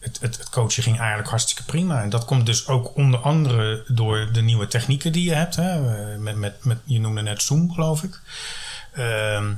het, 0.00 0.18
het, 0.20 0.48
coachen 0.50 0.82
ging 0.82 0.98
eigenlijk 0.98 1.28
hartstikke 1.28 1.64
prima. 1.64 2.02
En 2.02 2.10
dat 2.10 2.24
komt 2.24 2.46
dus 2.46 2.66
ook 2.66 2.96
onder 2.96 3.20
andere 3.20 3.84
door 3.88 4.28
de 4.32 4.42
nieuwe 4.42 4.66
technieken 4.66 5.12
die 5.12 5.24
je 5.24 5.34
hebt. 5.34 5.56
Hè? 5.56 5.72
Eh, 5.72 6.18
Met, 6.18 6.36
met, 6.36 6.64
met, 6.64 6.78
je 6.84 7.00
noemde 7.00 7.22
net 7.22 7.42
Zoom, 7.42 7.72
geloof 7.72 8.02
ik. 8.02 8.20
Ehm, 8.92 9.52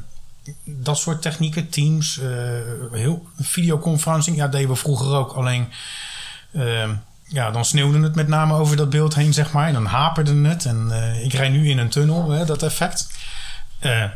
dat 0.64 0.98
soort 0.98 1.22
technieken, 1.22 1.68
Teams, 1.68 2.18
eh, 2.18 2.28
heel, 2.92 3.26
videoconferencing, 3.40 4.36
ja, 4.36 4.48
deden 4.48 4.68
we 4.68 4.76
vroeger 4.76 5.14
ook. 5.16 5.32
Alleen 5.32 5.72
Ehm, 6.52 6.94
ja, 7.26 7.50
dan 7.50 7.64
sneeuwde 7.64 8.00
het 8.00 8.14
met 8.14 8.28
name 8.28 8.54
over 8.54 8.76
dat 8.76 8.90
beeld 8.90 9.14
heen, 9.14 9.32
zeg 9.32 9.52
maar. 9.52 9.66
En 9.66 9.72
dan 9.72 9.84
haperde 9.84 10.48
het. 10.48 10.64
En 10.64 10.88
eh, 10.90 11.24
ik 11.24 11.32
rijd 11.32 11.52
nu 11.52 11.68
in 11.68 11.78
een 11.78 11.88
tunnel, 11.88 12.30
hè, 12.30 12.44
dat 12.44 12.62
effect. 12.62 13.08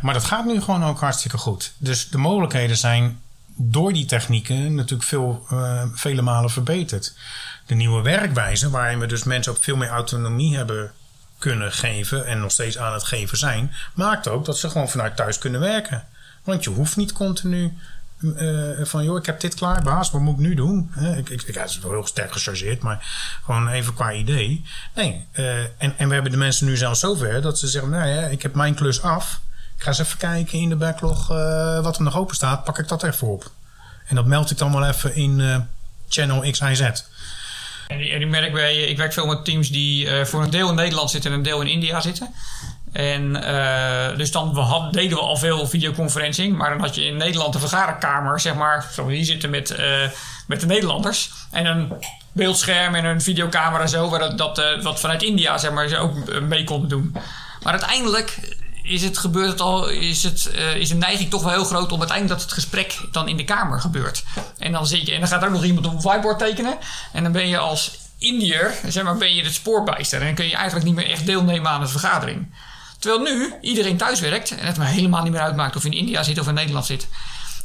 Maar 0.01 0.15
dat 0.15 0.25
gaat 0.25 0.45
nu 0.45 0.61
gewoon 0.61 0.85
ook 0.85 1.01
hartstikke 1.01 1.39
goed. 1.39 1.73
Dus 1.79 2.09
de 2.09 2.19
mogelijkheden 2.19 2.77
zijn 2.77 3.21
door 3.57 3.93
die 3.93 4.05
technieken 4.05 4.75
natuurlijk 4.75 5.09
veel, 5.09 5.47
eh, 5.51 5.83
vele 5.93 6.23
malen 6.23 6.51
verbeterd. 6.51 7.15
De 7.67 7.75
nieuwe 7.75 8.03
werkwijze, 8.03 8.71
waarin 8.71 8.99
we 8.99 9.07
dus 9.07 9.25
mensen 9.25 9.53
ook 9.53 9.63
veel 9.63 9.77
meer 9.77 9.89
autonomie 9.89 10.57
hebben 10.57 10.93
kunnen 11.39 11.73
geven 11.73 12.27
en 12.27 12.41
nog 12.41 12.51
steeds 12.51 12.79
aan 12.79 12.93
het 12.93 13.05
geven 13.05 13.39
zijn, 13.39 13.73
maakt 13.95 14.29
ook 14.29 14.45
dat 14.45 14.59
ze 14.59 14.71
gewoon 14.71 14.89
vanuit 14.89 15.17
thuis 15.17 15.39
kunnen 15.39 15.61
werken. 15.61 16.05
Want 16.45 16.65
je 16.65 16.71
hoeft 16.71 16.97
niet 16.97 17.13
continu 17.13 17.77
eh, 18.37 18.85
van, 18.85 19.05
joh, 19.05 19.19
ik 19.19 19.27
heb 19.27 19.41
dit 19.41 19.55
klaar, 19.55 19.83
baas, 19.83 20.11
wat 20.11 20.21
moet 20.21 20.35
ik 20.35 20.41
nu 20.41 20.55
doen? 20.55 20.93
Ik, 21.17 21.29
ik, 21.29 21.55
ja, 21.55 21.67
heel 21.81 22.07
sterk 22.07 22.33
gechargeerd, 22.33 22.83
maar 22.83 23.07
gewoon 23.45 23.69
even 23.69 23.95
qua 23.95 24.13
idee. 24.13 24.65
Nee, 24.95 25.27
eh, 25.33 25.59
en, 25.59 25.99
en 25.99 26.09
we 26.09 26.15
hebben 26.15 26.33
de 26.33 26.39
mensen 26.39 26.67
nu 26.67 26.77
zelfs 26.77 27.01
zover 27.01 27.43
dat 27.43 27.59
ze 27.59 27.69
zeggen, 27.69 27.91
nou 27.91 28.09
ja, 28.09 28.21
ik 28.21 28.43
heb 28.43 28.55
mijn 28.55 28.75
klus 28.75 29.03
af. 29.03 29.41
Ik 29.77 29.83
ga 29.83 29.89
eens 29.89 29.99
even 29.99 30.19
kijken 30.19 30.59
in 30.59 30.69
de 30.69 30.77
backlog 30.77 31.31
eh, 31.31 31.81
wat 31.83 31.97
er 31.97 32.03
nog 32.03 32.17
open 32.17 32.35
staat, 32.35 32.65
pak 32.65 32.79
ik 32.79 32.89
dat 32.89 33.03
even 33.03 33.27
op. 33.29 33.51
En 34.07 34.15
dat 34.17 34.27
meld 34.27 34.51
ik 34.51 34.59
dan 34.59 34.73
wel 34.73 34.85
even 34.89 35.15
in 35.17 35.41
eh, 35.41 35.57
channel 36.09 36.51
X, 36.51 36.61
Y, 36.61 36.75
Z. 36.75 36.81
En, 37.89 37.99
die- 37.99 38.11
en 38.13 38.21
ik 38.21 38.29
merk 38.29 38.53
bij, 38.53 38.77
ik 38.77 38.97
werk 38.97 39.13
veel 39.13 39.27
met 39.27 39.45
teams 39.45 39.69
die 39.71 40.09
eh, 40.11 40.25
voor 40.25 40.43
een 40.43 40.51
deel 40.51 40.69
in 40.69 40.75
Nederland 40.75 41.11
zitten 41.11 41.31
en 41.31 41.37
een 41.37 41.43
deel 41.43 41.61
in 41.61 41.67
India 41.69 42.01
zitten. 42.01 42.35
En 42.93 43.33
dus 44.17 44.31
dan 44.31 44.55
deden 44.91 45.17
we 45.17 45.23
al 45.23 45.37
veel 45.37 45.67
videoconferencing, 45.67 46.57
maar 46.57 46.71
dan 46.71 46.81
had 46.81 46.95
je 46.95 47.05
in 47.05 47.17
Nederland 47.17 47.55
een 47.55 47.61
vergaderkamer, 47.61 48.41
zeg 48.41 48.55
maar, 48.55 48.89
zo 48.93 49.09
hier 49.09 49.25
zitten 49.25 49.51
met, 49.51 49.77
met 50.47 50.61
de 50.61 50.67
Nederlanders. 50.67 51.31
En 51.51 51.67
een 51.67 51.93
beeldscherm 52.33 52.95
en 52.95 53.05
een 53.05 53.21
videocamera 53.21 53.87
zo, 53.87 54.09
waar 54.09 54.19
dat, 54.37 54.39
dat 54.57 54.83
wat 54.83 55.01
vanuit 55.01 55.23
India 55.23 55.59
zeg 55.59 55.71
maar, 55.73 55.89
ze 55.89 55.97
ook 55.97 56.41
mee 56.41 56.65
konden 56.65 56.89
doen. 56.89 57.13
Maar 57.63 57.73
uiteindelijk 57.73 58.39
is 58.87 59.03
het 59.03 59.19
gebeurt 59.19 59.49
het 59.51 59.61
al, 59.61 59.89
is, 59.89 60.23
het, 60.23 60.47
eh, 60.51 60.77
is 60.77 60.89
de 60.89 60.95
neiging 60.95 61.31
toch 61.31 61.43
wel 61.43 61.53
heel 61.53 61.65
groot 61.65 61.93
om 61.93 61.99
uiteindelijk 61.99 62.39
dat 62.41 62.49
het 62.49 62.59
gesprek 62.59 62.99
dan 63.13 63.29
in 63.29 63.37
de 63.37 63.45
kamer 63.45 63.81
gebeurt. 63.81 64.25
En 64.59 64.73
dan 64.73 64.87
zit 64.87 65.07
je, 65.07 65.13
en 65.15 65.21
dan 65.21 65.29
gaat 65.29 65.43
er 65.43 65.49
ook 65.49 65.55
nog 65.55 65.65
iemand 65.65 65.87
op 65.87 65.93
een 65.93 66.01
whiteboard 66.01 66.39
tekenen. 66.39 66.79
En 67.13 67.23
dan 67.23 67.33
ben 67.33 67.49
je 67.49 67.59
als 67.59 67.99
Indiër, 68.19 68.75
zeg 68.87 69.05
maar, 69.05 69.17
ben 69.17 69.35
je 69.35 69.43
het 69.45 69.55
spoorbijster. 69.55 70.21
En 70.21 70.27
dan 70.27 70.35
kun 70.35 70.49
je 70.49 70.55
eigenlijk 70.55 70.87
niet 70.87 70.95
meer 70.95 71.11
echt 71.11 71.27
deelnemen 71.27 71.71
aan 71.71 71.81
de 71.81 71.87
vergadering. 71.89 72.55
Terwijl 72.99 73.23
nu 73.23 73.53
iedereen 73.61 73.97
thuis 73.97 74.21
werkt 74.21 74.51
en 74.51 74.67
het 74.67 74.77
me 74.79 74.85
helemaal 74.85 75.23
niet 75.23 75.33
meer 75.33 75.41
uitmaakt 75.41 75.77
of 75.77 75.83
je 75.83 75.89
in 75.91 75.97
India 75.99 76.23
zit 76.23 76.39
of 76.39 76.49
in 76.49 76.55
Nederland 76.55 76.87
zit. 76.87 77.09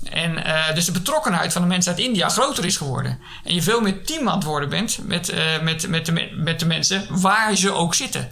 En 0.10 0.44
eh, 0.46 0.76
dus 0.76 0.86
de 0.86 0.92
betrokkenheid 0.92 1.54
van 1.54 1.62
de 1.62 1.68
mensen 1.68 1.92
uit 1.92 2.02
India 2.02 2.30
groter 2.30 2.66
is 2.66 2.78
geworden. 2.78 3.20
En 3.44 3.54
je 3.54 3.62
veel 3.62 3.82
meer 3.82 4.04
team 4.04 4.28
aan 4.30 4.36
het 4.36 4.44
worden 4.44 4.70
bent 4.70 4.98
met, 5.04 5.30
eh, 5.30 5.60
met, 5.62 5.88
met, 5.88 6.06
de, 6.06 6.12
me- 6.12 6.32
met 6.36 6.60
de 6.60 6.66
mensen 6.66 7.06
waar 7.10 7.56
ze 7.56 7.72
ook 7.72 7.96
zitten. 7.96 8.32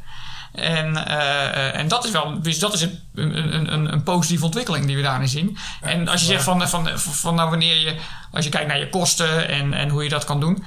En, 0.54 1.06
eh, 1.06 1.46
eh, 1.46 1.76
en 1.76 1.88
dat 1.88 2.06
is 2.06 2.12
wel 2.12 2.42
dus 2.42 2.60
dat 2.60 2.74
is 2.74 2.82
een, 2.82 3.00
een, 3.16 3.74
een, 3.74 3.94
een 3.94 4.04
positieve 4.04 4.46
ontwikkeling 4.46 4.86
die 4.86 4.96
we 4.96 5.02
daarin 5.02 5.28
zien. 5.28 5.58
En 5.82 6.08
als 6.08 6.22
je 6.22 6.28
zegt 6.28 6.44
van, 6.44 6.70
van, 6.70 6.90
van 7.00 7.36
nou 7.36 7.50
wanneer 7.50 7.76
je, 7.76 7.96
als 8.32 8.46
je 8.46 8.52
kijkt 8.52 8.68
naar 8.68 8.80
je 8.80 8.90
kosten 8.90 9.48
en, 9.48 9.74
en 9.74 9.90
hoe 9.90 10.04
je 10.04 10.10
dat 10.10 10.26
kan 10.26 10.40
doen. 10.40 10.64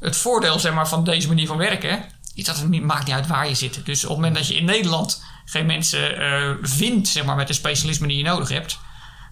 Het 0.00 0.16
voordeel 0.16 0.58
zeg 0.58 0.74
maar, 0.74 0.88
van 0.88 1.04
deze 1.04 1.28
manier 1.28 1.46
van 1.46 1.56
werken 1.56 2.04
is 2.34 2.44
dat 2.44 2.56
het 2.56 2.68
niet, 2.68 2.82
maakt 2.82 3.06
niet 3.06 3.14
uit 3.14 3.26
waar 3.26 3.48
je 3.48 3.54
zit. 3.54 3.80
Dus 3.84 4.02
op 4.04 4.08
het 4.08 4.18
moment 4.18 4.36
dat 4.36 4.46
je 4.46 4.56
in 4.56 4.64
Nederland 4.64 5.24
geen 5.44 5.66
mensen 5.66 6.18
eh, 6.18 6.50
vindt 6.62 7.08
zeg 7.08 7.24
maar, 7.24 7.36
met 7.36 7.46
de 7.46 7.52
specialisme 7.52 8.06
die 8.06 8.16
je 8.16 8.22
nodig 8.22 8.48
hebt, 8.48 8.78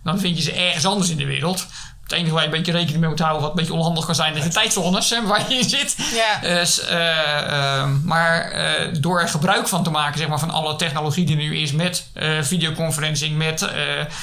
dan 0.05 0.19
vind 0.19 0.37
je 0.37 0.43
ze 0.43 0.53
ergens 0.53 0.85
anders 0.85 1.11
in 1.11 1.17
de 1.17 1.27
wereld. 1.27 1.67
Het 2.13 2.21
enige 2.21 2.35
waar 2.35 2.45
je 2.49 2.51
een 2.51 2.57
beetje 2.57 2.73
rekening 2.73 3.01
mee 3.01 3.09
moet 3.09 3.19
houden, 3.19 3.43
wat 3.43 3.51
een 3.51 3.57
beetje 3.57 3.75
onhandig 3.75 4.05
kan 4.05 4.15
zijn, 4.15 4.37
is 4.37 4.43
de 4.43 4.49
tijdzones 4.49 5.11
hè, 5.11 5.27
waar 5.27 5.49
je 5.49 5.59
in 5.59 5.69
zit. 5.69 5.97
Ja. 6.15 6.49
Dus, 6.49 6.81
eh, 6.81 7.79
ehm, 7.79 8.05
maar 8.05 8.51
eh, 8.51 8.89
door 9.01 9.21
er 9.21 9.29
gebruik 9.29 9.69
van 9.69 9.83
te 9.83 9.91
maken 9.91 10.19
zeg 10.19 10.29
maar, 10.29 10.39
van 10.39 10.51
alle 10.51 10.77
technologie 10.77 11.25
die 11.25 11.37
er 11.37 11.43
nu 11.43 11.57
is, 11.57 11.73
met 11.73 12.07
eh, 12.13 12.31
videoconferencing, 12.43 13.37
met 13.37 13.69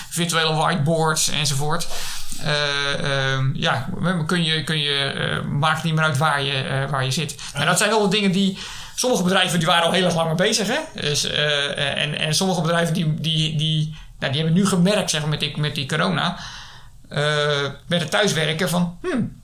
virtuele 0.10 0.54
whiteboards 0.54 1.30
enzovoort. 1.30 1.88
ehm, 2.44 3.50
ja, 3.54 3.90
kun 4.26 4.44
je, 4.44 4.64
kun 4.64 4.80
je, 4.80 5.42
maakt 5.52 5.84
niet 5.84 5.94
meer 5.94 6.04
uit 6.04 6.18
waar 6.18 6.42
je, 6.42 6.88
waar 6.90 7.04
je 7.04 7.12
zit. 7.12 7.36
En 7.54 7.66
dat 7.66 7.78
zijn 7.78 7.90
wel 7.90 8.02
de 8.02 8.16
dingen 8.16 8.32
die. 8.32 8.58
Sommige 8.96 9.24
bedrijven 9.24 9.60
die 9.60 9.68
waren 9.68 9.86
al 9.86 9.92
heel 9.92 10.06
erg 10.06 10.16
lang 10.16 10.28
mee 10.28 10.36
bezig. 10.36 10.68
Hè? 10.68 11.02
Dus, 11.02 11.24
en, 11.24 12.20
en 12.20 12.36
sommige 12.36 12.62
bedrijven 12.62 12.94
die, 12.94 13.14
die, 13.14 13.58
die, 13.58 13.96
nou, 14.20 14.32
die 14.32 14.42
hebben 14.42 14.62
nu 14.62 14.68
gemerkt 14.68 15.10
zeg 15.10 15.22
maar, 15.22 15.30
met, 15.30 15.40
die, 15.40 15.58
met 15.58 15.76
die 15.76 15.86
corona. 15.86 16.38
Eh, 17.10 17.72
met 17.88 18.02
het 18.02 18.12
thuiswerken 18.12 18.70
van. 18.70 18.98
Hmm, 19.02 19.42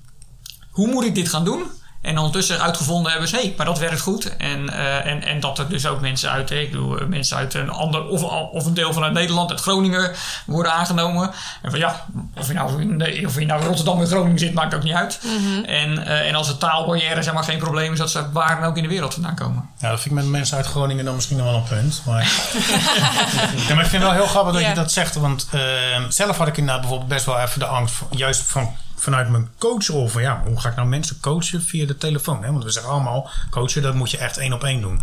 hoe 0.72 0.88
moet 0.88 1.06
ik 1.06 1.16
dit 1.16 1.30
gaan 1.30 1.46
doen? 1.46 1.64
En 2.06 2.18
ondertussen 2.18 2.62
uitgevonden 2.62 3.12
hebben 3.12 3.30
ze, 3.30 3.36
hé, 3.36 3.54
maar 3.58 3.66
dat 3.66 3.80
werkt 3.80 4.00
goed. 4.00 4.38
En, 4.38 4.64
uh, 4.64 5.06
en, 5.06 5.24
en 5.24 5.40
dat 5.40 5.60
er 5.60 5.70
dus 5.70 5.88
ook 5.88 6.02
mensen 6.02 6.32
uit, 6.32 6.52
ik 6.52 6.72
bedoel, 6.72 6.98
mensen 7.08 7.38
uit 7.38 7.54
een 7.54 7.70
ander, 7.70 8.08
of, 8.08 8.24
of 8.52 8.66
een 8.66 8.74
deel 8.74 8.94
vanuit 8.94 9.14
Nederland, 9.14 9.52
uit 9.52 9.62
Groningen, 9.62 10.12
worden 10.46 10.74
aangenomen. 10.74 11.32
En 11.62 11.70
van 11.72 11.80
ja, 11.80 12.06
of 12.38 12.48
je 12.48 12.54
nou 12.54 12.82
in, 12.82 13.28
of 13.28 13.40
je 13.40 13.46
nou 13.46 13.62
in 13.62 13.68
Rotterdam 13.68 14.02
in 14.02 14.08
Groningen 14.08 14.40
zit, 14.40 14.54
maakt 14.54 14.74
ook 14.74 14.84
niet 14.84 14.94
uit. 14.94 15.20
en, 15.66 15.92
uh, 15.92 16.28
en 16.28 16.36
als 16.36 16.48
de 16.48 16.58
taalbarrière 16.58 17.24
zeg 17.24 17.34
maar 17.34 17.44
geen 17.44 17.58
probleem 17.58 17.92
is, 17.92 17.98
dat 17.98 18.12
ze 18.12 18.32
waar 18.32 18.60
dan 18.60 18.70
ook 18.70 18.78
in 18.78 18.84
de 18.84 18.90
wereld 18.90 19.14
vandaan 19.14 19.36
komen. 19.36 19.70
Ja, 19.80 19.90
dat 19.90 20.02
vind 20.02 20.16
ik 20.16 20.22
met 20.22 20.32
mensen 20.32 20.58
uit 20.58 20.66
Groningen 20.66 21.06
dan 21.06 21.16
misschien 21.16 21.38
nog 21.38 21.46
wel 21.46 21.56
een 21.56 21.64
punt. 21.64 22.02
Maar, 22.06 22.22
ja, 23.68 23.76
maar 23.76 23.84
ik 23.84 23.90
vind 23.90 24.04
het 24.04 24.12
wel 24.12 24.12
heel 24.12 24.28
grappig 24.28 24.54
dat 24.54 24.66
je 24.66 24.74
dat 24.74 24.92
zegt. 24.92 25.16
Want 25.16 25.48
uh, 25.54 25.62
zelf 26.10 26.38
had 26.38 26.48
ik 26.48 26.58
inderdaad 26.58 26.82
bijvoorbeeld 26.82 27.10
best 27.10 27.26
wel 27.26 27.40
even 27.40 27.60
de 27.60 27.66
angst, 27.66 27.96
juist 28.10 28.42
van 28.42 28.76
vanuit 29.06 29.30
mijn 29.30 29.50
coachrol 29.58 30.08
van 30.08 30.22
ja, 30.22 30.42
hoe 30.46 30.60
ga 30.60 30.70
ik 30.70 30.76
nou 30.76 30.88
mensen 30.88 31.20
coachen 31.20 31.62
via 31.62 31.86
de 31.86 31.98
telefoon? 31.98 32.44
Hè? 32.44 32.52
Want 32.52 32.64
we 32.64 32.70
zeggen 32.70 32.92
allemaal, 32.92 33.30
coachen, 33.50 33.82
dat 33.82 33.94
moet 33.94 34.12
je 34.12 34.18
echt 34.18 34.38
één 34.38 34.54
op 34.54 34.64
één 34.64 34.82
doen. 34.82 35.02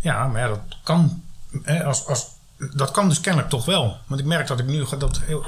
Ja, 0.00 0.26
maar 0.26 0.48
dat 0.48 0.60
kan, 0.82 1.22
hè, 1.62 1.84
als, 1.84 2.06
als, 2.06 2.26
dat 2.56 2.90
kan 2.90 3.08
dus 3.08 3.20
kennelijk 3.20 3.50
toch 3.50 3.64
wel. 3.64 3.98
Want 4.06 4.20
ik 4.20 4.26
merk 4.26 4.46
dat 4.46 4.58
ik 4.58 4.66
nu 4.66 4.86
dat 4.98 5.20
uh, 5.28 5.38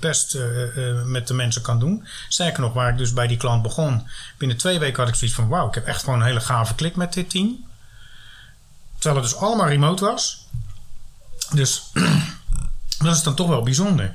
best 0.00 0.34
uh, 0.34 1.02
met 1.04 1.28
de 1.28 1.34
mensen 1.34 1.62
kan 1.62 1.78
doen. 1.78 2.06
Sterker 2.28 2.60
nog, 2.60 2.72
waar 2.72 2.90
ik 2.90 2.98
dus 2.98 3.12
bij 3.12 3.26
die 3.26 3.36
klant 3.36 3.62
begon, 3.62 4.08
binnen 4.38 4.56
twee 4.56 4.78
weken 4.78 4.98
had 4.98 5.08
ik 5.08 5.14
zoiets 5.14 5.36
van: 5.36 5.48
wauw, 5.48 5.68
ik 5.68 5.74
heb 5.74 5.86
echt 5.86 6.04
gewoon 6.04 6.20
een 6.20 6.26
hele 6.26 6.40
gave 6.40 6.74
klik 6.74 6.96
met 6.96 7.12
dit 7.12 7.30
team. 7.30 7.64
Terwijl 8.98 9.22
het 9.22 9.30
dus 9.30 9.40
allemaal 9.40 9.68
remote 9.68 10.04
was. 10.04 10.46
Dus 11.50 11.82
dat 13.04 13.14
is 13.14 13.22
dan 13.22 13.34
toch 13.34 13.48
wel 13.48 13.62
bijzonder. 13.62 14.12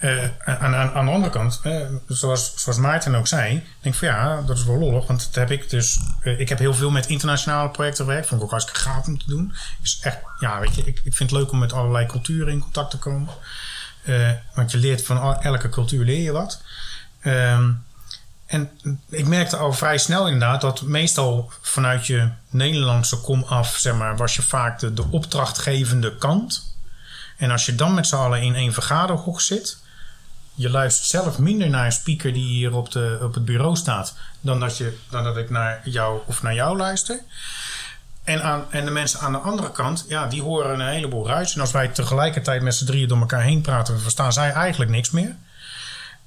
Uh, 0.00 0.24
aan, 0.44 0.74
aan, 0.74 0.92
aan, 0.92 1.06
de 1.06 1.12
andere 1.12 1.32
kant, 1.32 1.60
uh, 1.64 1.86
zoals, 2.08 2.76
Maarten 2.78 3.14
ook 3.14 3.26
zei, 3.26 3.50
denk 3.80 3.94
ik 3.94 4.00
van 4.00 4.08
ja, 4.08 4.42
dat 4.42 4.56
is 4.56 4.64
wel 4.64 4.78
lollig. 4.78 5.06
Want 5.06 5.20
dat 5.20 5.34
heb 5.34 5.50
ik 5.50 5.70
dus. 5.70 5.98
Uh, 6.22 6.40
ik 6.40 6.48
heb 6.48 6.58
heel 6.58 6.74
veel 6.74 6.90
met 6.90 7.06
internationale 7.06 7.70
projecten 7.70 8.04
gewerkt. 8.04 8.26
Vond 8.26 8.40
ik 8.40 8.46
ook 8.46 8.52
hartstikke 8.52 8.80
gaaf 8.80 9.06
om 9.06 9.18
te 9.18 9.28
doen. 9.28 9.54
Is 9.82 9.98
echt, 10.02 10.18
ja, 10.40 10.60
weet 10.60 10.74
je, 10.74 10.80
ik, 10.84 11.00
ik 11.04 11.14
vind 11.14 11.30
het 11.30 11.40
leuk 11.40 11.52
om 11.52 11.58
met 11.58 11.72
allerlei 11.72 12.06
culturen 12.06 12.52
in 12.52 12.60
contact 12.60 12.90
te 12.90 12.98
komen. 12.98 13.28
want 14.54 14.70
je 14.70 14.78
leert 14.78 15.04
van 15.04 15.42
elke 15.42 15.68
cultuur 15.68 16.04
leer 16.04 16.22
je 16.22 16.32
wat. 16.32 16.62
Ehm, 17.20 17.70
en 18.46 18.70
ik 19.08 19.26
merkte 19.26 19.56
al 19.56 19.72
vrij 19.72 19.98
snel 19.98 20.24
inderdaad 20.24 20.60
dat 20.60 20.82
meestal 20.82 21.50
vanuit 21.60 22.06
je 22.06 22.28
Nederlandse 22.50 23.20
kom 23.20 23.42
af, 23.42 23.76
zeg 23.76 23.94
maar, 23.94 24.16
was 24.16 24.36
je 24.36 24.42
vaak 24.42 24.78
de, 24.78 24.94
de 24.94 25.04
opdrachtgevende 25.10 26.16
kant. 26.16 26.76
En 27.36 27.50
als 27.50 27.66
je 27.66 27.74
dan 27.74 27.94
met 27.94 28.06
z'n 28.06 28.16
allen 28.16 28.42
in 28.42 28.54
één 28.54 28.72
vergaderhoek 28.72 29.40
zit, 29.40 29.78
je 30.58 30.70
luistert 30.70 31.08
zelf 31.08 31.38
minder 31.38 31.68
naar 31.68 31.84
een 31.84 31.92
speaker 31.92 32.32
die 32.32 32.46
hier 32.46 32.74
op, 32.74 32.92
de, 32.92 33.18
op 33.22 33.34
het 33.34 33.44
bureau 33.44 33.76
staat, 33.76 34.14
dan 34.40 34.60
dat, 34.60 34.76
je, 34.76 34.96
dan 35.10 35.24
dat 35.24 35.36
ik 35.36 35.50
naar 35.50 35.80
jou 35.84 36.20
of 36.26 36.42
naar 36.42 36.54
jou 36.54 36.76
luister. 36.76 37.20
En, 38.24 38.42
aan, 38.42 38.64
en 38.70 38.84
de 38.84 38.90
mensen 38.90 39.20
aan 39.20 39.32
de 39.32 39.38
andere 39.38 39.72
kant, 39.72 40.04
ja, 40.08 40.26
die 40.26 40.42
horen 40.42 40.80
een 40.80 40.88
heleboel 40.88 41.26
ruis. 41.26 41.54
En 41.54 41.60
als 41.60 41.70
wij 41.70 41.88
tegelijkertijd 41.88 42.62
met 42.62 42.74
z'n 42.74 42.84
drieën 42.84 43.08
door 43.08 43.18
elkaar 43.18 43.42
heen 43.42 43.60
praten, 43.60 44.00
verstaan 44.00 44.32
zij 44.32 44.52
eigenlijk 44.52 44.90
niks 44.90 45.10
meer. 45.10 45.36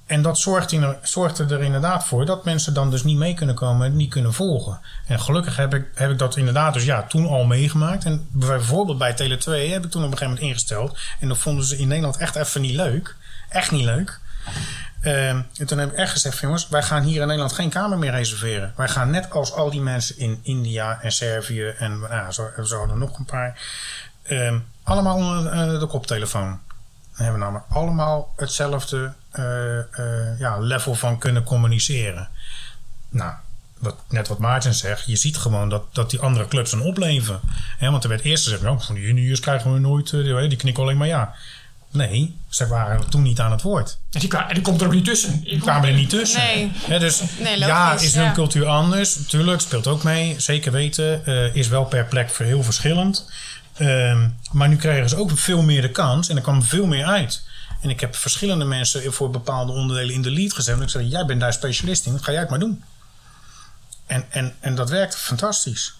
En 0.05 0.21
dat 0.21 0.39
zorgt, 0.39 0.71
in, 0.71 0.95
zorgt 1.01 1.39
er 1.39 1.61
inderdaad 1.61 2.03
voor 2.03 2.25
dat 2.25 2.45
mensen 2.45 2.73
dan 2.73 2.91
dus 2.91 3.03
niet 3.03 3.17
mee 3.17 3.33
kunnen 3.33 3.55
komen 3.55 3.87
en 3.87 3.95
niet 3.95 4.09
kunnen 4.09 4.33
volgen. 4.33 4.79
En 5.07 5.19
gelukkig 5.19 5.55
heb 5.55 5.73
ik, 5.73 5.85
heb 5.93 6.11
ik 6.11 6.17
dat 6.17 6.37
inderdaad 6.37 6.73
dus 6.73 6.85
ja, 6.85 7.03
toen 7.03 7.27
al 7.27 7.45
meegemaakt. 7.45 8.05
En 8.05 8.27
bijvoorbeeld 8.31 8.97
bij 8.97 9.13
Tele 9.13 9.37
2 9.37 9.71
heb 9.71 9.85
ik 9.85 9.91
toen 9.91 10.03
op 10.03 10.11
een 10.11 10.17
gegeven 10.17 10.33
moment 10.33 10.51
ingesteld. 10.51 10.97
En 11.19 11.27
dat 11.27 11.37
vonden 11.37 11.65
ze 11.65 11.77
in 11.77 11.87
Nederland 11.87 12.17
echt 12.17 12.35
even 12.35 12.61
niet 12.61 12.75
leuk. 12.75 13.15
Echt 13.51 13.71
niet 13.71 13.85
leuk. 13.85 14.19
Um, 15.03 15.47
en 15.57 15.65
toen 15.65 15.77
heb 15.77 15.91
ik 15.91 15.97
echt 15.97 16.11
gezegd, 16.11 16.39
jongens, 16.39 16.67
wij 16.67 16.83
gaan 16.83 17.03
hier 17.03 17.21
in 17.21 17.27
Nederland 17.27 17.53
geen 17.53 17.69
kamer 17.69 17.97
meer 17.97 18.11
reserveren. 18.11 18.73
Wij 18.75 18.87
gaan 18.87 19.09
net 19.09 19.31
als 19.31 19.53
al 19.53 19.69
die 19.69 19.81
mensen 19.81 20.17
in 20.17 20.39
India 20.43 21.01
en 21.01 21.11
Servië 21.11 21.67
en 21.67 21.99
nou, 21.99 22.31
zo, 22.31 22.49
zo 22.63 22.87
er 22.89 22.97
nog 22.97 23.17
een 23.17 23.25
paar. 23.25 23.59
Um, 24.29 24.65
allemaal 24.83 25.15
onder 25.15 25.73
uh, 25.73 25.79
de 25.79 25.87
koptelefoon. 25.87 26.49
Dan 26.49 26.59
hebben 27.13 27.33
we 27.33 27.39
namelijk 27.39 27.65
allemaal 27.69 28.33
hetzelfde 28.35 29.13
uh, 29.33 29.45
uh, 29.99 30.39
ja, 30.39 30.57
level 30.57 30.95
van 30.95 31.17
kunnen 31.17 31.43
communiceren. 31.43 32.29
Nou, 33.09 33.33
wat, 33.77 33.95
net 34.09 34.27
wat 34.27 34.39
Maarten 34.39 34.73
zegt, 34.73 35.05
je 35.05 35.15
ziet 35.15 35.37
gewoon 35.37 35.69
dat, 35.69 35.83
dat 35.95 36.09
die 36.09 36.19
andere 36.19 36.47
clubs 36.47 36.71
een 36.71 36.81
opleven. 36.81 37.39
Want 37.79 38.03
er 38.03 38.09
werd 38.09 38.21
eerst 38.21 38.43
gezegd, 38.43 38.61
nou, 38.61 38.81
van 38.81 38.95
die 38.95 39.03
juniors 39.03 39.39
krijgen 39.39 39.73
we 39.73 39.79
nooit, 39.79 40.11
uh, 40.11 40.49
die 40.49 40.57
knikken 40.57 40.83
alleen 40.83 40.97
maar 40.97 41.07
ja. 41.07 41.35
Nee, 41.91 42.35
ze 42.49 42.67
waren 42.67 43.09
toen 43.09 43.21
niet 43.21 43.39
aan 43.39 43.51
het 43.51 43.61
woord. 43.61 43.97
En 44.11 44.19
die, 44.19 44.37
en 44.37 44.53
die 44.53 44.63
komt 44.63 44.81
er 44.81 44.87
ook 44.87 44.93
niet 44.93 45.05
tussen. 45.05 45.41
Die 45.43 45.59
kwamen 45.59 45.89
er 45.89 45.95
niet 45.95 46.09
tussen. 46.09 46.41
Nee. 46.41 46.71
Ja, 46.87 46.99
dus 46.99 47.21
nee, 47.39 47.59
ja, 47.59 47.93
is 47.93 48.15
hun 48.15 48.23
ja. 48.23 48.31
cultuur 48.31 48.65
anders? 48.65 49.17
Tuurlijk, 49.27 49.61
speelt 49.61 49.87
ook 49.87 50.03
mee. 50.03 50.35
Zeker 50.39 50.71
weten. 50.71 51.21
Uh, 51.25 51.55
is 51.55 51.67
wel 51.67 51.85
per 51.85 52.05
plek 52.05 52.37
heel 52.37 52.63
verschillend. 52.63 53.29
Uh, 53.77 54.23
maar 54.51 54.67
nu 54.67 54.75
krijgen 54.75 55.09
ze 55.09 55.15
ook 55.15 55.31
veel 55.37 55.61
meer 55.61 55.81
de 55.81 55.91
kans. 55.91 56.29
En 56.29 56.35
er 56.35 56.41
kwam 56.41 56.63
veel 56.63 56.85
meer 56.85 57.05
uit. 57.05 57.43
En 57.81 57.89
ik 57.89 57.99
heb 57.99 58.15
verschillende 58.15 58.65
mensen 58.65 59.13
voor 59.13 59.29
bepaalde 59.29 59.71
onderdelen 59.71 60.13
in 60.13 60.21
de 60.21 60.31
lead 60.31 60.53
gezet. 60.53 60.75
En 60.75 60.81
ik 60.81 60.89
zei, 60.89 61.07
jij 61.07 61.25
bent 61.25 61.39
daar 61.39 61.53
specialist 61.53 62.05
in. 62.05 62.23
Ga 62.23 62.31
jij 62.31 62.41
het 62.41 62.49
maar 62.49 62.59
doen. 62.59 62.83
En, 64.05 64.25
en, 64.29 64.55
en 64.59 64.75
dat 64.75 64.89
werkt 64.89 65.17
fantastisch. 65.17 65.93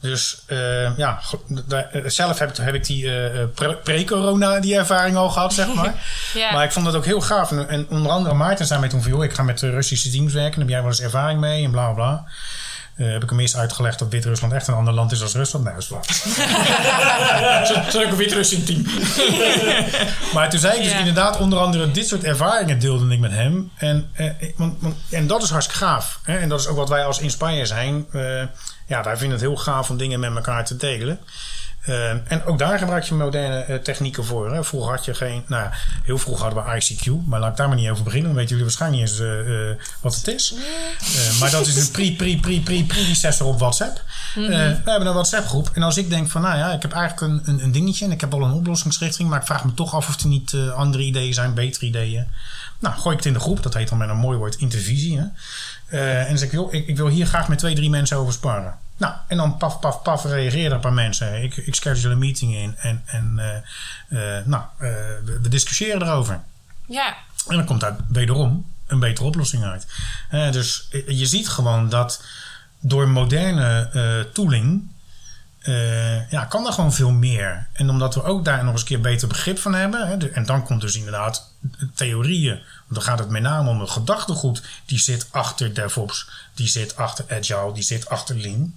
Dus 0.00 0.42
uh, 0.48 0.96
ja, 0.96 1.20
zelf 2.04 2.38
heb, 2.38 2.56
heb 2.56 2.74
ik 2.74 2.84
die 2.84 3.04
uh, 3.04 3.74
pre-corona 3.82 4.60
die 4.60 4.76
ervaring 4.76 5.16
al 5.16 5.28
gehad, 5.28 5.54
zeg 5.54 5.74
maar. 5.74 5.94
ja. 6.34 6.52
Maar 6.52 6.64
ik 6.64 6.72
vond 6.72 6.84
dat 6.84 6.94
ook 6.94 7.04
heel 7.04 7.20
gaaf. 7.20 7.50
En, 7.50 7.68
en 7.68 7.86
onder 7.88 8.12
andere 8.12 8.34
Maarten 8.34 8.66
zei 8.66 8.80
mij 8.80 8.88
toen 8.88 9.02
van... 9.02 9.10
joh, 9.10 9.24
ik 9.24 9.32
ga 9.32 9.42
met 9.42 9.58
de 9.58 9.70
Russische 9.70 10.10
teams 10.10 10.32
werken. 10.32 10.60
Heb 10.60 10.68
jij 10.68 10.80
wel 10.80 10.88
eens 10.88 11.00
ervaring 11.00 11.40
mee? 11.40 11.64
En 11.64 11.70
bla 11.70 11.90
bla. 11.92 12.24
Uh, 12.96 13.12
heb 13.12 13.22
ik 13.22 13.30
hem 13.30 13.40
eerst 13.40 13.56
uitgelegd 13.56 13.98
dat 13.98 14.08
Wit-Rusland 14.08 14.52
echt 14.52 14.68
een 14.68 14.74
ander 14.74 14.94
land 14.94 15.12
is 15.12 15.22
als 15.22 15.34
Rusland? 15.34 15.64
Nee, 15.64 15.74
dat 15.74 15.82
is 15.82 15.88
waar. 15.88 16.04
Zo'n 17.90 18.02
een 18.02 18.16
Wit-Russisch 18.16 18.64
team. 18.66 18.86
maar 20.34 20.50
toen 20.50 20.60
zei 20.60 20.76
ik 20.76 20.82
dus 20.82 20.92
inderdaad 20.92 21.38
onder 21.38 21.58
andere 21.58 21.90
dit 21.90 22.08
soort 22.08 22.24
ervaringen 22.24 22.78
deelde 22.78 23.14
ik 23.14 23.20
met 23.20 23.30
hem. 23.30 23.70
En, 23.76 24.10
uh, 24.16 24.30
want, 24.56 24.76
want, 24.80 24.96
en 25.10 25.26
dat 25.26 25.42
is 25.42 25.50
hartstikke 25.50 25.84
gaaf. 25.84 26.20
Hè? 26.22 26.38
En 26.38 26.48
dat 26.48 26.60
is 26.60 26.66
ook 26.66 26.76
wat 26.76 26.88
wij 26.88 27.04
als 27.04 27.18
Inspire 27.18 27.66
zijn. 27.66 28.06
Uh, 28.12 28.42
ja, 28.86 29.02
wij 29.02 29.16
vinden 29.16 29.38
het 29.38 29.46
heel 29.46 29.56
gaaf 29.56 29.90
om 29.90 29.96
dingen 29.96 30.20
met 30.20 30.34
elkaar 30.34 30.64
te 30.64 30.76
delen. 30.76 31.20
Uh, 31.88 32.10
en 32.10 32.44
ook 32.44 32.58
daar 32.58 32.78
gebruik 32.78 33.04
je 33.04 33.14
moderne 33.14 33.66
uh, 33.68 33.76
technieken 33.76 34.24
voor. 34.24 34.52
Hè. 34.52 34.64
Vroeger 34.64 34.90
had 34.90 35.04
je 35.04 35.14
geen... 35.14 35.44
Nou 35.46 35.62
ja, 35.62 35.72
heel 36.02 36.18
vroeg 36.18 36.40
hadden 36.40 36.64
we 36.64 36.82
ICQ. 36.82 37.26
Maar 37.26 37.40
laat 37.40 37.50
ik 37.50 37.56
daar 37.56 37.68
maar 37.68 37.76
niet 37.76 37.88
over 37.90 38.04
beginnen. 38.04 38.28
Dan 38.28 38.36
weten 38.36 38.56
jullie 38.56 38.64
waarschijnlijk 38.64 39.02
niet 39.02 39.10
eens 39.10 39.48
uh, 39.48 39.84
wat 40.00 40.14
het 40.14 40.28
is. 40.28 40.54
maar 41.40 41.50
dat 41.50 41.66
is 41.66 41.76
een 41.76 41.90
pre-pre-pre-pre-predecessor 41.90 43.46
op 43.46 43.58
WhatsApp. 43.58 44.02
Mm-hmm. 44.34 44.50
we 44.50 44.90
hebben 44.90 45.06
een 45.06 45.14
WhatsApp 45.14 45.46
groep. 45.46 45.70
En 45.72 45.82
als 45.82 45.96
ik 45.96 46.10
denk 46.10 46.30
van... 46.30 46.42
Nou 46.42 46.58
ja, 46.58 46.72
ik 46.72 46.82
heb 46.82 46.92
eigenlijk 46.92 47.32
een, 47.32 47.54
een, 47.54 47.62
een 47.62 47.72
dingetje. 47.72 48.04
En 48.04 48.10
ik 48.10 48.20
heb 48.20 48.34
al 48.34 48.42
een 48.42 48.52
oplossingsrichting. 48.52 49.28
Maar 49.28 49.40
ik 49.40 49.46
vraag 49.46 49.64
me 49.64 49.74
toch 49.74 49.94
af 49.94 50.08
of 50.08 50.20
er 50.20 50.28
niet 50.28 50.56
andere 50.74 51.02
ideeën 51.02 51.34
zijn. 51.34 51.54
Betere 51.54 51.86
ideeën. 51.86 52.26
Nou, 52.78 52.94
gooi 52.94 53.16
ik 53.16 53.16
het 53.16 53.26
in 53.26 53.32
de 53.32 53.40
groep. 53.40 53.62
Dat 53.62 53.74
heet 53.74 53.88
dan 53.88 53.98
met 53.98 54.08
een 54.08 54.16
mooi 54.16 54.38
woord 54.38 54.56
intervisie. 54.56 55.18
Hè. 55.18 55.24
En 55.88 56.28
dan 56.28 56.38
zeg 56.38 56.48
ik, 56.48 56.54
joh, 56.54 56.74
ik, 56.74 56.86
ik 56.86 56.96
wil 56.96 57.08
hier 57.08 57.26
graag 57.26 57.48
met 57.48 57.58
twee, 57.58 57.74
drie 57.74 57.90
mensen 57.90 58.16
over 58.16 58.32
sparren. 58.32 58.74
Nou, 58.96 59.14
en 59.28 59.36
dan 59.36 59.56
paf, 59.56 59.80
paf, 59.80 60.02
paf 60.02 60.24
reageren 60.24 60.72
een 60.72 60.80
paar 60.80 60.92
mensen. 60.92 61.42
Ik, 61.42 61.56
ik 61.56 61.74
schedule 61.74 62.12
een 62.12 62.18
meeting 62.18 62.54
in 62.54 62.76
en, 62.76 63.02
en 63.06 63.34
uh, 64.10 64.18
uh, 64.18 64.44
nou, 64.44 64.62
uh, 64.80 64.88
we, 65.24 65.38
we, 65.42 65.48
discussiëren 65.48 66.02
erover. 66.02 66.40
Ja. 66.86 67.16
En 67.48 67.56
dan 67.56 67.64
komt 67.64 67.80
daar 67.80 67.96
wederom 68.08 68.66
een 68.86 68.98
betere 68.98 69.26
oplossing 69.26 69.64
uit. 69.64 69.86
dus 70.52 70.88
je 71.06 71.26
ziet 71.26 71.48
gewoon 71.48 71.88
dat 71.88 72.24
door 72.80 73.08
moderne 73.08 74.28
tooling 74.32 74.90
ja, 76.30 76.44
kan 76.48 76.66
er 76.66 76.72
gewoon 76.72 76.92
veel 76.92 77.10
meer. 77.10 77.66
En 77.72 77.90
omdat 77.90 78.14
we 78.14 78.22
ook 78.22 78.44
daar 78.44 78.64
nog 78.64 78.72
eens 78.72 78.80
een 78.80 78.86
keer 78.86 79.00
beter 79.00 79.28
begrip 79.28 79.58
van 79.58 79.74
hebben. 79.74 80.08
Hè, 80.08 80.28
en 80.28 80.46
dan 80.46 80.64
komt 80.64 80.80
dus 80.80 80.96
inderdaad 80.96 81.52
theorieën. 81.94 82.54
Want 82.54 82.94
dan 82.94 83.02
gaat 83.02 83.18
het 83.18 83.30
met 83.30 83.42
name 83.42 83.70
om 83.70 83.80
een 83.80 83.88
gedachtegoed. 83.88 84.62
Die 84.84 84.98
zit 84.98 85.28
achter 85.30 85.74
DevOps. 85.74 86.28
Die 86.54 86.68
zit 86.68 86.96
achter 86.96 87.24
Agile. 87.28 87.72
Die 87.72 87.82
zit 87.82 88.08
achter 88.08 88.36
Lean. 88.36 88.74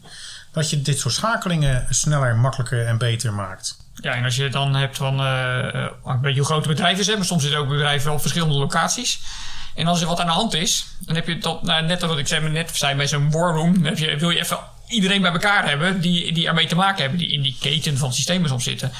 Dat 0.51 0.69
je 0.69 0.81
dit 0.81 0.99
soort 0.99 1.13
schakelingen 1.13 1.85
sneller, 1.89 2.35
makkelijker 2.35 2.85
en 2.85 2.97
beter 2.97 3.33
maakt. 3.33 3.77
Ja, 3.95 4.13
en 4.13 4.23
als 4.23 4.35
je 4.35 4.49
dan 4.49 4.75
hebt 4.75 4.97
van 4.97 5.21
uh, 5.21 5.87
een 6.05 6.21
beetje 6.21 6.39
hoe 6.39 6.49
grote 6.49 6.67
bedrijven 6.67 7.03
zijn, 7.03 7.17
maar 7.17 7.25
soms 7.25 7.41
zitten 7.41 7.59
ook 7.59 7.67
bedrijven 7.67 8.11
op 8.11 8.21
verschillende 8.21 8.55
locaties. 8.55 9.19
En 9.75 9.87
als 9.87 10.01
er 10.01 10.07
wat 10.07 10.19
aan 10.19 10.25
de 10.25 10.31
hand 10.31 10.53
is, 10.53 10.87
dan 10.99 11.15
heb 11.15 11.27
je 11.27 11.37
dat, 11.37 11.63
nou, 11.63 11.85
net 11.85 12.01
wat 12.01 12.17
ik 12.17 12.27
zei, 12.27 12.49
net 12.49 12.77
zei 12.77 12.95
bij 12.95 13.07
zo'n 13.07 13.31
war 13.31 13.53
room, 13.53 13.83
dan 13.83 13.95
wil 13.95 14.29
je 14.29 14.39
even 14.39 14.59
iedereen 14.89 15.21
bij 15.21 15.31
elkaar 15.31 15.67
hebben 15.67 16.01
die, 16.01 16.33
die 16.33 16.47
ermee 16.47 16.67
te 16.67 16.75
maken 16.75 17.01
hebben, 17.01 17.19
die 17.19 17.31
in 17.31 17.41
die 17.41 17.57
keten 17.59 17.97
van 17.97 18.13
systemen 18.13 18.49
soms 18.49 18.63
zitten. 18.63 18.91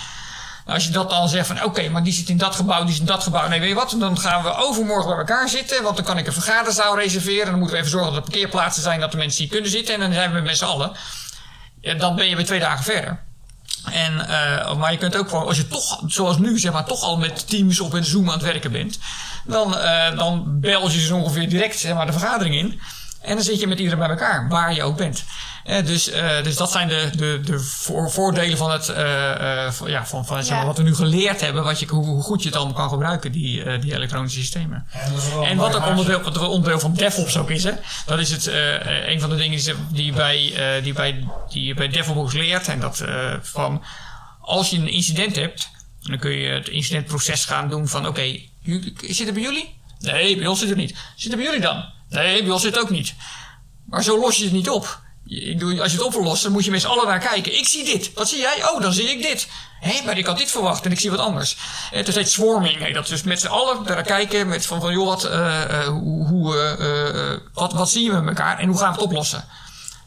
Als 0.66 0.84
je 0.86 0.92
dat 0.92 1.10
dan 1.10 1.30
zegt 1.30 1.48
van 1.48 1.64
oké, 1.64 1.90
maar 1.90 2.04
die 2.04 2.14
zit 2.14 2.30
in 2.30 2.38
dat 2.38 2.56
gebouw, 2.56 2.84
die 2.84 2.92
zit 2.92 3.00
in 3.00 3.06
dat 3.06 3.24
gebouw. 3.24 3.48
Nee, 3.48 3.60
weet 3.60 3.70
je 3.70 3.76
wat? 3.76 3.96
Dan 4.00 4.20
gaan 4.20 4.44
we 4.44 4.56
overmorgen 4.56 5.10
bij 5.10 5.18
elkaar 5.18 5.50
zitten. 5.50 5.84
Want 5.84 5.96
dan 5.96 6.06
kan 6.06 6.18
ik 6.18 6.28
een 6.28 6.34
vergaderzaal 6.34 7.00
reserveren. 7.00 7.46
Dan 7.46 7.60
moeten 7.60 7.76
we 7.76 7.78
even 7.78 7.92
zorgen 7.92 8.14
dat 8.14 8.24
er 8.24 8.30
parkeerplaatsen 8.32 8.84
zijn 8.84 9.00
dat 9.00 9.12
de 9.12 9.18
mensen 9.18 9.42
hier 9.42 9.52
kunnen 9.52 9.72
zitten. 9.72 9.94
En 9.94 10.00
dan 10.00 10.14
zijn 10.14 10.34
we 10.34 10.40
met 10.40 10.58
z'n 10.58 10.66
allen. 10.66 10.92
Ja, 11.82 11.94
dan 11.94 12.16
ben 12.16 12.30
je 12.30 12.36
weer 12.36 12.46
twee 12.46 12.60
dagen 12.60 12.84
verder. 12.84 13.20
En, 13.92 14.14
uh, 14.14 14.76
maar 14.76 14.92
je 14.92 14.98
kunt 14.98 15.16
ook 15.16 15.30
gewoon, 15.30 15.46
als 15.46 15.58
je 15.58 15.68
toch, 15.68 16.02
zoals 16.08 16.38
nu, 16.38 16.60
zeg 16.60 16.72
maar, 16.72 16.86
toch 16.86 17.04
al 17.04 17.18
met 17.18 17.48
Teams 17.48 17.80
op 17.80 17.96
en 17.96 18.06
Zoom 18.06 18.28
aan 18.28 18.34
het 18.34 18.44
werken 18.44 18.72
bent. 18.72 19.00
Dan, 19.46 19.78
uh, 19.78 20.18
dan 20.18 20.60
bel 20.60 20.90
je 20.90 21.00
ze 21.00 21.16
ongeveer 21.16 21.50
direct 21.50 21.80
zeg 21.80 21.94
maar, 21.94 22.06
de 22.06 22.12
vergadering 22.12 22.56
in. 22.56 22.80
En 23.22 23.36
dan 23.36 23.44
zit 23.44 23.60
je 23.60 23.68
met 23.68 23.78
iedereen 23.80 24.00
bij 24.00 24.10
elkaar, 24.10 24.48
waar 24.50 24.74
je 24.74 24.84
ook 24.84 24.98
bent. 24.98 25.24
Eh, 25.64 25.86
dus, 25.86 26.10
eh, 26.10 26.44
dus 26.44 26.56
dat 26.56 26.72
zijn 26.72 26.88
de, 26.88 27.10
de, 27.16 27.40
de 27.44 27.60
voor, 27.60 28.12
voordelen 28.12 28.58
van, 28.58 28.72
het, 28.72 28.90
eh, 28.90 29.66
eh, 29.66 29.72
van- 29.72 29.90
ja, 29.90 30.06
van, 30.06 30.26
van 30.26 30.44
zeg 30.44 30.50
maar, 30.52 30.60
Ja. 30.60 30.66
wat 30.66 30.78
we 30.78 30.84
nu 30.84 30.96
geleerd 30.96 31.42
hebben. 31.42 31.64
Wat 31.64 31.80
je, 31.80 31.86
hoe, 31.88 32.06
hoe 32.06 32.22
goed 32.24 32.42
je 32.42 32.48
het 32.48 32.58
allemaal 32.58 32.74
kan 32.76 32.90
gebruiken, 32.90 33.32
die, 33.32 33.64
eh, 33.64 33.82
die 33.82 33.94
elektronische 33.96 34.40
systemen. 34.40 34.88
En, 35.44 35.58
wat 35.58 35.76
ook 35.76 35.86
onderdeel, 35.86 36.22
wat 36.22 36.38
ook 36.40 36.50
onderdeel 36.50 36.80
van 36.80 36.94
DevOps 36.94 37.38
ook 37.38 37.50
is, 37.50 37.64
hè, 37.64 37.72
dat 38.06 38.20
is 38.20 38.32
het, 38.32 38.48
eh, 38.48 39.08
een 39.10 39.20
van 39.20 39.30
de 39.30 39.36
dingen 39.36 39.60
die, 39.92 40.14
bij, 40.14 40.54
eh, 40.78 40.84
die, 40.84 40.94
bij, 40.94 41.28
die 41.50 41.64
je 41.66 41.74
bij 41.74 41.88
DevOps 41.88 42.34
leert. 42.34 42.68
En 42.68 42.80
dat 42.80 43.00
eh, 43.00 43.34
van 43.42 43.84
als 44.42 44.70
je 44.70 44.78
een 44.78 44.88
incident 44.92 45.36
hebt, 45.36 45.70
dan 46.02 46.18
kun 46.20 46.32
je 46.32 46.50
het 46.50 46.68
incidentproces 46.70 47.46
gaan 47.46 47.70
doen 47.70 47.88
van: 47.88 48.08
oké, 48.08 48.22
jullie- 48.62 48.94
zit 49.02 49.26
het 49.26 49.34
bij 49.34 49.44
jullie? 49.44 49.78
Nee, 50.00 50.38
bij 50.38 50.48
ons 50.48 50.60
zit 50.60 50.70
het 50.70 50.78
niet. 50.78 50.96
Zit 51.16 51.32
het 51.32 51.36
bij 51.42 51.46
jullie 51.46 51.62
dan? 51.62 51.98
Nee, 52.10 52.44
bij 52.44 52.60
zit 52.60 52.80
ook 52.80 52.90
niet. 52.90 53.14
Maar 53.86 54.04
zo 54.04 54.20
los 54.20 54.38
je 54.38 54.44
het 54.44 54.54
niet 54.54 54.70
op. 54.70 55.00
Ik 55.26 55.62
als 55.64 55.92
je 55.92 55.98
het 55.98 56.02
op 56.02 56.14
wil 56.14 56.24
lossen, 56.24 56.44
dan 56.44 56.52
moet 56.52 56.66
je 56.66 56.72
met 56.72 56.82
z'n 56.82 56.88
allen 56.88 57.08
naar 57.08 57.20
kijken. 57.20 57.58
Ik 57.58 57.68
zie 57.68 57.86
dit. 57.86 58.14
Wat 58.14 58.30
zie 58.30 58.40
jij? 58.40 58.70
Oh, 58.70 58.82
dan 58.82 58.94
zie 58.94 59.10
ik 59.10 59.22
dit. 59.22 59.48
Hé, 59.80 60.06
maar 60.06 60.18
ik 60.18 60.26
had 60.26 60.38
dit 60.38 60.52
verwacht 60.52 60.86
en 60.86 60.92
ik 60.92 61.00
zie 61.00 61.10
wat 61.10 61.20
anders. 61.20 61.58
Het 61.92 62.08
is 62.08 62.16
heet 62.16 62.30
swarming. 62.30 62.94
Dat 62.94 63.08
dus 63.08 63.24
met 63.24 63.40
z'n 63.40 63.48
allen 63.48 63.84
naar 63.84 64.04
kijken. 64.04 64.48
Met 64.48 64.66
van, 64.66 64.82
van 64.82 64.94
joh, 64.94 65.06
wat, 65.08 65.24
eh, 65.24 65.64
eh, 65.64 65.88
hoe, 65.88 66.56
eh, 66.56 67.32
eh, 67.32 67.40
wat, 67.54 67.74
wat 67.74 67.90
zien 67.90 68.12
we 68.12 68.20
met 68.20 68.38
elkaar 68.38 68.60
en 68.60 68.68
hoe 68.68 68.78
gaan 68.78 68.88
we 68.88 68.94
het 68.94 69.06
oplossen? 69.06 69.46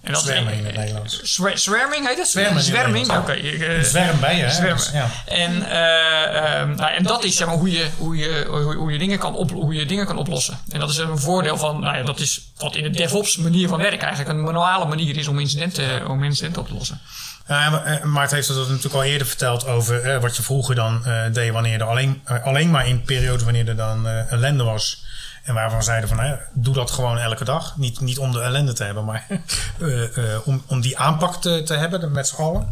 En 0.02 0.12
dat 0.12 0.22
Zwermen 0.22 0.52
in 0.52 0.64
het 0.64 0.76
Nederlands. 0.76 1.20
Zwer- 1.22 1.58
Zwerming 1.58 2.08
heet 2.08 2.18
het? 2.18 2.28
Zwermen 2.28 2.50
in 2.50 2.56
het 2.56 2.66
Zwerming? 2.66 3.10
Oké. 3.10 3.32
Nederlands. 3.32 3.62
ik, 3.64 3.68
eh, 3.82 3.82
Zwermbijen, 3.90 4.44
hè? 4.46 4.52
Zwermen. 4.52 4.76
Dus, 4.76 4.90
ja. 4.92 5.08
En, 5.26 5.70
eh, 5.70 6.60
ehm, 6.60 6.74
nou, 6.74 6.92
en 6.94 7.02
dat 7.02 7.24
is 7.24 7.36
zeg 7.36 7.46
maar, 7.46 7.56
hoe, 7.56 7.70
je, 7.70 7.86
hoe, 7.98 8.16
je, 8.16 8.44
hoe, 8.48 8.74
hoe 8.74 8.92
je 8.92 8.98
dingen 8.98 9.18
kan 9.18 9.34
op, 9.34 9.50
hoe 9.50 9.74
je 9.74 9.86
dingen 9.86 10.06
kan 10.06 10.16
oplossen. 10.18 10.58
En 10.68 10.80
dat 10.80 10.90
is 10.90 10.96
een 10.96 11.18
voordeel 11.18 11.56
van, 11.56 11.80
nou 11.80 11.96
ja, 11.96 12.02
dat 12.02 12.20
is 12.20 12.40
wat 12.58 12.76
in 12.76 12.82
de 12.82 12.90
DevOps 12.90 13.36
manier 13.36 13.68
van 13.68 13.78
werken 13.78 14.06
eigenlijk 14.06 14.38
een 14.38 14.44
manuale 14.44 14.84
manier 14.84 15.16
is 15.16 15.28
om 15.28 15.38
incidenten, 15.38 16.08
om 16.08 16.24
incidenten 16.24 16.62
op 16.62 16.68
te 16.68 16.74
lossen. 16.74 17.00
Ja, 17.48 17.70
maar, 17.70 17.84
eh, 17.84 18.30
heeft 18.30 18.48
dat 18.48 18.56
natuurlijk 18.68 18.94
al 18.94 19.02
eerder 19.02 19.26
verteld 19.26 19.66
over 19.66 20.00
eh, 20.02 20.20
wat 20.20 20.36
je 20.36 20.42
vroeger 20.42 20.74
dan 20.74 21.06
eh, 21.06 21.22
deed 21.32 21.52
wanneer 21.52 21.80
er 21.80 21.86
alleen, 21.86 22.20
eh, 22.24 22.44
alleen 22.44 22.70
maar 22.70 22.88
in 22.88 23.02
periodes 23.02 23.42
wanneer 23.42 23.68
er 23.68 23.76
dan 23.76 24.06
eh, 24.06 24.32
ellende 24.32 24.64
was. 24.64 25.04
En 25.42 25.54
waarvan 25.54 25.82
zeiden 25.82 26.08
van 26.08 26.38
doe 26.52 26.74
dat 26.74 26.90
gewoon 26.90 27.18
elke 27.18 27.44
dag. 27.44 27.76
Niet, 27.76 28.00
niet 28.00 28.18
om 28.18 28.32
de 28.32 28.40
ellende 28.40 28.72
te 28.72 28.84
hebben, 28.84 29.04
maar 29.04 29.26
eh, 29.80 30.16
eh, 30.16 30.46
om, 30.46 30.62
om 30.66 30.80
die 30.80 30.98
aanpak 30.98 31.36
te, 31.36 31.62
te 31.62 31.74
hebben 31.74 32.12
met 32.12 32.28
z'n 32.28 32.42
allen. 32.42 32.68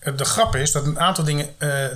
Eh, 0.00 0.16
De 0.16 0.24
grap 0.24 0.56
is 0.56 0.72
dat 0.72 0.84
een 0.84 1.00
aantal 1.00 1.24
dingen, 1.24 1.48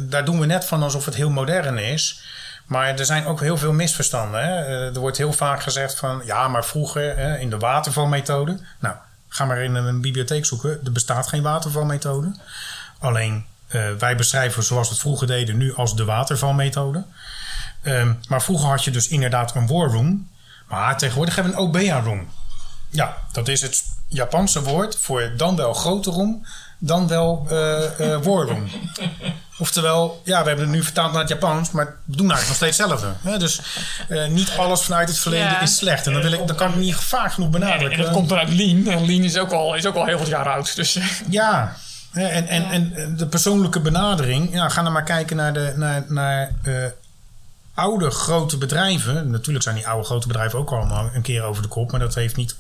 daar 0.09 0.25
doen 0.25 0.41
we 0.41 0.47
net 0.47 0.65
van 0.65 0.83
alsof 0.83 1.05
het 1.05 1.15
heel 1.15 1.31
modern 1.31 1.79
is. 1.79 2.21
Maar 2.67 2.99
er 2.99 3.05
zijn 3.05 3.27
ook 3.27 3.41
heel 3.41 3.57
veel 3.57 3.73
misverstanden. 3.73 4.41
Hè? 4.41 4.65
Er 4.95 5.01
wordt 5.01 5.17
heel 5.17 5.33
vaak 5.33 5.63
gezegd 5.63 5.99
van 5.99 6.23
ja, 6.25 6.49
maar 6.49 6.65
vroeger 6.65 7.19
in 7.39 7.51
de 7.51 7.59
watervalmethode. 7.59 8.59
Nou, 8.79 8.95
ga 9.29 9.45
maar 9.45 9.63
in 9.63 9.75
een 9.75 10.01
bibliotheek 10.01 10.47
zoeken. 10.47 10.81
Er 10.85 10.93
bestaat 10.93 11.29
geen 11.29 11.43
watervalmethode. 11.43 12.37
Alleen 12.99 13.47
wij 13.99 14.17
beschrijven 14.17 14.63
zoals 14.63 14.87
we 14.87 14.93
het 14.93 15.03
vroeger 15.03 15.27
deden 15.27 15.57
nu 15.57 15.75
als 15.75 15.97
de 15.97 16.05
watervalmethode. 16.05 17.05
Ehm, 17.87 18.13
maar 18.29 18.43
vroeger 18.43 18.69
had 18.69 18.85
je 18.85 18.91
dus 18.91 19.09
inderdaad 19.09 19.55
een 19.55 19.67
war 19.67 19.89
room. 19.91 20.29
Maar 20.69 20.99
tegenwoordig 20.99 21.35
hebben 21.35 21.53
we 21.53 21.59
een 21.59 21.65
OBEA 21.67 22.01
room. 22.01 22.29
Ja, 22.91 23.17
dat 23.33 23.49
is 23.49 23.63
het 23.63 23.85
Japanse 24.09 24.63
woord 24.63 24.97
voor 25.01 25.33
dan 25.37 25.57
wel 25.57 25.73
grote 25.75 26.11
room, 26.11 26.47
dan 26.79 27.09
wel 27.09 27.47
eh 27.51 27.85
eh 28.15 28.23
war 28.23 28.47
room. 28.47 28.69
Oftewel, 29.59 30.21
ja, 30.25 30.43
we 30.43 30.49
hebben 30.49 30.67
het 30.67 30.75
nu 30.75 30.83
vertaald 30.83 31.13
naar 31.13 31.21
het 31.21 31.29
Japans, 31.31 31.71
maar 31.71 31.85
we 31.85 32.17
doen 32.17 32.31
eigenlijk 32.31 32.47
nog 32.49 32.57
steeds 32.57 32.79
hetzelfde. 32.79 33.31
Hè? 33.31 33.39
Dus 33.39 33.61
eh, 34.09 34.27
niet 34.27 34.51
alles 34.59 34.83
vanuit 34.83 35.09
het 35.09 35.19
verleden 35.19 35.47
Ja. 35.47 35.61
is 35.61 35.77
slecht. 35.77 36.07
En 36.07 36.13
dat, 36.13 36.23
wil 36.23 36.33
ik, 36.33 36.47
dat 36.47 36.57
kan 36.57 36.69
ik 36.71 36.77
niet 36.77 36.95
vaak 36.95 37.33
genoeg 37.33 37.55
En, 37.55 37.61
benadrukken. 37.61 37.99
en 37.99 38.05
dat 38.05 38.13
komt 38.13 38.31
eruit 38.31 38.49
Lean. 38.55 38.87
En 38.87 39.07
Lean 39.07 39.23
is 39.23 39.37
ook 39.39 39.51
al, 39.53 39.75
is 39.75 39.87
ook 39.87 39.95
al 39.95 40.05
heel 40.07 40.19
veel 40.19 40.29
jaar 40.29 40.49
oud. 40.49 40.77
Dus 40.77 40.99
Ja, 41.31 41.77
hè, 42.11 42.27
en, 42.27 42.47
en, 42.49 42.71
en 42.71 43.17
de 43.17 43.27
persoonlijke 43.27 43.81
benadering. 43.81 44.53
Ja, 44.55 44.69
ga 44.69 44.83
dan 44.83 44.93
maar 44.93 45.03
kijken 45.05 45.37
naar, 45.37 45.53
de, 45.53 45.73
naar, 45.77 46.05
naar 46.09 46.51
eh, 46.63 46.75
oude 47.77 48.11
grote 48.11 48.59
bedrijven. 48.59 49.31
Natuurlijk 49.31 49.65
zijn 49.65 49.77
die 49.77 49.89
oude 49.89 50.05
grote 50.07 50.27
bedrijven 50.27 50.59
ook 50.59 50.71
allemaal 50.73 51.11
een 51.13 51.23
keer 51.23 51.43
over 51.43 51.63
de 51.63 51.69
kop. 51.69 51.91
Maar 51.91 52.01
dat 52.01 52.15
heeft 52.15 52.37
niet 52.37 52.57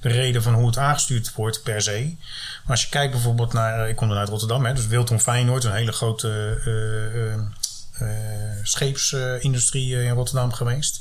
de 0.00 0.08
reden 0.08 0.42
van 0.42 0.54
hoe 0.54 0.66
het 0.66 0.78
aangestuurd 0.78 1.34
wordt 1.34 1.62
per 1.62 1.82
se. 1.82 2.14
Maar 2.62 2.70
als 2.70 2.82
je 2.82 2.88
kijkt 2.88 3.12
bijvoorbeeld 3.12 3.52
naar... 3.52 3.82
eh, 3.82 3.88
Ik 3.88 3.96
kom 3.96 4.08
dan 4.08 4.18
uit 4.18 4.28
Rotterdam, 4.28 4.64
hè, 4.66 4.74
dus 4.74 4.86
Wilton 4.86 5.20
Feyenoord. 5.20 5.64
Een 5.64 5.72
hele 5.72 5.92
grote 5.92 6.58
eh, 6.64 7.32
eh, 7.34 8.56
scheepsindustrie 8.62 10.02
in 10.02 10.10
Rotterdam 10.14 10.52
geweest. 10.52 11.00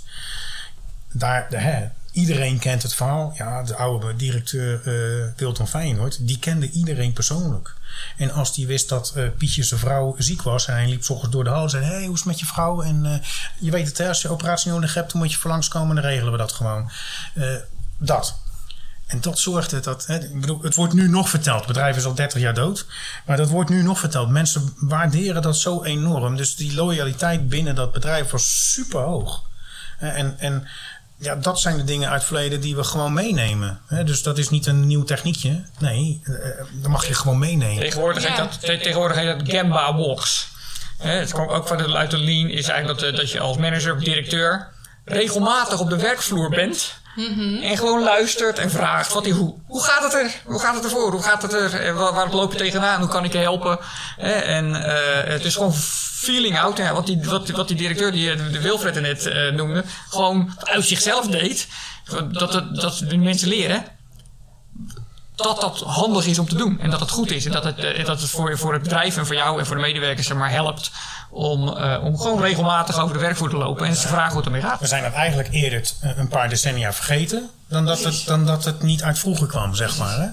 Daar, 1.12 1.48
hè, 1.50 1.88
iedereen 2.12 2.60
kent 2.60 2.84
het 2.84 2.94
verhaal. 2.94 3.34
Ja, 3.38 3.64
de 3.64 3.76
oude 3.76 4.16
directeur 4.16 4.82
eh 4.84 5.28
Wilton 5.36 5.68
Feyenoord, 5.68 6.28
die 6.28 6.40
kende 6.40 6.70
iedereen 6.70 7.14
persoonlijk. 7.14 7.74
En 8.18 8.32
als 8.32 8.54
die 8.54 8.68
wist 8.68 8.90
dat 8.90 9.14
eh, 9.16 9.24
Pietje 9.38 9.64
zijn 9.64 9.80
vrouw 9.80 10.16
ziek 10.18 10.42
was 10.42 10.68
en 10.68 10.74
hij 10.74 10.88
liep 10.88 11.04
's 11.04 11.10
ochtends 11.10 11.36
door 11.36 11.44
de 11.44 11.50
hal 11.50 11.64
en 11.64 11.70
zei: 11.70 11.84
hey, 11.84 12.06
hoe 12.06 12.14
is 12.14 12.20
het 12.20 12.28
met 12.28 12.40
je 12.40 12.46
vrouw? 12.46 12.82
En 12.82 13.06
eh, 13.06 13.28
je 13.60 13.72
weet 13.72 13.88
het, 13.88 13.98
hè, 13.98 14.08
als 14.08 14.22
je 14.22 14.30
operatie 14.30 14.72
nodig 14.72 14.94
hebt, 14.94 15.12
dan 15.12 15.22
moet 15.22 15.32
je 15.32 15.38
voor 15.38 15.50
langskomen 15.50 15.90
en 15.90 16.02
dan 16.02 16.12
regelen 16.12 16.32
we 16.32 16.38
dat 16.38 16.52
gewoon. 16.52 16.92
Dat. 17.98 18.36
En 19.12 19.22
dat 19.22 19.40
zorgde 19.40 19.80
dat. 19.80 20.06
Hè, 20.06 20.20
ik 20.20 20.42
bedoel, 20.42 20.62
het 20.62 20.76
wordt 20.76 20.94
nu 20.94 21.08
nog 21.08 21.30
verteld. 21.30 21.58
Het 21.58 21.68
bedrijf 21.68 21.98
is 21.98 22.06
al 22.06 22.14
30 22.14 22.42
jaar 22.42 22.54
dood. 22.54 22.86
Maar 23.26 23.38
dat 23.38 23.50
wordt 23.50 23.70
nu 23.70 23.84
nog 23.84 24.00
verteld. 24.00 24.30
Mensen 24.30 24.74
waarderen 24.76 25.42
dat 25.42 25.58
zo 25.58 25.84
enorm. 25.84 26.36
Dus 26.36 26.56
die 26.56 26.74
loyaliteit 26.74 27.50
binnen 27.50 27.76
dat 27.76 27.92
bedrijf 27.92 28.30
was 28.30 28.72
super 28.74 29.02
hoog. 29.02 29.44
En, 30.00 30.40
en 30.40 30.68
ja, 31.22 31.36
dat 31.36 31.60
zijn 31.60 31.78
de 31.78 31.84
dingen 31.84 32.08
uit 32.10 32.18
het 32.18 32.28
verleden 32.28 32.62
die 32.62 32.76
we 32.76 32.84
gewoon 32.84 33.14
meenemen. 33.14 33.82
Hè, 33.88 34.04
Dus 34.04 34.24
dat 34.24 34.38
is 34.38 34.50
niet 34.50 34.66
een 34.66 34.88
nieuw 34.88 35.04
techniekje. 35.04 35.64
Nee, 35.80 36.22
eh, 36.24 36.34
dat 36.82 36.92
mag 36.92 37.06
je 37.08 37.14
gewoon 37.14 37.40
meenemen. 37.40 37.80
tegenwoordig, 37.80 38.24
Ja. 38.24 38.30
heet 38.30 38.38
dat, 38.38 38.60
te- 38.62 38.78
tegenwoordig 38.78 39.18
heet 39.18 39.40
dat 39.40 39.56
Gamba 39.56 39.96
Walks. 39.96 40.48
Hè, 40.98 41.12
het 41.12 41.32
komt 41.34 41.50
ook 41.50 41.68
van 41.68 41.78
de, 41.78 41.96
uit 41.96 42.12
de 42.12 42.18
Lean. 42.18 42.50
Is 42.50 42.68
eigenlijk 42.68 43.00
dat, 43.00 43.10
eh, 43.12 43.16
dat 43.18 43.32
je 43.32 43.40
als 43.40 43.58
manager 43.58 43.94
of 43.96 44.00
directeur 44.04 44.68
regelmatig 45.06 45.80
op 45.80 45.90
de 45.90 45.98
werkvloer 45.98 46.50
bent. 46.50 47.00
En 47.62 47.78
gewoon 47.78 48.04
luistert 48.04 48.60
en 48.60 48.70
vraagt: 48.72 49.14
wat, 49.14 49.28
hoe, 49.28 49.56
hoe 49.68 49.84
gaat 49.84 50.04
het 50.04 50.14
er? 50.14 50.32
Hoe 50.46 50.60
gaat 50.60 50.76
het 50.76 50.84
ervoor? 50.84 51.12
Hoe 51.12 51.22
gaat 51.24 51.42
het 51.42 51.54
er? 51.54 51.94
Waar, 51.94 52.14
waar 52.14 52.30
loop 52.32 52.52
je 52.52 52.58
tegenaan? 52.58 53.00
Hoe 53.00 53.10
kan 53.10 53.24
ik 53.24 53.32
je 53.32 53.38
helpen? 53.38 53.80
Hè, 54.18 54.32
en 54.32 54.76
eh, 54.76 55.32
het 55.32 55.46
is 55.46 55.54
gewoon 55.56 55.74
feeling 56.22 56.60
out. 56.60 56.78
Ja, 56.78 56.94
wat, 56.94 57.06
die, 57.06 57.24
wat, 57.24 57.50
wat 57.50 57.68
die 57.68 57.78
directeur, 57.78 58.12
die 58.12 58.32
eh, 58.32 58.52
de 58.52 58.62
Wilfred 58.62 58.96
er 58.96 59.02
net 59.02 59.26
eh, 59.26 59.52
noemde, 59.52 59.84
gewoon 60.10 60.58
uit 60.60 60.86
zichzelf 60.86 61.28
deed. 61.28 61.68
Dat, 62.32 62.54
het, 62.54 62.76
dat 62.76 63.04
de 63.08 63.18
mensen 63.18 63.48
leren 63.48 63.84
dat 65.42 65.62
dat 65.62 65.80
handig 65.80 66.26
is 66.26 66.40
om 66.40 66.50
te 66.50 66.56
doen. 66.56 66.80
En 66.80 66.90
dat 66.90 67.00
het 67.00 67.10
goed 67.10 67.32
is. 67.32 67.46
En 67.46 67.52
dat 67.52 67.64
het, 67.64 67.78
eh, 67.78 68.06
dat 68.06 68.22
het 68.22 68.30
voor, 68.30 68.58
voor 68.58 68.74
het 68.74 68.82
bedrijf 68.82 69.18
en 69.18 69.26
voor 69.26 69.36
jou 69.36 69.60
en 69.60 69.66
voor 69.66 69.76
de 69.76 69.82
medewerkers 69.82 70.28
zeg 70.28 70.38
maar, 70.38 70.52
helpt 70.52 70.92
om, 71.30 71.78
eh, 71.78 72.04
om 72.04 72.18
gewoon 72.18 72.42
regelmatig 72.42 73.00
over 73.00 73.14
de 73.14 73.22
werkvloer 73.22 73.50
te 73.50 73.58
lopen 73.58 73.88
en 73.88 73.96
ze 73.96 74.08
vragen 74.08 74.30
hoe 74.30 74.38
het 74.38 74.46
ermee 74.46 74.62
gaat. 74.62 74.80
We 74.80 74.88
zijn 74.88 75.04
dat 75.04 75.14
eigenlijk 75.14 75.50
eerder 75.52 75.92
een 76.02 76.28
paar 76.28 76.50
decennia 76.50 76.94
vergeten. 76.94 77.50
Dan 77.68 77.86
dat 77.86 78.04
het, 78.04 78.24
dan 78.26 78.46
dat 78.46 78.66
het 78.66 78.82
niet 78.82 79.04
uit 79.04 79.20
vroeger 79.20 79.48
kwam, 79.48 79.76
zeg 79.76 79.98
maar. 79.98 80.20
Hè? 80.20 80.28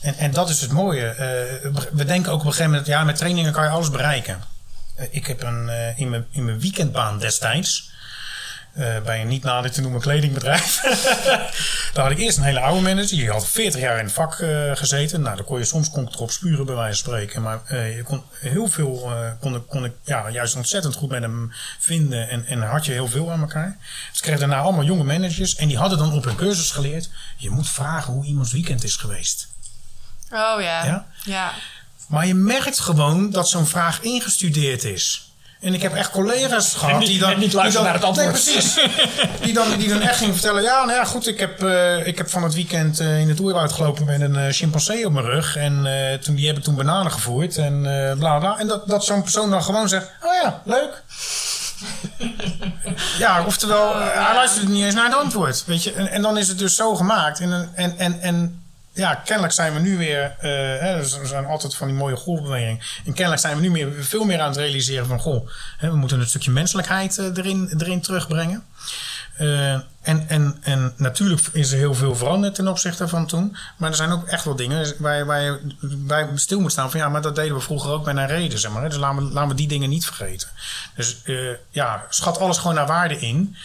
En, 0.00 0.16
en 0.16 0.30
dat 0.30 0.48
is 0.48 0.60
het 0.60 0.72
mooie. 0.72 1.06
Eh, 1.06 1.70
we 1.92 2.04
denken 2.04 2.32
ook 2.32 2.40
op 2.40 2.46
een 2.46 2.52
gegeven 2.52 2.70
moment, 2.70 2.88
ja, 2.88 3.04
met 3.04 3.16
trainingen 3.16 3.52
kan 3.52 3.64
je 3.64 3.70
alles 3.70 3.90
bereiken. 3.90 4.42
Eh, 5.00 5.06
ik 5.10 5.26
heb 5.26 5.42
een, 5.42 5.68
eh, 5.68 5.98
in, 5.98 6.10
mijn, 6.10 6.26
in 6.30 6.44
mijn 6.44 6.60
weekendbaan 6.60 7.18
destijds, 7.18 7.90
eh, 8.74 9.00
bij 9.04 9.20
een 9.20 9.28
niet 9.28 9.42
nader 9.42 9.70
te 9.70 9.80
noemen 9.80 10.00
kledingbedrijf. 10.00 10.80
Daar 11.92 12.04
had 12.04 12.10
ik 12.10 12.18
eerst 12.18 12.36
een 12.38 12.42
hele 12.44 12.60
oude 12.60 12.80
manager. 12.80 13.16
Die 13.16 13.30
had 13.30 13.48
40 13.48 13.80
jaar 13.80 13.98
in 13.98 14.04
het 14.04 14.12
vak 14.14 14.34
gezeten. 14.74 15.20
Nou, 15.20 15.36
dan 15.36 15.44
kon 15.44 15.58
je 15.58 15.64
soms 15.64 15.90
kon 15.90 16.06
ik 16.08 16.14
erop 16.14 16.30
spuren, 16.30 16.66
bij 16.66 16.74
wijze 16.74 17.02
van 17.02 17.12
spreken. 17.12 17.42
Maar 17.42 17.76
je 17.76 18.02
kon 18.04 18.22
heel 18.40 18.68
veel, 18.68 19.12
kon, 19.40 19.54
ik- 19.54 19.66
kon 19.68 19.84
ik 19.84 19.92
ja, 20.04 20.30
juist 20.30 20.56
ontzettend 20.56 20.94
goed 20.94 21.10
met 21.10 21.22
hem 21.22 21.52
vinden. 21.78 22.28
En, 22.28 22.46
en 22.46 22.62
had 22.62 22.84
je 22.86 22.92
heel 22.92 23.08
veel 23.08 23.32
aan 23.32 23.40
elkaar. 23.40 23.76
Dus 24.10 24.18
ik 24.18 24.22
kreeg 24.24 24.38
daarna 24.38 24.58
allemaal 24.58 24.84
jonge 24.84 25.04
managers. 25.04 25.54
En 25.56 25.68
die 25.68 25.78
hadden 25.78 25.98
dan 25.98 26.12
op 26.12 26.24
hun 26.24 26.36
cursus 26.36 26.70
geleerd. 26.70 27.10
Je 27.36 27.50
moet 27.50 27.68
vragen 27.68 28.12
hoe 28.12 28.24
iemands 28.24 28.52
weekend 28.52 28.84
is 28.84 28.96
geweest. 28.96 29.48
Oh 30.32 30.60
ja. 30.60 30.84
Ja? 30.84 31.06
Ja. 31.24 31.52
Maar 32.10 32.26
je 32.26 32.34
merkt 32.34 32.78
gewoon 32.80 33.30
dat 33.30 33.48
zo'n 33.48 33.66
vraag 33.66 34.00
ingestudeerd 34.00 34.84
is. 34.84 35.24
En 35.60 35.74
ik 35.74 35.82
heb 35.82 35.94
echt 35.94 36.10
collega's 36.10 36.74
gehad 36.74 36.98
niet- 36.98 37.08
die 37.08 37.18
dan... 37.18 37.38
niet 37.38 37.52
luisteren 37.52 37.62
die 37.64 37.72
dan- 37.72 37.82
naar 37.84 37.94
het 37.94 38.04
antwoord. 38.04 38.44
Nee, 38.46 38.54
precies. 38.54 38.74
die, 39.42 39.52
dan, 39.52 39.78
die 39.78 39.88
dan 39.88 40.00
echt 40.00 40.16
gingen 40.18 40.32
vertellen... 40.34 40.62
Ja, 40.62 40.84
nou 40.84 40.98
ja, 40.98 41.04
goed, 41.04 41.26
ik 41.26 41.38
heb, 41.38 41.62
eh, 41.62 42.06
ik 42.06 42.18
heb 42.18 42.30
van 42.30 42.42
het 42.42 42.54
weekend 42.54 43.00
eh, 43.00 43.20
in 43.20 43.28
het 43.28 43.40
oerwoud 43.40 43.72
gelopen 43.72 44.04
met 44.04 44.20
een 44.20 44.36
eh, 44.36 44.52
chimpansee 44.52 45.06
op 45.06 45.12
mijn 45.12 45.26
rug. 45.26 45.56
En 45.56 45.88
toen, 46.22 46.34
die 46.34 46.46
heb 46.46 46.56
ik 46.56 46.62
toen 46.62 46.74
bananen 46.74 47.12
gevoerd 47.12 47.56
en 47.56 47.82
bla 48.18 48.38
bla. 48.38 48.58
En 48.58 48.66
dat, 48.66 48.88
dat 48.88 49.04
zo'n 49.04 49.22
persoon 49.22 49.50
dan 49.50 49.62
gewoon 49.62 49.88
zegt... 49.88 50.10
Oh 50.22 50.32
ja, 50.42 50.62
leuk. 50.64 51.02
ja, 53.18 53.44
oftewel, 53.44 53.94
hij 53.96 54.34
luistert 54.34 54.68
niet 54.68 54.84
eens 54.84 54.94
naar 54.94 55.04
het 55.04 55.14
antwoord. 55.18 55.64
Weet 55.66 55.82
je? 55.82 55.92
En, 55.92 56.08
en 56.10 56.22
dan 56.22 56.38
is 56.38 56.48
het 56.48 56.58
dus 56.58 56.76
zo 56.76 56.94
gemaakt. 56.94 57.40
En, 57.40 57.70
en, 57.74 57.98
en, 57.98 58.20
en 58.20 58.59
ja, 59.00 59.14
kennelijk 59.14 59.54
zijn 59.54 59.74
we 59.74 59.80
nu 59.80 59.96
weer... 59.96 60.34
eh, 60.38 60.50
hè, 60.80 61.04
zijn 61.04 61.46
altijd 61.46 61.74
van 61.74 61.86
die 61.86 61.96
mooie 61.96 62.16
golfbewegingen. 62.16 62.80
En 63.04 63.12
kennelijk 63.12 63.40
zijn 63.40 63.56
we 63.56 63.62
nu 63.62 63.70
meer, 63.70 63.92
veel 64.00 64.24
meer 64.24 64.40
aan 64.40 64.48
het 64.48 64.56
realiseren 64.56 65.06
van... 65.06 65.20
Goh, 65.20 65.48
hè, 65.76 65.90
we 65.90 65.96
moeten 65.96 66.20
een 66.20 66.26
stukje 66.26 66.50
menselijkheid 66.50 67.18
eh, 67.18 67.26
erin, 67.36 67.74
erin 67.78 68.00
terugbrengen. 68.00 68.64
Uh, 69.40 69.72
en, 69.72 70.28
en, 70.28 70.58
en 70.60 70.92
natuurlijk 70.96 71.40
is 71.52 71.72
er 71.72 71.78
heel 71.78 71.94
veel 71.94 72.14
veranderd 72.14 72.54
ten 72.54 72.68
opzichte 72.68 73.08
van 73.08 73.26
toen. 73.26 73.56
Maar 73.76 73.90
er 73.90 73.96
zijn 73.96 74.10
ook 74.10 74.26
echt 74.26 74.44
wel 74.44 74.56
dingen 74.56 74.94
waar 74.98 75.42
je, 75.42 75.74
waar 76.06 76.28
stil 76.34 76.60
moet 76.60 76.72
staan 76.72 76.90
van 76.90 77.00
ja, 77.00 77.08
maar 77.08 77.22
dat 77.22 77.34
deden 77.34 77.54
we 77.54 77.60
vroeger 77.60 77.90
ook 77.90 78.04
bij 78.04 78.14
een 78.14 78.26
reden, 78.26 78.58
zeg 78.58 78.70
maar. 78.70 78.88
Dus 78.88 78.98
laten 78.98 79.26
we, 79.26 79.32
laten 79.32 79.48
we 79.48 79.54
die 79.54 79.68
dingen 79.68 79.88
niet 79.88 80.06
vergeten. 80.06 80.48
Dus 80.94 81.22
ja, 81.70 82.04
schat 82.08 82.38
alles 82.38 82.58
gewoon 82.58 82.74
naar 82.74 82.86
waarde 82.86 83.18
in. 83.18 83.56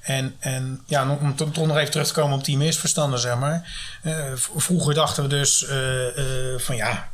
En, 0.00 0.36
en 0.38 0.82
ja, 0.86 1.18
om 1.20 1.36
toch 1.36 1.66
nog 1.66 1.76
even 1.76 1.90
terug 1.90 2.06
te 2.06 2.12
komen 2.12 2.38
op 2.38 2.44
die 2.44 2.56
misverstanden, 2.56 3.18
zeg 3.18 3.36
maar. 3.36 3.72
Uh, 4.02 4.32
vroeger 4.56 4.94
dachten 4.94 5.22
we 5.22 5.28
dus 5.28 5.62
uh, 5.62 6.16
uh, 6.16 6.58
van 6.58 6.76
ja, 6.76 7.08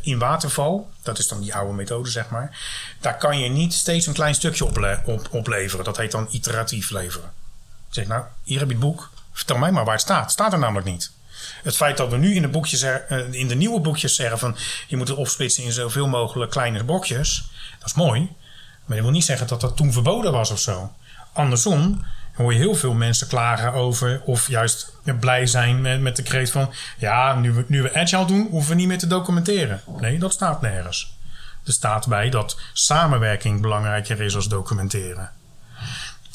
in 0.00 0.18
waterval, 0.18 0.90
dat 1.02 1.18
is 1.18 1.28
dan 1.28 1.40
die 1.40 1.54
oude 1.54 1.72
methode, 1.72 2.10
zeg 2.10 2.28
maar. 2.28 2.58
Daar 3.00 3.16
kan 3.16 3.38
je 3.38 3.48
niet 3.48 3.74
steeds 3.74 4.06
een 4.06 4.12
klein 4.12 4.34
stukje 4.34 4.64
ople 4.64 5.00
op, 5.04 5.28
opleveren. 5.30 5.84
Dat 5.84 5.96
heet 5.96 6.10
dan 6.10 6.28
iteratief 6.30 6.90
leveren. 6.90 7.30
Zeg 7.90 8.06
nou, 8.06 8.24
hier 8.42 8.58
heb 8.58 8.68
je 8.68 8.74
het 8.74 8.84
boek. 8.84 9.10
Vertel 9.32 9.58
mij 9.58 9.72
maar 9.72 9.84
waar 9.84 9.94
het 9.94 10.02
staat. 10.02 10.22
Het 10.22 10.32
staat 10.32 10.52
er 10.52 10.58
namelijk 10.58 10.86
niet. 10.86 11.10
Het 11.62 11.76
feit 11.76 11.96
dat 11.96 12.10
we 12.10 12.16
nu 12.16 12.34
in 12.34 12.42
de, 12.42 12.48
boekjes 12.48 12.82
er, 12.82 13.34
in 13.34 13.48
de 13.48 13.54
nieuwe 13.54 13.80
boekjes 13.80 14.14
zeggen 14.14 14.38
van 14.38 14.56
je 14.86 14.96
moet 14.96 15.08
het 15.08 15.16
opsplitsen 15.16 15.64
in 15.64 15.72
zoveel 15.72 16.08
mogelijk 16.08 16.50
kleine 16.50 16.84
blokjes, 16.84 17.50
dat 17.78 17.88
is 17.88 17.94
mooi. 17.94 18.20
Maar 18.84 18.96
dat 18.96 19.04
wil 19.04 19.14
niet 19.14 19.24
zeggen 19.24 19.46
dat 19.46 19.60
dat 19.60 19.76
toen 19.76 19.92
verboden 19.92 20.32
was 20.32 20.50
of 20.50 20.58
zo. 20.58 20.92
Andersom 21.34 22.04
hoor 22.34 22.52
je 22.52 22.58
heel 22.58 22.74
veel 22.74 22.94
mensen 22.94 23.28
klagen 23.28 23.72
over, 23.72 24.22
of 24.24 24.48
juist 24.48 24.92
blij 25.20 25.46
zijn 25.46 25.80
met, 25.80 26.00
met 26.00 26.16
de 26.16 26.22
kreet 26.22 26.50
van: 26.50 26.72
ja, 26.98 27.34
nu 27.34 27.52
we, 27.52 27.64
nu 27.68 27.82
we 27.82 27.94
agile 27.94 28.24
doen, 28.24 28.48
hoeven 28.50 28.70
we 28.70 28.76
niet 28.76 28.88
meer 28.88 28.98
te 28.98 29.06
documenteren. 29.06 29.80
Nee, 30.00 30.18
dat 30.18 30.32
staat 30.32 30.60
nergens. 30.60 31.16
Er 31.64 31.72
staat 31.72 32.06
bij 32.06 32.30
dat 32.30 32.60
samenwerking 32.72 33.60
belangrijker 33.60 34.20
is 34.20 34.36
als 34.36 34.48
documenteren. 34.48 35.30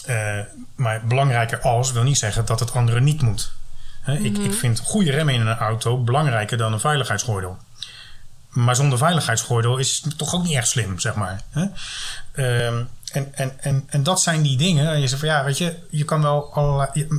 Uh, 0.10 0.40
maar 0.76 1.06
belangrijker 1.06 1.62
als 1.62 1.92
wil 1.92 2.04
niet 2.04 2.18
zeggen 2.18 2.46
dat 2.46 2.60
het 2.60 2.74
andere 2.74 3.02
niet 3.02 3.22
moet. 3.22 3.52
He, 4.02 4.14
ik, 4.18 4.38
ik 4.38 4.54
vind 4.54 4.80
goede 4.80 5.12
remmen 5.12 5.34
in 5.34 5.48
een 5.48 5.58
auto 5.58 6.04
belangrijker 6.04 6.58
dan 6.58 6.74
een 6.74 6.80
veiligheidsgordel. 6.80 7.58
Maar 8.50 8.76
zonder 8.76 8.98
veiligheidsgordel 8.98 9.78
is 9.78 10.02
het 10.04 10.18
toch 10.18 10.36
ook 10.36 10.44
niet 10.44 10.56
echt 10.56 10.68
slim, 10.68 11.00
zeg 11.00 11.16
maar. 11.16 11.42
Uh, 12.34 12.80
en, 13.12 13.34
en, 13.34 13.52
en, 13.60 13.84
en 13.88 14.04
dat 14.04 14.22
zijn 14.22 14.42
die 14.42 14.58
dingen. 14.58 14.92
En 14.92 15.02
je 15.02 15.08
zegt 15.08 15.20
van 15.20 15.30
ja, 15.30 15.44
weet 15.44 15.58
je, 15.58 15.76
je 15.90 16.06
kan 16.06 16.22
wel. 16.22 16.54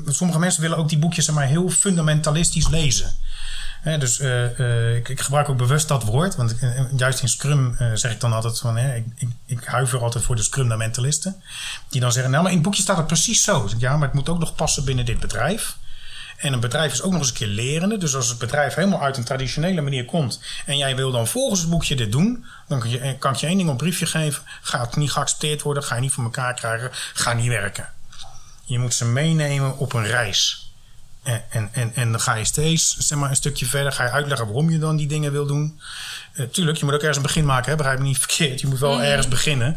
Sommige 0.07 0.39
mensen 0.39 0.63
willen 0.63 0.77
ook 0.77 0.89
die 0.89 0.99
boekjes 0.99 1.31
maar 1.31 1.47
heel 1.47 1.69
fundamentalistisch 1.69 2.69
lezen. 2.69 3.15
dus 3.99 4.21
uh, 4.21 4.59
uh, 4.59 4.97
ik, 4.97 5.09
ik, 5.09 5.21
gebruik 5.21 5.49
ook 5.49 5.57
bewust 5.57 5.89
dat 5.89 6.05
woord. 6.05 6.37
Want 6.37 6.59
eh, 6.59 6.71
juist 6.97 7.23
in 7.23 7.29
Scrum 7.29 7.77
zeg 7.95 8.13
ik 8.13 8.21
dan 8.21 8.33
altijd 8.33 8.59
van... 8.59 8.79
Ik, 8.79 9.05
ik, 9.47 9.65
huiver 9.65 10.03
altijd 10.03 10.25
voor 10.25 10.37
de 10.37 10.43
Scrum-mentalisten. 10.43 11.43
Die 11.89 12.01
dan 12.01 12.13
zeggen, 12.13 12.31
nou 12.31 12.43
maar 12.43 12.53
in 12.53 12.59
het 12.59 12.67
boekje 12.67 12.83
staat 12.83 12.97
het 12.97 13.07
precies 13.07 13.43
zo. 13.43 13.69
Ja, 13.79 13.97
maar 13.97 14.09
het 14.09 14.17
moet 14.17 14.29
ook 14.29 14.39
nog 14.39 14.55
passen 14.55 14.85
binnen 14.85 15.05
dit 15.05 15.21
bedrijf. 15.21 15.77
En 16.41 16.53
een 16.53 16.61
bedrijf 16.61 16.93
is 16.93 17.03
ook 17.03 17.11
nog 17.11 17.21
eens 17.21 17.29
een 17.29 17.35
keer 17.35 17.47
lerende. 17.47 17.99
Dus 17.99 18.17
als 18.17 18.29
het 18.29 18.39
bedrijf 18.39 18.75
helemaal 18.75 19.03
uit 19.03 19.17
een 19.17 19.25
traditionele 19.25 19.81
manier 19.81 20.05
komt. 20.05 20.41
en 20.67 20.77
jij 20.77 20.97
wil 20.97 21.11
dan 21.11 21.27
volgens 21.27 21.61
het 21.61 21.71
boekje 21.71 21.97
dit 21.97 22.13
doen. 22.13 22.45
dan 22.69 22.81
kan, 22.81 22.91
je, 22.91 23.17
kan 23.19 23.33
ik 23.33 23.39
je 23.39 23.47
één 23.47 23.57
ding 23.57 23.71
op 23.71 23.79
briefje 23.79 24.07
geven. 24.07 24.43
Gaat 24.63 24.97
niet 24.97 25.11
geaccepteerd 25.11 25.63
worden. 25.63 25.83
Ga 25.83 25.95
je 25.95 26.01
niet 26.01 26.13
voor 26.13 26.25
elkaar 26.25 26.55
krijgen. 26.55 26.91
Ga 27.15 27.33
niet 27.33 27.49
werken. 27.49 27.89
Je 28.65 28.79
moet 28.79 28.95
ze 28.95 29.05
meenemen 29.05 29.79
op 29.79 29.93
een 29.93 30.07
reis. 30.07 30.73
En, 31.23 31.43
en, 31.51 31.69
en, 31.73 31.93
en 31.95 32.11
dan 32.11 32.21
ga 32.21 32.35
je 32.35 32.45
steeds 32.45 32.97
zeg 32.97 33.19
maar, 33.19 33.31
een 33.31 33.37
stukje 33.37 33.67
verder. 33.67 33.93
Ga 33.93 34.05
je 34.05 34.11
uitleggen 34.11 34.47
waarom 34.47 34.71
je 34.71 34.79
dan 34.79 34.97
die 34.97 35.09
dingen 35.09 35.33
wil 35.33 35.47
doen. 35.47 35.81
Uh, 36.35 36.47
tuurlijk, 36.47 36.79
je 36.79 36.85
moet 36.85 36.95
ook 36.95 37.01
ergens 37.01 37.17
een 37.17 37.23
begin 37.23 37.45
maken. 37.45 37.71
Hè? 37.71 37.77
Begrijp 37.77 37.99
me 37.99 38.05
niet 38.05 38.19
verkeerd. 38.19 38.61
Je 38.61 38.67
moet 38.67 38.79
wel 38.79 39.03
ergens 39.03 39.29
beginnen. 39.29 39.77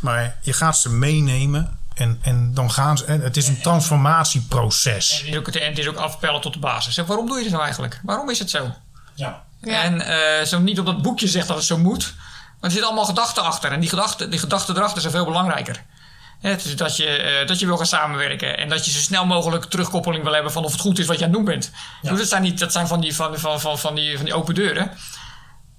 Maar 0.00 0.38
je 0.42 0.52
gaat 0.52 0.78
ze 0.78 0.90
meenemen 0.90 1.78
en, 2.00 2.18
en 2.22 2.54
dan 2.54 2.70
gaan 2.70 2.98
ze. 2.98 3.04
Het 3.06 3.36
is 3.36 3.48
een 3.48 3.60
transformatieproces. 3.60 5.10
En 5.10 5.16
het 5.18 5.28
is 5.28 5.38
ook, 5.38 5.46
het 5.46 5.78
is 5.78 5.88
ook 5.88 5.96
afpellen 5.96 6.40
tot 6.40 6.52
de 6.52 6.58
basis. 6.58 6.96
waarom 6.96 7.26
doe 7.26 7.36
je 7.36 7.42
dit 7.42 7.52
nou 7.52 7.64
eigenlijk? 7.64 8.00
Waarom 8.02 8.30
is 8.30 8.38
het 8.38 8.50
zo? 8.50 8.74
Ja. 9.14 9.44
En 9.60 10.00
uh, 10.00 10.46
zo 10.46 10.58
niet 10.58 10.78
op 10.78 10.86
dat 10.86 11.02
boekje 11.02 11.28
zegt 11.28 11.48
dat 11.48 11.56
het 11.56 11.66
zo 11.66 11.78
moet. 11.78 12.14
Maar 12.16 12.56
er 12.60 12.70
zitten 12.70 12.86
allemaal 12.86 13.04
gedachten 13.04 13.42
achter. 13.42 13.72
En 13.72 13.80
die 13.80 13.88
gedachten, 13.88 14.30
die 14.30 14.38
gedachten 14.38 14.76
erachter 14.76 15.00
zijn 15.00 15.12
veel 15.12 15.24
belangrijker. 15.24 15.84
Het 16.40 16.64
is 16.64 16.76
dat 16.76 16.96
je, 16.96 17.38
uh, 17.40 17.46
dat 17.46 17.58
je 17.58 17.66
wil 17.66 17.76
gaan 17.76 17.86
samenwerken. 17.86 18.58
En 18.58 18.68
dat 18.68 18.84
je 18.84 18.90
zo 18.90 18.98
snel 18.98 19.26
mogelijk 19.26 19.64
terugkoppeling 19.64 20.24
wil 20.24 20.32
hebben 20.32 20.52
van 20.52 20.64
of 20.64 20.72
het 20.72 20.80
goed 20.80 20.98
is 20.98 21.06
wat 21.06 21.18
je 21.18 21.24
aan 21.24 21.30
het 21.30 21.38
doen 21.38 21.48
bent. 21.48 21.70
Ja. 22.02 22.10
Dus 22.10 22.18
dat 22.18 22.28
zijn, 22.28 22.42
niet, 22.42 22.58
dat 22.58 22.72
zijn 22.72 22.86
van, 22.86 23.00
die, 23.00 23.14
van, 23.14 23.38
van, 23.38 23.60
van, 23.60 23.78
van, 23.78 23.94
die, 23.94 24.16
van 24.16 24.24
die 24.24 24.34
open 24.34 24.54
deuren. 24.54 24.90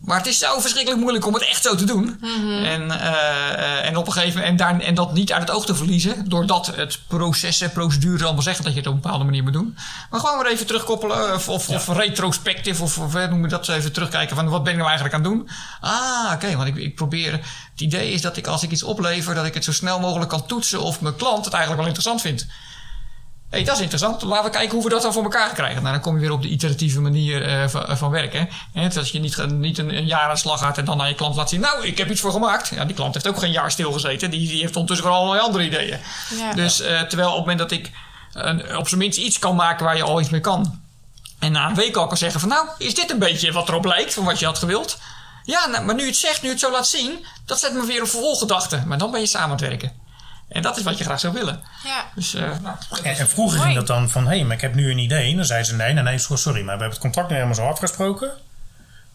Maar 0.01 0.17
het 0.17 0.27
is 0.27 0.39
zo 0.39 0.59
verschrikkelijk 0.59 1.01
moeilijk 1.01 1.25
om 1.27 1.33
het 1.33 1.43
echt 1.43 1.63
zo 1.63 1.75
te 1.75 1.85
doen. 1.85 2.17
Mhm. 2.21 2.63
en, 2.63 2.81
uh, 2.81 3.85
en 3.85 3.97
op 3.97 4.07
een 4.07 4.13
gegeven 4.13 4.39
moment, 4.39 4.59
en, 4.59 4.67
daar, 4.67 4.79
en 4.79 4.95
dat 4.95 5.13
niet 5.13 5.31
uit 5.31 5.41
het 5.41 5.51
oog 5.51 5.65
te 5.65 5.75
verliezen. 5.75 6.29
Doordat 6.29 6.75
het 6.75 6.99
proces 7.07 7.61
en 7.61 7.71
procedure 7.71 8.23
allemaal 8.23 8.41
zeggen 8.41 8.63
dat 8.63 8.73
je 8.73 8.79
het 8.79 8.87
op 8.87 8.93
een 8.95 9.01
bepaalde 9.01 9.23
manier 9.23 9.43
moet 9.43 9.53
doen. 9.53 9.77
Maar 10.09 10.19
gewoon 10.19 10.37
weer 10.43 10.51
even 10.51 10.65
terugkoppelen. 10.65 11.33
Of, 11.33 11.49
of, 11.49 11.67
ja. 11.67 11.75
of 11.75 11.87
retrospectief. 11.87 12.81
Of, 12.81 12.97
of 12.97 13.13
noem 13.13 13.41
je 13.41 13.47
dat 13.47 13.67
even 13.67 13.91
terugkijken 13.91 14.35
van 14.35 14.49
wat 14.49 14.63
ben 14.63 14.71
ik 14.71 14.77
nou 14.77 14.89
eigenlijk 14.89 15.17
aan 15.17 15.23
het 15.23 15.31
doen. 15.31 15.49
Ah, 15.81 16.23
oké. 16.25 16.33
Okay, 16.33 16.55
want 16.57 16.67
ik, 16.67 16.75
ik 16.75 16.95
probeer. 16.95 17.31
Het 17.71 17.81
idee 17.81 18.11
is 18.11 18.21
dat 18.21 18.37
ik 18.37 18.47
als 18.47 18.63
ik 18.63 18.71
iets 18.71 18.83
oplever, 18.83 19.35
dat 19.35 19.45
ik 19.45 19.53
het 19.53 19.63
zo 19.63 19.71
snel 19.71 19.99
mogelijk 19.99 20.29
kan 20.29 20.45
toetsen. 20.45 20.81
Of 20.81 21.01
mijn 21.01 21.15
klant 21.15 21.45
het 21.45 21.53
eigenlijk 21.53 21.83
wel 21.83 21.91
interessant 21.93 22.21
vindt 22.21 22.47
hey, 23.51 23.63
dat 23.63 23.75
is 23.75 23.81
interessant. 23.81 24.21
Laten 24.21 24.45
we 24.45 24.49
kijken 24.49 24.73
hoe 24.73 24.83
we 24.83 24.89
dat 24.89 25.01
dan 25.01 25.13
voor 25.13 25.23
elkaar 25.23 25.53
krijgen. 25.53 25.81
Nou, 25.81 25.93
dan 25.93 26.03
kom 26.03 26.15
je 26.15 26.21
weer 26.21 26.31
op 26.31 26.41
de 26.41 26.47
iteratieve 26.47 27.01
manier 27.01 27.47
uh, 27.47 27.67
van, 27.67 27.97
van, 27.97 28.09
werken. 28.09 28.49
Hè? 28.73 28.87
Dat 28.87 29.09
je 29.09 29.19
niet, 29.19 29.47
niet 29.47 29.77
een, 29.77 29.97
een, 29.97 30.05
jaar 30.05 30.21
aan 30.21 30.33
de 30.33 30.39
slag 30.39 30.59
gaat 30.59 30.77
en 30.77 30.85
dan 30.85 30.97
naar 30.97 31.07
je 31.07 31.15
klant 31.15 31.35
laat 31.35 31.49
zien... 31.49 31.59
nou, 31.59 31.85
ik 31.85 31.97
heb 31.97 32.09
iets 32.09 32.21
voor 32.21 32.31
gemaakt. 32.31 32.67
Ja, 32.67 32.85
die 32.85 32.95
klant 32.95 33.13
heeft 33.13 33.27
ook 33.27 33.39
geen 33.39 33.51
jaar 33.51 33.71
stilgezeten. 33.71 34.31
Die, 34.31 34.47
die 34.47 34.61
heeft 34.61 34.75
ondertussen 34.75 35.07
wel 35.07 35.17
allerlei 35.17 35.41
andere 35.41 35.65
ideeën. 35.65 35.99
Ja. 36.37 36.53
Dus 36.53 36.81
uh, 36.81 37.01
terwijl 37.01 37.29
op 37.29 37.35
het 37.35 37.45
moment 37.45 37.59
dat 37.59 37.71
ik 37.71 37.91
uh, 38.35 38.77
op 38.77 38.87
zijn 38.87 38.99
minst 38.99 39.17
iets 39.17 39.39
kan 39.39 39.55
maken 39.55 39.85
waar 39.85 39.97
je 39.97 40.03
al 40.03 40.19
iets 40.19 40.29
mee 40.29 40.41
kan... 40.41 40.81
en 41.39 41.51
na 41.51 41.67
een 41.67 41.75
week 41.75 41.95
al 41.95 42.07
kan 42.07 42.17
zeggen 42.17 42.39
van... 42.39 42.49
nou, 42.49 42.67
is 42.77 42.95
dit 42.95 43.11
een 43.11 43.19
beetje 43.19 43.51
wat 43.51 43.69
erop 43.69 43.85
lijkt 43.85 44.13
van 44.13 44.23
wat 44.23 44.39
je 44.39 44.45
had 44.45 44.57
gewild? 44.57 44.97
Ja, 45.43 45.67
nou, 45.67 45.85
maar 45.85 45.95
nu 45.95 46.05
het 46.05 46.15
zegt, 46.15 46.41
nu 46.41 46.49
het 46.49 46.59
zo 46.59 46.71
laat 46.71 46.87
zien... 46.87 47.25
dat 47.45 47.59
zet 47.59 47.73
me 47.73 47.85
weer 47.85 48.01
op 48.01 48.07
vervolggedachte. 48.07 48.83
Maar 48.85 48.97
dan 48.97 49.11
ben 49.11 49.19
je 49.19 49.25
samen 49.25 49.45
aan 49.45 49.55
het 49.55 49.61
werken. 49.61 50.00
En 50.51 50.61
dat 50.61 50.77
is 50.77 50.83
wat 50.83 50.97
je 50.97 51.03
graag 51.03 51.19
zou 51.19 51.33
willen. 51.33 51.61
Ja. 51.83 52.05
Dus, 52.15 52.35
uh, 52.35 52.41
nou, 52.41 52.77
en, 53.03 53.17
en, 53.17 53.29
vroeger 53.29 53.59
ging 53.59 53.75
dat 53.75 53.87
dan 53.87 54.09
van, 54.09 54.23
hé, 54.23 54.35
hey, 54.35 54.43
maar 54.43 54.55
ik 54.55 54.61
heb 54.61 54.75
nu 54.75 54.91
een 54.91 54.97
idee. 54.97 55.29
En 55.29 55.35
dan 55.35 55.45
zei 55.45 55.63
ze, 55.63 55.75
nee, 55.75 55.93
nee, 55.93 56.03
nee, 56.03 56.17
sorry, 56.17 56.43
maar 56.43 56.63
we 56.63 56.69
hebben 56.69 56.89
het 56.89 56.99
contract 56.99 57.29
nu 57.29 57.35
helemaal 57.35 57.55
zo 57.55 57.67
afgesproken. 57.67 58.31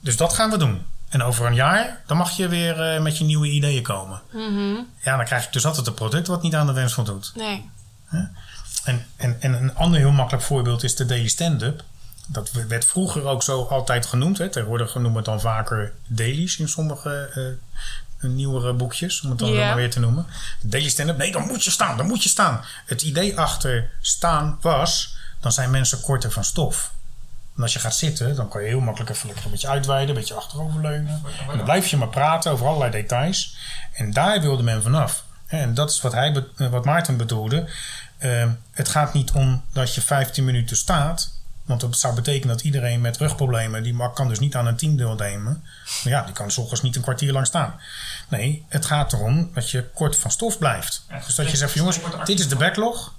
Dus 0.00 0.16
dat 0.16 0.32
gaan 0.32 0.50
we 0.50 0.56
doen. 0.56 0.86
En 1.08 1.22
over 1.22 1.46
een 1.46 1.54
jaar, 1.54 2.02
dan 2.06 2.16
mag 2.16 2.36
je 2.36 2.48
weer 2.48 2.94
uh, 2.94 3.02
met 3.02 3.18
je 3.18 3.24
nieuwe 3.24 3.46
ideeën 3.46 3.82
komen. 3.82 4.22
Mm 4.32 4.56
-hmm. 4.56 4.88
Ja, 5.02 5.16
dan 5.16 5.24
krijg 5.24 5.44
je 5.44 5.50
dus 5.50 5.66
altijd 5.66 5.86
een 5.86 5.94
product 5.94 6.26
wat 6.26 6.42
niet 6.42 6.54
aan 6.54 6.66
de 6.66 6.72
wens 6.72 6.92
voldoet. 6.94 7.32
Nee. 7.34 7.70
Huh? 8.10 8.20
En, 8.84 9.06
en, 9.16 9.36
en 9.40 9.52
een 9.52 9.74
ander 9.74 9.98
heel 9.98 10.12
makkelijk 10.12 10.44
voorbeeld 10.44 10.82
is 10.82 10.96
de 10.96 11.06
daily 11.06 11.28
stand-up. 11.28 11.84
Dat 12.26 12.50
werd 12.68 12.84
vroeger 12.84 13.24
ook 13.24 13.42
zo 13.42 13.64
altijd 13.64 14.06
genoemd. 14.06 14.38
Hè. 14.38 14.48
Tegenwoordig 14.48 14.94
noemen 14.94 15.10
we 15.12 15.16
het 15.16 15.26
dan 15.26 15.40
vaker 15.40 15.92
dailies 16.06 16.58
in 16.58 16.68
sommige 16.68 17.30
uh, 17.34 17.44
nieuwere 18.28 18.72
boekjes, 18.72 19.20
om 19.20 19.30
het 19.30 19.38
dan 19.38 19.52
yeah. 19.52 19.66
maar 19.66 19.76
weer 19.76 19.90
te 19.90 20.00
noemen. 20.00 20.26
Daily 20.60 20.88
stand-up, 20.88 21.16
nee, 21.16 21.32
dan 21.32 21.46
moet 21.46 21.64
je 21.64 21.70
staan, 21.70 21.96
dan 21.96 22.06
moet 22.06 22.22
je 22.22 22.28
staan. 22.28 22.64
Het 22.86 23.02
idee 23.02 23.38
achter 23.38 23.90
staan 24.00 24.58
was, 24.60 25.16
dan 25.40 25.52
zijn 25.52 25.70
mensen 25.70 26.00
korter 26.00 26.30
van 26.30 26.44
stof. 26.44 26.94
En 27.56 27.62
als 27.62 27.72
je 27.72 27.78
gaat 27.78 27.96
zitten, 27.96 28.36
dan 28.36 28.48
kan 28.48 28.62
je 28.62 28.68
heel 28.68 28.80
makkelijk 28.80 29.10
even 29.10 29.26
lekker 29.26 29.44
een 29.44 29.50
beetje 29.50 29.68
uitweiden, 29.68 30.08
een 30.08 30.20
beetje 30.20 30.34
achteroverleunen. 30.34 31.22
En 31.50 31.56
dan 31.56 31.64
blijf 31.64 31.86
je 31.86 31.96
maar 31.96 32.08
praten 32.08 32.52
over 32.52 32.66
allerlei 32.66 32.90
details. 32.90 33.56
En 33.92 34.12
daar 34.12 34.40
wilde 34.40 34.62
men 34.62 34.82
vanaf. 34.82 35.24
En 35.46 35.74
dat 35.74 35.90
is 35.90 36.00
wat, 36.00 36.12
hij, 36.12 36.44
wat 36.56 36.84
Maarten 36.84 37.16
bedoelde. 37.16 37.68
Uh, 38.18 38.50
het 38.72 38.88
gaat 38.88 39.12
niet 39.12 39.30
om 39.30 39.64
dat 39.72 39.94
je 39.94 40.00
15 40.00 40.44
minuten 40.44 40.76
staat. 40.76 41.34
Want 41.66 41.80
dat 41.80 41.98
zou 41.98 42.14
betekenen 42.14 42.56
dat 42.56 42.64
iedereen 42.64 43.00
met 43.00 43.16
rugproblemen, 43.16 43.82
die 43.82 44.10
kan 44.14 44.28
dus 44.28 44.38
niet 44.38 44.54
aan 44.54 44.66
een 44.66 44.76
team 44.76 44.96
deelnemen. 44.96 45.64
Maar 46.04 46.12
ja, 46.12 46.22
die 46.22 46.34
kan 46.34 46.50
s'ochtends 46.50 46.82
niet 46.82 46.96
een 46.96 47.02
kwartier 47.02 47.32
lang 47.32 47.46
staan. 47.46 47.80
Nee, 48.28 48.64
het 48.68 48.86
gaat 48.86 49.12
erom 49.12 49.50
dat 49.54 49.70
je 49.70 49.88
kort 49.94 50.16
van 50.16 50.30
stof 50.30 50.58
blijft. 50.58 51.04
Ja, 51.08 51.20
dus 51.26 51.34
dat 51.34 51.50
je 51.50 51.56
zegt 51.56 51.72
jongens, 51.72 51.98
dit 52.24 52.40
is 52.40 52.48
de 52.48 52.56
backlog. 52.56 53.14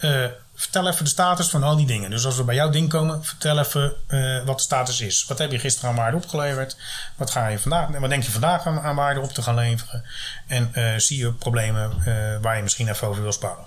Uh, 0.00 0.26
vertel 0.54 0.88
even 0.88 1.04
de 1.04 1.10
status 1.10 1.48
van 1.48 1.62
al 1.62 1.76
die 1.76 1.86
dingen. 1.86 2.10
Dus 2.10 2.24
als 2.24 2.36
we 2.36 2.44
bij 2.44 2.54
jouw 2.54 2.70
ding 2.70 2.88
komen, 2.88 3.24
vertel 3.24 3.58
even 3.58 3.94
uh, 4.08 4.44
wat 4.44 4.56
de 4.56 4.62
status 4.62 5.00
is. 5.00 5.24
Wat 5.28 5.38
heb 5.38 5.50
je 5.50 5.58
gisteren 5.58 5.90
aan 5.90 5.96
waarde 5.96 6.16
opgeleverd? 6.16 6.76
Wat, 7.16 7.30
ga 7.30 7.46
je 7.46 7.58
vandaag, 7.58 7.88
wat 7.88 8.10
denk 8.10 8.22
je 8.22 8.30
vandaag 8.30 8.66
aan, 8.66 8.80
aan 8.80 8.96
waarde 8.96 9.20
op 9.20 9.32
te 9.32 9.42
gaan 9.42 9.54
leveren? 9.54 10.04
En 10.46 10.70
uh, 10.74 10.96
zie 10.96 11.18
je 11.18 11.32
problemen 11.32 12.02
waar 12.40 12.56
je 12.56 12.62
misschien 12.62 12.88
even 12.88 13.08
over 13.08 13.22
wil 13.22 13.32
sparren? 13.32 13.64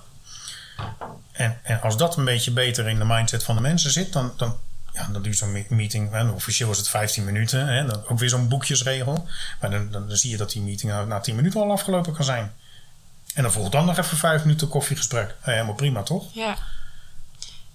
En, 1.39 1.59
en 1.63 1.81
als 1.81 1.97
dat 1.97 2.17
een 2.17 2.25
beetje 2.25 2.51
beter 2.51 2.87
in 2.87 2.99
de 2.99 3.05
mindset 3.05 3.43
van 3.43 3.55
de 3.55 3.61
mensen 3.61 3.91
zit, 3.91 4.13
dan, 4.13 4.33
dan, 4.37 4.57
ja, 4.93 5.07
dan 5.11 5.21
duurt 5.21 5.37
zo'n 5.37 5.65
meeting, 5.69 6.11
hè, 6.11 6.29
officieel 6.29 6.71
is 6.71 6.77
het 6.77 6.89
15 6.89 7.25
minuten, 7.25 7.67
hè, 7.67 7.85
dan 7.85 8.07
ook 8.07 8.19
weer 8.19 8.29
zo'n 8.29 8.47
boekjesregel. 8.47 9.27
Maar 9.59 9.69
dan, 9.71 9.91
dan, 9.91 10.17
zie 10.17 10.29
je 10.29 10.37
dat 10.37 10.51
die 10.51 10.61
meeting 10.61 10.91
na, 10.91 11.03
na 11.03 11.19
10 11.19 11.35
minuten 11.35 11.61
al 11.61 11.71
afgelopen 11.71 12.13
kan 12.13 12.25
zijn. 12.25 12.53
En 13.33 13.43
dan 13.43 13.51
volgt 13.51 13.71
dan 13.71 13.85
nog 13.85 13.97
even 13.97 14.17
5 14.17 14.43
minuten 14.43 14.67
koffiegesprek. 14.67 15.35
helemaal 15.39 15.73
prima, 15.73 16.03
toch? 16.03 16.33
Ja. 16.33 16.55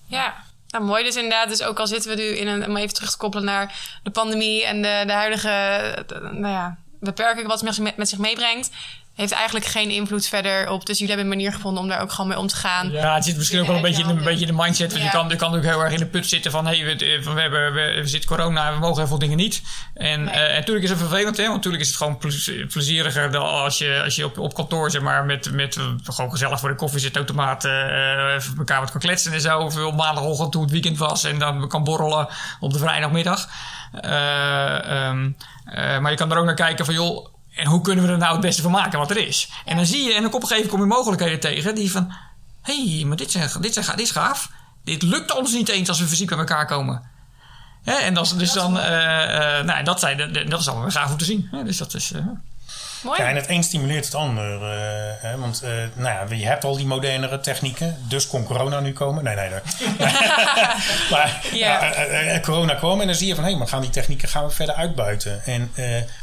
Ja. 0.06 0.34
Nou, 0.68 0.84
mooi 0.84 1.04
dus 1.04 1.14
inderdaad. 1.14 1.48
Dus 1.48 1.62
ook 1.62 1.78
al 1.78 1.86
zitten 1.86 2.10
we 2.10 2.16
nu 2.16 2.36
in 2.36 2.46
een... 2.46 2.66
om 2.68 2.76
even 2.76 2.94
terug 2.94 3.10
te 3.10 3.16
koppelen 3.16 3.44
naar 3.44 3.98
de 4.02 4.10
pandemie... 4.10 4.64
en 4.64 4.82
de, 4.82 5.02
de 5.06 5.12
huidige 5.12 6.04
de, 6.06 6.20
nou 6.20 6.52
ja, 6.52 6.76
beperking 7.00 7.46
wat 7.46 7.60
het 7.60 7.96
met 7.96 8.08
zich 8.08 8.18
meebrengt 8.18 8.70
heeft 9.14 9.32
eigenlijk 9.32 9.66
geen 9.66 9.90
invloed 9.90 10.26
verder 10.26 10.70
op. 10.70 10.86
Dus 10.86 10.98
jullie 10.98 11.14
hebben 11.14 11.32
een 11.32 11.38
manier 11.38 11.52
gevonden 11.54 11.82
om 11.82 11.88
daar 11.88 12.00
ook 12.00 12.10
gewoon 12.12 12.28
mee 12.28 12.38
om 12.38 12.46
te 12.46 12.56
gaan. 12.56 12.90
Ja, 12.90 13.14
het 13.14 13.24
zit 13.24 13.36
misschien 13.36 13.60
ook 13.60 13.66
wel 13.66 13.76
een 13.76 13.82
beetje, 13.82 14.02
in 14.02 14.08
de, 14.08 14.14
een 14.14 14.24
beetje 14.24 14.46
de 14.46 14.52
mindset. 14.52 14.90
Want 14.92 15.02
Ja. 15.04 15.10
je, 15.10 15.10
kan, 15.16 15.28
je 15.28 15.36
kan 15.36 15.50
natuurlijk 15.50 15.74
heel 15.76 15.84
erg 15.84 15.92
in 15.92 15.98
de 15.98 16.06
put 16.06 16.26
zitten 16.28 16.50
van... 16.50 16.66
hé, 16.66 16.76
hey, 16.78 16.96
we, 16.96 17.32
we, 17.34 17.40
hebben, 17.40 17.72
we, 17.74 17.92
we 18.00 18.06
zitten 18.08 18.28
corona, 18.30 18.72
we 18.72 18.78
mogen 18.78 18.98
heel 18.98 19.06
veel 19.06 19.18
dingen 19.18 19.36
niet. 19.36 19.62
En, 19.94 20.24
Nee. 20.24 20.34
eh, 20.34 20.48
en 20.48 20.54
natuurlijk 20.54 20.84
is 20.84 20.90
het 20.90 20.98
vervelend, 20.98 21.36
hè. 21.36 21.42
Want 21.42 21.54
natuurlijk 21.54 21.82
is 21.82 21.88
het 21.88 21.96
gewoon 21.98 22.18
plezi- 22.18 22.66
plezieriger... 22.66 23.30
dan 23.30 23.42
als 23.42 23.78
je, 23.78 24.00
als 24.04 24.16
je 24.16 24.24
op, 24.24 24.38
op 24.38 24.54
kantoor, 24.54 24.90
zeg 24.90 25.02
maar, 25.02 25.24
met, 25.24 25.52
met 25.52 25.76
eh, 25.76 25.84
gewoon 26.04 26.30
gezellig 26.30 26.60
voor 26.60 26.68
de 26.68 26.74
koffiezetautomaat... 26.74 27.64
eh 27.64 28.32
even 28.34 28.54
elkaar 28.58 28.80
wat 28.80 28.90
kan 28.90 29.00
kletsen 29.00 29.32
en 29.32 29.40
zo. 29.40 29.58
Of 29.58 29.76
op 29.76 29.94
maandagochtend 29.96 30.52
toen 30.52 30.62
het 30.62 30.70
weekend 30.70 30.98
was... 30.98 31.24
en 31.24 31.38
dan 31.38 31.68
kan 31.68 31.84
borrelen 31.84 32.28
op 32.60 32.72
de 32.72 32.78
vrijdagmiddag. 32.78 33.48
Eh, 34.00 35.06
ehm, 35.06 35.30
eh, 35.64 35.98
maar 35.98 36.10
je 36.10 36.16
kan 36.16 36.30
er 36.32 36.38
ook 36.38 36.44
naar 36.44 36.54
kijken 36.54 36.84
van... 36.84 36.94
joh, 36.94 37.26
en 37.56 37.66
hoe 37.66 37.80
kunnen 37.80 38.04
we 38.06 38.10
er 38.12 38.18
nou 38.18 38.32
het 38.32 38.40
beste 38.40 38.62
van 38.62 38.70
maken 38.70 38.98
wat 38.98 39.10
er 39.10 39.26
is? 39.26 39.48
En 39.64 39.76
dan 39.76 39.86
zie 39.86 40.02
je, 40.04 40.14
en 40.14 40.22
dan 40.22 40.32
op 40.32 40.42
een 40.42 40.48
gegeven 40.48 40.70
moment 40.70 40.70
kom 40.70 40.80
je 40.80 40.86
mogelijkheden 40.96 41.40
tegen 41.40 41.74
die 41.74 41.90
van... 41.90 42.12
hé, 42.62 42.94
hey, 42.96 43.04
maar 43.04 43.16
dit, 43.16 43.30
zijn, 43.30 43.50
dit, 43.60 43.72
zijn, 43.74 43.86
dit 43.86 44.00
is 44.00 44.10
gaaf. 44.10 44.50
Dit 44.84 45.02
lukt 45.02 45.36
ons 45.36 45.52
niet 45.52 45.68
eens 45.68 45.88
als 45.88 46.00
we 46.00 46.06
fysiek 46.06 46.28
bij 46.28 46.38
elkaar 46.38 46.66
komen. 46.66 47.02
Hè, 47.82 47.92
en 47.94 48.14
dat, 48.14 48.24
is- 48.26 48.36
dus 48.36 48.52
dan, 48.52 48.78
eh, 48.78 49.58
eh, 49.58 49.64
nou, 49.64 49.84
dat, 49.84 50.00
zijn, 50.00 50.32
dat 50.48 50.60
is 50.60 50.68
allemaal 50.68 50.90
gaaf 50.90 51.10
om 51.10 51.16
te 51.18 51.24
zien. 51.24 51.48
Hè, 51.50 51.64
dus 51.64 51.76
dat 51.76 51.94
is... 51.94 52.12
eh, 52.12 52.26
Mooi. 53.04 53.22
Ja, 53.22 53.28
en 53.28 53.36
het 53.36 53.48
een 53.48 53.62
stimuleert 53.62 54.04
het 54.04 54.14
ander. 54.14 54.62
eh, 54.62 55.12
hè, 55.18 55.38
want 55.38 55.62
eh, 55.62 55.70
nou 55.94 56.28
ja, 56.30 56.36
je 56.36 56.46
hebt 56.46 56.64
al 56.64 56.76
die 56.76 56.86
modernere 56.86 57.40
technieken. 57.40 57.96
Dus 58.08 58.26
kon 58.26 58.44
corona 58.44 58.80
nu 58.80 58.92
komen. 58.92 59.24
Nee, 59.24 59.34
nee, 59.34 59.48
nee. 59.48 59.60
maar 61.10 61.40
Ja. 61.52 61.92
eh, 61.92 62.42
corona 62.42 62.74
kwam 62.74 63.00
en 63.00 63.06
dan 63.06 63.16
zie 63.16 63.26
je 63.28 63.34
van... 63.34 63.44
hé, 63.44 63.56
maar 63.56 63.68
gaan 63.68 63.80
die 63.80 63.90
technieken 63.90 64.28
gaan 64.28 64.44
we 64.46 64.50
verder 64.50 64.74
uitbuiten. 64.74 65.44
En 65.44 65.72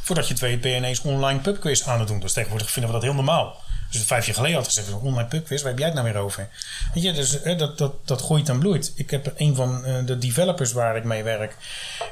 voordat 0.01 0.27
je 0.27 0.33
het 0.33 0.41
weet 0.41 0.61
ben 0.61 0.71
je 0.71 0.77
ineens 0.77 1.01
online 1.01 1.39
pubquiz 1.39 1.87
aan 1.87 1.99
het 1.99 2.07
doen. 2.07 2.19
Dus 2.19 2.33
tegenwoordig 2.33 2.71
vinden 2.71 2.91
we 2.91 2.97
dat 2.97 3.05
heel 3.05 3.15
normaal. 3.15 3.60
Dus 3.91 4.01
vijf 4.03 4.25
jaar 4.25 4.35
geleden 4.35 4.57
had 4.57 4.65
gezegd, 4.65 4.87
een 4.87 4.93
online 4.93 5.27
pubquiz, 5.27 5.61
waar 5.61 5.69
heb 5.69 5.79
jij 5.79 5.87
het 5.87 5.97
nou 5.97 6.11
weer 6.13 6.21
over? 6.21 6.49
Weet 6.93 7.03
je, 7.03 7.13
dus 7.13 7.41
dat, 7.57 7.77
dat, 7.77 8.07
dat 8.07 8.21
groeit 8.21 8.49
en 8.49 8.59
bloeit. 8.59 8.91
Ik 8.95 9.09
heb 9.11 9.33
een 9.35 9.55
van 9.55 9.85
eh, 9.85 10.05
de 10.05 10.17
developers 10.17 10.71
waar 10.71 10.95
ik 10.95 11.03
mee 11.03 11.23
werk, 11.23 11.55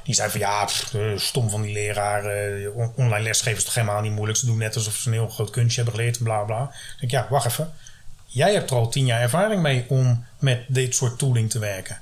die 0.03 0.15
zei 0.15 0.29
van 0.29 0.39
ja, 0.39 0.67
eh, 0.93 1.01
stom 1.15 1.49
van 1.49 1.61
die 1.61 1.73
leraar, 1.73 2.25
eh, 2.25 2.75
on- 2.75 2.93
online 2.95 3.23
lesgeven 3.23 3.57
is 3.57 3.63
toch 3.63 3.73
helemaal 3.73 4.01
niet 4.01 4.11
moeilijk. 4.11 4.37
Ze 4.39 4.45
doen 4.45 4.57
net 4.57 4.75
alsof 4.75 4.95
ze 4.95 5.07
een 5.07 5.13
heel 5.13 5.29
groot 5.29 5.49
kunstje 5.49 5.81
hebben 5.81 5.99
geleerd, 5.99 6.23
bla 6.23 6.41
bla. 6.43 6.63
Ik 6.93 6.99
denk, 6.99 7.11
ja, 7.11 7.27
wacht 7.29 7.45
even. 7.45 7.73
Jij 8.25 8.53
hebt 8.53 8.69
er 8.69 8.75
al 8.77 8.89
tien 8.89 9.05
jaar 9.05 9.21
ervaring 9.21 9.61
mee 9.61 9.85
om 9.87 10.25
met 10.39 10.63
dit 10.67 10.95
soort 10.95 11.19
tooling 11.19 11.49
te 11.49 11.59
werken. 11.59 12.01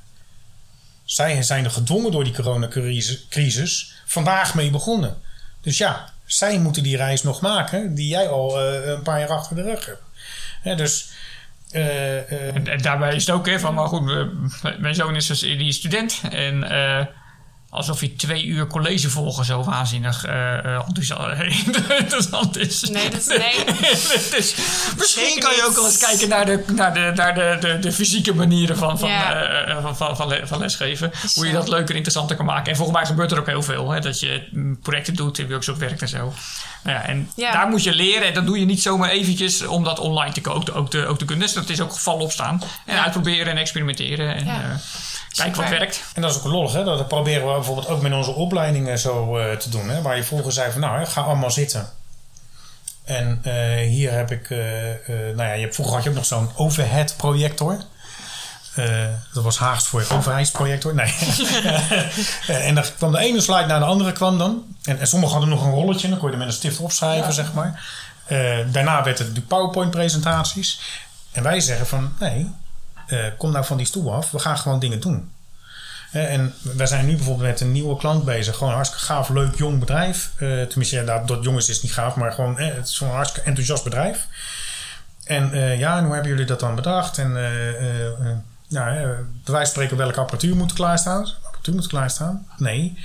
Zij 1.06 1.44
zijn 1.44 1.64
er 1.64 1.72
gedwongen 1.72 2.12
door 2.12 2.24
die 2.24 2.34
coronacrisis 2.34 3.94
vandaag 4.06 4.56
mee 4.56 4.70
begonnen. 4.70 5.18
Dus 5.62 5.78
ja, 5.78 6.14
zij 6.28 6.60
moeten 6.60 6.84
die 6.84 6.98
reis 6.98 7.24
nog 7.24 7.42
maken 7.42 7.96
die 7.96 8.08
jij 8.08 8.30
al 8.30 8.62
eh, 8.62 8.88
een 8.88 9.02
paar 9.02 9.20
jaar 9.20 9.30
achter 9.30 9.56
de 9.56 9.62
rug 9.62 9.98
hebt. 10.62 10.78
Dus 10.78 11.12
eh, 11.72 12.32
eh, 12.32 12.56
En, 12.56 12.82
daarbij 12.82 13.16
is 13.16 13.26
het 13.26 13.36
ook, 13.36 13.46
hè, 13.46 13.60
van, 13.60 13.74
maar 13.74 13.88
goed, 13.88 14.30
mijn 14.80 14.96
zoon 14.96 15.16
is 15.16 15.28
dus 15.28 15.40
die 15.40 15.72
student. 15.72 16.22
En 16.32 16.64
eh, 16.64 17.06
alsof 17.78 18.00
hij 18.00 18.14
twee 18.18 18.46
uur 18.46 18.68
college 18.68 19.10
volgen 19.10 19.46
zo 19.46 19.64
waanzinnig 19.64 20.26
enthousiast, 20.26 21.42
interessant 22.04 22.58
is. 22.58 22.82
Nee, 22.82 23.10
dat 23.10 23.20
is- 23.20 23.28
nee. 23.28 23.64
dus 24.36 24.56
misschien 24.98 25.24
Zeker 25.26 25.42
kan 25.42 25.56
je 25.56 25.66
ook 25.68 25.76
wel 25.76 25.86
eens 25.86 25.98
kijken 25.98 26.30
naar 26.30 26.46
de, 26.46 26.64
naar 26.74 26.94
de, 26.94 27.12
naar 27.16 27.34
de, 27.36 27.58
de, 27.60 27.80
de 27.80 27.92
fysieke 27.92 28.34
manieren 28.36 28.78
van, 28.78 29.00
van, 29.00 29.10
Ja. 29.10 29.42
eh, 29.44 29.82
van, 29.82 29.98
van, 29.98 30.16
van, 30.16 30.28
le- 30.28 30.48
van 30.48 30.60
lesgeven. 30.60 31.12
Is 31.24 31.36
Hoe 31.36 31.48
je 31.48 31.54
dat 31.54 31.68
leuker 31.68 31.90
en 31.90 31.96
interessanter 31.96 32.36
kan 32.36 32.46
maken. 32.46 32.72
En 32.72 32.76
volgens 32.76 32.98
mij 32.98 33.06
gebeurt 33.08 33.32
er 33.32 33.40
ook 33.40 33.46
heel 33.48 33.64
veel. 33.64 33.92
Hè, 33.92 34.00
dat 34.00 34.20
je 34.20 34.48
mm, 34.52 34.80
projecten 34.80 35.16
doet, 35.16 35.38
in 35.40 35.48
workshop 35.50 35.78
werkt 35.78 36.02
en 36.02 36.08
zo. 36.08 36.34
Nou 36.84 36.98
ja, 36.98 37.04
en 37.06 37.30
Ja. 37.36 37.52
daar 37.52 37.68
moet 37.68 37.84
je 37.84 37.94
leren. 37.94 38.28
En 38.28 38.34
dat 38.34 38.46
doe 38.46 38.60
je 38.60 38.66
niet 38.66 38.82
zomaar 38.82 39.10
eventjes 39.10 39.66
om 39.66 39.84
dat 39.84 40.00
online 40.00 40.32
te, 40.34 40.50
ook, 40.52 40.70
ook, 40.74 40.90
te, 40.90 41.06
ook 41.06 41.18
te 41.18 41.26
kunnen. 41.26 41.46
Dus 41.46 41.56
dat 41.56 41.70
is 41.70 41.82
ook 41.82 41.94
gevallen 41.94 42.22
opstaan. 42.24 42.62
En 42.86 42.96
Ja. 42.96 43.04
uitproberen 43.04 43.48
en 43.52 43.58
experimenteren. 43.58 44.36
En. 44.36 44.46
Kijken 45.44 45.62
wat 45.62 45.70
werkt. 45.70 46.04
En 46.14 46.22
dat 46.22 46.32
is 46.32 46.38
ook 46.38 46.44
lollig, 46.44 46.74
hè? 46.74 46.84
Dat 46.84 47.08
proberen 47.08 47.48
we 47.48 47.54
bijvoorbeeld 47.54 47.88
ook 47.88 48.02
met 48.02 48.14
onze 48.14 48.32
opleidingen 48.32 49.00
zo 49.00 49.38
eh, 49.38 49.58
te 49.58 49.70
doen. 49.70 49.90
Hè? 49.90 50.02
Waar 50.02 50.16
je 50.16 50.24
vroeger 50.24 50.52
zei 50.52 50.72
van, 50.72 50.82
nou, 50.82 51.00
hè, 51.00 51.06
ga 51.06 51.22
allemaal 51.22 51.52
zitten. 51.52 51.90
En 53.04 53.40
eh, 53.44 53.88
hier 53.88 54.12
heb 54.12 54.32
ik, 54.32 54.50
eh, 54.50 54.92
eh, 54.92 55.00
nou 55.08 55.50
ja, 55.50 55.54
je 55.54 55.62
hebt, 55.62 55.76
vroeger 55.76 55.96
had 55.96 56.04
je 56.04 56.10
ook 56.10 56.16
nog 56.16 56.26
zo'n 56.26 56.52
overhead 56.56 57.14
projector. 57.18 57.78
Eh, 58.78 59.06
dat 59.34 59.44
was 59.44 59.58
Haags 59.58 59.88
voor 59.88 60.06
overheidsprojector. 60.12 60.96
Nee. 60.96 61.14
En 62.48 62.76
dan 62.76 62.84
kwam 62.98 63.12
de 63.12 63.18
ene 63.18 63.42
slide 63.42 63.66
naar 63.66 63.80
de 63.80 63.86
andere 63.86 64.12
kwam 64.12 64.38
dan. 64.38 64.64
En, 64.84 65.00
en 65.00 65.08
sommigen 65.08 65.36
hadden 65.38 65.56
nog 65.56 65.66
een 65.66 65.72
rolletje. 65.72 66.10
Dan 66.10 66.18
kon 66.18 66.28
je 66.28 66.34
er 66.34 66.40
met 66.40 66.48
een 66.48 66.54
stift 66.54 66.80
opschrijven, 66.80 67.34
zeg 67.34 67.54
maar. 67.54 67.86
Eh, 68.26 68.58
daarna 68.72 69.04
werd 69.04 69.18
het 69.18 69.28
natuurlijk 69.28 69.48
PowerPoint 69.48 69.92
presentaties. 69.92 70.80
En 71.32 71.44
wij 71.44 71.60
zeggen 71.60 71.88
van, 71.88 72.14
nee, 72.20 72.52
eh, 73.08 73.26
kom 73.38 73.52
nou 73.52 73.66
van 73.66 73.78
die 73.78 73.86
stoel 73.86 74.14
af. 74.14 74.32
We 74.32 74.40
gaan 74.40 74.58
gewoon 74.58 74.80
dingen 74.80 75.00
doen. 75.00 75.32
En 76.12 76.54
wij 76.62 76.86
zijn 76.86 77.06
nu 77.06 77.16
bijvoorbeeld 77.16 77.48
met 77.50 77.62
een 77.62 77.72
nieuwe 77.72 77.98
klant 77.98 78.26
bezig. 78.26 78.54
Gewoon 78.54 78.70
een 78.70 78.76
hartstikke 78.76 79.06
gaaf, 79.06 79.30
leuk, 79.30 79.56
jong 79.56 79.80
bedrijf. 79.80 80.32
Eh, 80.36 80.62
tenminste, 80.62 80.96
ja, 80.96 81.04
dat, 81.04 81.28
dat 81.28 81.44
jongens 81.44 81.70
is 81.70 81.82
niet 81.82 81.94
gaaf, 81.94 82.16
maar 82.16 82.32
gewoon, 82.32 82.60
eh, 82.60 82.76
het 82.76 82.88
is 82.88 82.98
gewoon 82.98 83.12
een 83.12 83.18
hartstikke 83.18 83.48
enthousiast 83.48 83.84
bedrijf. 83.84 84.28
En 85.24 85.54
eh, 85.54 85.80
ja, 85.80 85.98
en 85.98 86.04
hoe 86.04 86.14
hebben 86.14 86.32
jullie 86.32 86.46
dat 86.46 86.60
dan 86.60 86.76
bedacht? 86.76 87.18
En 87.18 87.32
nou, 88.70 89.16
van 89.44 89.66
spreken 89.66 89.98
welke 89.98 90.20
apparatuur 90.20 90.56
moet 90.56 90.74
klaarstaan? 90.74 91.28
Apparatuur 91.44 91.74
moet 91.74 91.88
klaarstaan? 91.88 92.48
Nee. 92.58 92.98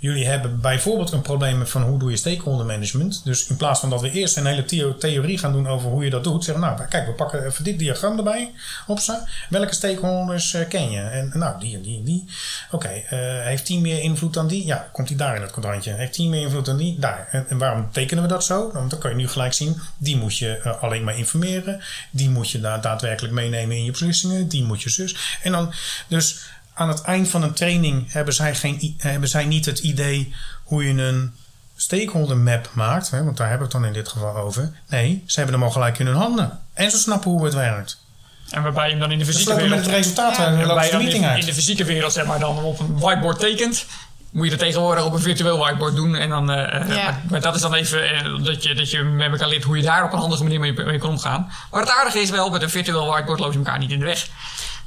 Jullie 0.00 0.26
hebben 0.26 0.60
bijvoorbeeld 0.60 1.12
een 1.12 1.22
probleem 1.22 1.66
van 1.66 1.82
hoe 1.82 1.98
doe 1.98 2.10
je 2.10 2.16
stakeholder 2.16 2.66
management. 2.66 3.20
Dus 3.24 3.46
in 3.46 3.56
plaats 3.56 3.80
van 3.80 3.90
dat 3.90 4.00
we 4.00 4.10
eerst 4.10 4.36
een 4.36 4.46
hele 4.46 4.64
theo- 4.64 4.96
theorie 4.96 5.38
gaan 5.38 5.52
doen 5.52 5.68
over 5.68 5.90
hoe 5.90 6.04
je 6.04 6.10
dat 6.10 6.24
doet, 6.24 6.44
zeggen 6.44 6.64
we, 6.64 6.70
nou 6.70 6.88
kijk, 6.88 7.06
we 7.06 7.12
pakken 7.12 7.46
even 7.46 7.64
dit 7.64 7.78
diagram 7.78 8.16
erbij 8.18 8.52
op 8.86 8.98
ze. 8.98 9.18
Welke 9.48 9.74
stakeholders 9.74 10.54
eh, 10.54 10.68
ken 10.68 10.90
je? 10.90 11.00
En 11.00 11.30
nou, 11.34 11.60
die 11.60 11.74
en 11.76 11.82
die 11.82 11.98
en 11.98 12.04
die. 12.04 12.24
Oké, 12.70 12.88
eh, 12.88 13.18
heeft 13.20 13.66
die 13.66 13.80
meer 13.80 14.00
invloed 14.00 14.34
dan 14.34 14.46
die? 14.46 14.66
Ja, 14.66 14.88
komt 14.92 15.08
die 15.08 15.16
daar 15.16 15.36
in 15.36 15.42
het 15.42 15.50
kwadrantje. 15.50 15.92
Heeft 15.92 16.14
die 16.14 16.28
meer 16.28 16.42
invloed 16.42 16.64
dan 16.64 16.76
die? 16.76 16.98
Daar. 16.98 17.28
En, 17.48 17.58
waarom 17.58 17.88
tekenen 17.92 18.22
we 18.22 18.28
dat 18.28 18.44
zo? 18.44 18.70
Want 18.72 18.90
dan 18.90 18.98
kan 18.98 19.10
je 19.10 19.16
nu 19.16 19.28
gelijk 19.28 19.52
zien, 19.52 19.80
die 19.98 20.16
moet 20.16 20.38
je 20.38 20.58
eh, 20.58 20.82
alleen 20.82 21.04
maar 21.04 21.18
informeren. 21.18 21.80
Die 22.10 22.30
moet 22.30 22.50
je 22.50 22.60
da- 22.60 22.78
daadwerkelijk 22.78 23.34
meenemen 23.34 23.76
in 23.76 23.84
je 23.84 23.90
beslissingen. 23.90 24.48
Die 24.48 24.64
moet 24.64 24.82
je 24.82 24.90
zus. 24.90 25.38
En 25.42 25.52
dan, 25.52 25.72
dus 26.08 26.40
aan 26.78 26.88
het 26.88 27.02
eind 27.02 27.28
van 27.28 27.42
een 27.42 27.52
training 27.52 28.12
hebben 28.12 28.34
zij, 28.34 28.54
geen, 28.54 28.94
hebben 28.98 29.28
zij 29.28 29.44
niet 29.44 29.64
het 29.66 29.78
idee 29.78 30.34
hoe 30.64 30.84
je 30.84 31.02
een 31.02 31.32
stakeholder 31.76 32.36
map 32.36 32.68
maakt. 32.72 33.10
Hè, 33.10 33.24
want 33.24 33.36
daar 33.36 33.48
hebben 33.48 33.68
we 33.68 33.72
het 33.74 33.82
dan 33.82 33.92
in 33.94 34.00
dit 34.02 34.08
geval 34.12 34.36
over. 34.36 34.72
Nee, 34.88 35.22
ze 35.26 35.36
hebben 35.38 35.54
hem 35.58 35.64
al 35.64 35.70
gelijk 35.72 35.98
in 35.98 36.06
hun 36.06 36.14
handen. 36.16 36.58
En 36.74 36.90
ze 36.90 36.98
snappen 36.98 37.30
hoe 37.30 37.44
het 37.44 37.54
werkt. 37.54 38.06
En 38.50 38.62
waarbij 38.62 38.84
je 38.84 38.90
hem 38.90 39.00
dan 39.00 39.10
in 39.10 39.18
de 39.18 39.24
Dus 39.24 39.34
fysieke 39.34 39.52
lopen 39.60 39.68
met 39.68 39.78
wereld... 39.86 39.96
het 39.96 40.04
resultaat 40.04 40.36
Ja. 40.36 40.46
en 40.46 40.66
waarbij 40.66 40.84
je 40.86 40.92
dan 40.92 41.00
in, 41.00 41.24
uit. 41.24 41.40
in 41.40 41.46
de 41.46 41.54
fysieke 41.54 41.84
wereld 41.84 42.12
zeg 42.12 42.26
maar 42.26 42.38
dan 42.38 42.58
op 42.58 42.80
een 42.80 42.98
whiteboard 42.98 43.38
tekent. 43.38 43.86
Moet 44.30 44.44
je 44.44 44.50
dat 44.50 44.58
tegenwoordig 44.58 45.04
op 45.04 45.12
een 45.12 45.20
virtueel 45.20 45.58
whiteboard 45.58 45.96
doen. 45.96 46.14
En 46.14 46.28
dan, 46.28 46.50
eh, 46.50 46.80
eh, 46.80 46.88
Ja. 46.88 46.94
maar, 47.04 47.22
maar 47.30 47.40
dat 47.40 47.54
is 47.54 47.60
dan 47.60 47.74
even 47.74 48.10
eh, 48.10 48.44
dat, 48.44 48.62
je, 48.62 48.74
dat 48.74 48.90
je 48.90 49.02
met 49.02 49.30
elkaar 49.30 49.48
leert 49.48 49.64
hoe 49.64 49.76
je 49.76 49.82
daar 49.82 50.04
op 50.04 50.12
een 50.12 50.18
handige 50.18 50.42
manier 50.42 50.60
mee, 50.60 50.72
mee 50.72 50.98
kan 50.98 51.10
omgaan. 51.10 51.52
Maar 51.70 51.80
het 51.80 51.90
aardige 51.90 52.18
is 52.20 52.30
wel, 52.30 52.50
met 52.50 52.62
een 52.62 52.70
virtueel 52.70 53.06
whiteboard 53.06 53.40
loop 53.40 53.52
je 53.52 53.58
elkaar 53.58 53.78
niet 53.78 53.90
in 53.90 53.98
de 53.98 54.04
weg. 54.04 54.26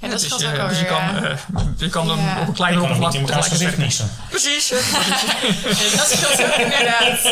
Ja, 0.02 0.08
dat 0.08 0.20
dus, 0.20 0.30
scheelt 0.30 0.42
eh, 0.42 0.64
ook 0.64 0.70
dus 0.70 0.80
je 0.80 0.86
kan, 0.86 1.24
eh, 1.26 1.38
je 1.78 1.90
kan 1.90 2.08
dan 2.08 2.18
Ja. 2.20 2.32
op 2.36 2.42
een 2.42 2.48
Ik 2.48 2.54
kleiner 2.54 2.82
kan 2.82 2.90
nog 2.90 2.98
oppervlak 2.98 3.12
niet 3.12 3.22
in 3.22 3.28
elkaars 3.28 3.48
gezicht 3.48 3.76
tegelijkertijd-. 3.76 4.30
Precies. 4.30 4.70
Dat 5.98 6.08
scheelt 6.12 6.44
ook 6.52 6.56
inderdaad. 6.56 7.20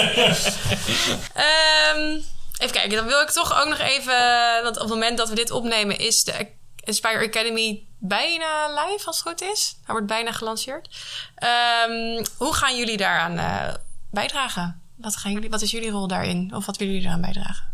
Ehm, 1.33 2.19
even 2.57 2.71
kijken, 2.71 2.89
dan 2.89 3.05
wil 3.05 3.21
ik 3.21 3.29
toch 3.29 3.61
ook 3.61 3.67
nog 3.67 3.77
even... 3.79 4.15
Want 4.63 4.75
op 4.75 4.81
het 4.81 4.89
moment 4.89 5.17
dat 5.17 5.29
we 5.29 5.35
dit 5.35 5.51
opnemen 5.51 5.97
is 5.97 6.23
de 6.23 6.47
Inspire 6.83 7.25
Academy 7.27 7.83
bijna 7.99 8.67
live, 8.69 9.05
als 9.05 9.17
het 9.17 9.27
goed 9.27 9.41
is. 9.41 9.75
Hij 9.83 9.93
wordt 9.93 10.07
bijna 10.07 10.31
gelanceerd. 10.31 10.89
Ehm, 11.35 12.25
hoe 12.37 12.53
gaan 12.53 12.77
jullie 12.77 12.97
daaraan 12.97 13.37
eh, 13.37 13.73
bijdragen? 14.11 14.81
Wat, 14.95 15.15
gaan 15.15 15.31
jullie, 15.31 15.49
wat 15.49 15.61
is 15.61 15.71
jullie 15.71 15.89
rol 15.89 16.07
daarin? 16.07 16.51
Of 16.55 16.65
wat 16.65 16.77
willen 16.77 16.93
jullie 16.93 17.07
eraan 17.09 17.21
bijdragen? 17.21 17.67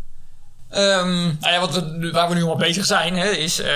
Nou 0.70 1.36
ja, 1.40 1.60
wat 1.60 1.74
we, 1.74 2.10
waar 2.12 2.28
we 2.28 2.34
nu 2.34 2.42
al 2.42 2.56
bezig 2.56 2.84
zijn, 2.84 3.16
hè, 3.16 3.28
is. 3.28 3.60
eh, 3.60 3.70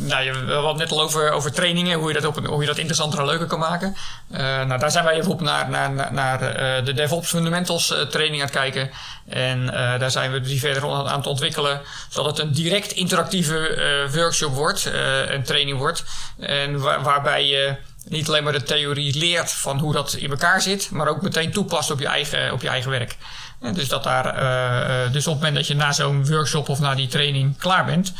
nou, 0.00 0.24
je, 0.24 0.32
we 0.44 0.74
net 0.76 0.90
al 0.90 1.02
over, 1.02 1.30
over 1.30 1.52
trainingen, 1.52 1.98
hoe 1.98 2.08
je, 2.12 2.20
dat 2.20 2.24
op 2.36 2.46
hoe 2.46 2.60
je 2.60 2.66
dat 2.66 2.78
interessanter 2.78 3.18
en 3.18 3.26
leuker 3.26 3.46
kan 3.46 3.58
maken. 3.58 3.96
Eh, 4.30 4.40
nou, 4.40 4.78
daar 4.78 4.90
zijn 4.90 5.04
wij 5.04 5.14
even 5.14 5.30
op 5.30 5.40
naar, 5.40 5.70
naar, 5.70 6.12
naar, 6.12 6.42
eh, 6.42 6.84
de 6.84 6.92
DevOps 6.94 7.28
Fundamentals 7.28 7.86
training 8.10 8.40
aan 8.42 8.48
het 8.48 8.56
kijken. 8.56 8.90
En 9.28 9.66
daar 9.98 10.10
zijn 10.10 10.32
we 10.32 10.40
die 10.40 10.60
verder 10.60 10.82
aan 10.90 11.18
het 11.18 11.26
ontwikkelen, 11.26 11.80
zodat 12.08 12.36
het 12.36 12.46
een 12.46 12.52
direct 12.52 12.92
interactieve 12.92 14.08
workshop 14.14 14.54
wordt, 14.54 14.90
een 15.28 15.42
training 15.42 15.78
wordt. 15.78 16.04
En 16.38 16.80
waar- 16.80 17.02
waarbij 17.02 17.46
je 17.46 17.74
niet 18.08 18.28
alleen 18.28 18.44
maar 18.44 18.52
de 18.52 18.62
theorie 18.62 19.18
leert 19.18 19.52
van 19.52 19.78
hoe 19.78 19.92
dat 19.92 20.12
in 20.12 20.30
elkaar 20.30 20.60
zit, 20.62 20.90
maar 20.90 21.08
ook 21.08 21.22
meteen 21.22 21.52
toepast 21.52 21.90
op 21.90 22.00
je 22.00 22.06
eigen, 22.06 22.52
op 22.52 22.62
je 22.62 22.68
eigen 22.68 22.90
werk. 22.90 23.16
Dus, 23.60 23.88
dat 23.88 24.04
daar, 24.04 24.26
eh, 24.34 25.04
eh, 25.04 25.12
dus 25.12 25.26
op 25.26 25.32
het 25.32 25.42
moment 25.42 25.54
dat 25.54 25.66
je 25.66 25.74
na 25.74 25.92
zo'n 25.92 26.26
workshop 26.26 26.68
of 26.68 26.80
na 26.80 26.94
die 26.94 27.06
training 27.08 27.56
klaar 27.56 27.84
bent, 27.84 28.12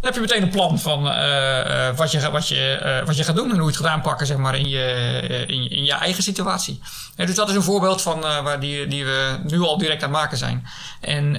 Dan 0.00 0.12
heb 0.12 0.14
je 0.14 0.20
meteen 0.20 0.42
een 0.42 0.50
plan 0.50 0.78
van 0.78 1.06
uh, 1.06 1.96
wat, 1.96 2.10
je, 2.10 2.30
wat, 2.30 2.48
je, 2.48 2.80
uh, 3.00 3.06
wat 3.06 3.16
je 3.16 3.24
gaat 3.24 3.36
doen 3.36 3.50
en 3.50 3.56
hoe 3.56 3.64
je 3.64 3.76
het 3.76 3.76
gaat 3.76 3.92
aanpakken 3.92 4.26
zeg 4.26 4.36
maar, 4.36 4.56
in, 4.58 4.68
je, 4.68 5.44
in, 5.46 5.70
in 5.70 5.84
je 5.84 5.92
eigen 5.92 6.22
situatie. 6.22 6.80
dus 7.16 7.34
dat 7.34 7.48
is 7.48 7.54
een 7.54 7.62
voorbeeld 7.62 8.02
van 8.02 8.20
waar 8.20 8.60
die, 8.60 8.86
die 8.86 9.04
we 9.04 9.38
nu 9.42 9.60
al 9.60 9.78
direct 9.78 10.02
aan 10.02 10.10
het 10.10 10.18
maken 10.18 10.38
zijn. 10.38 10.66
En 11.00 11.32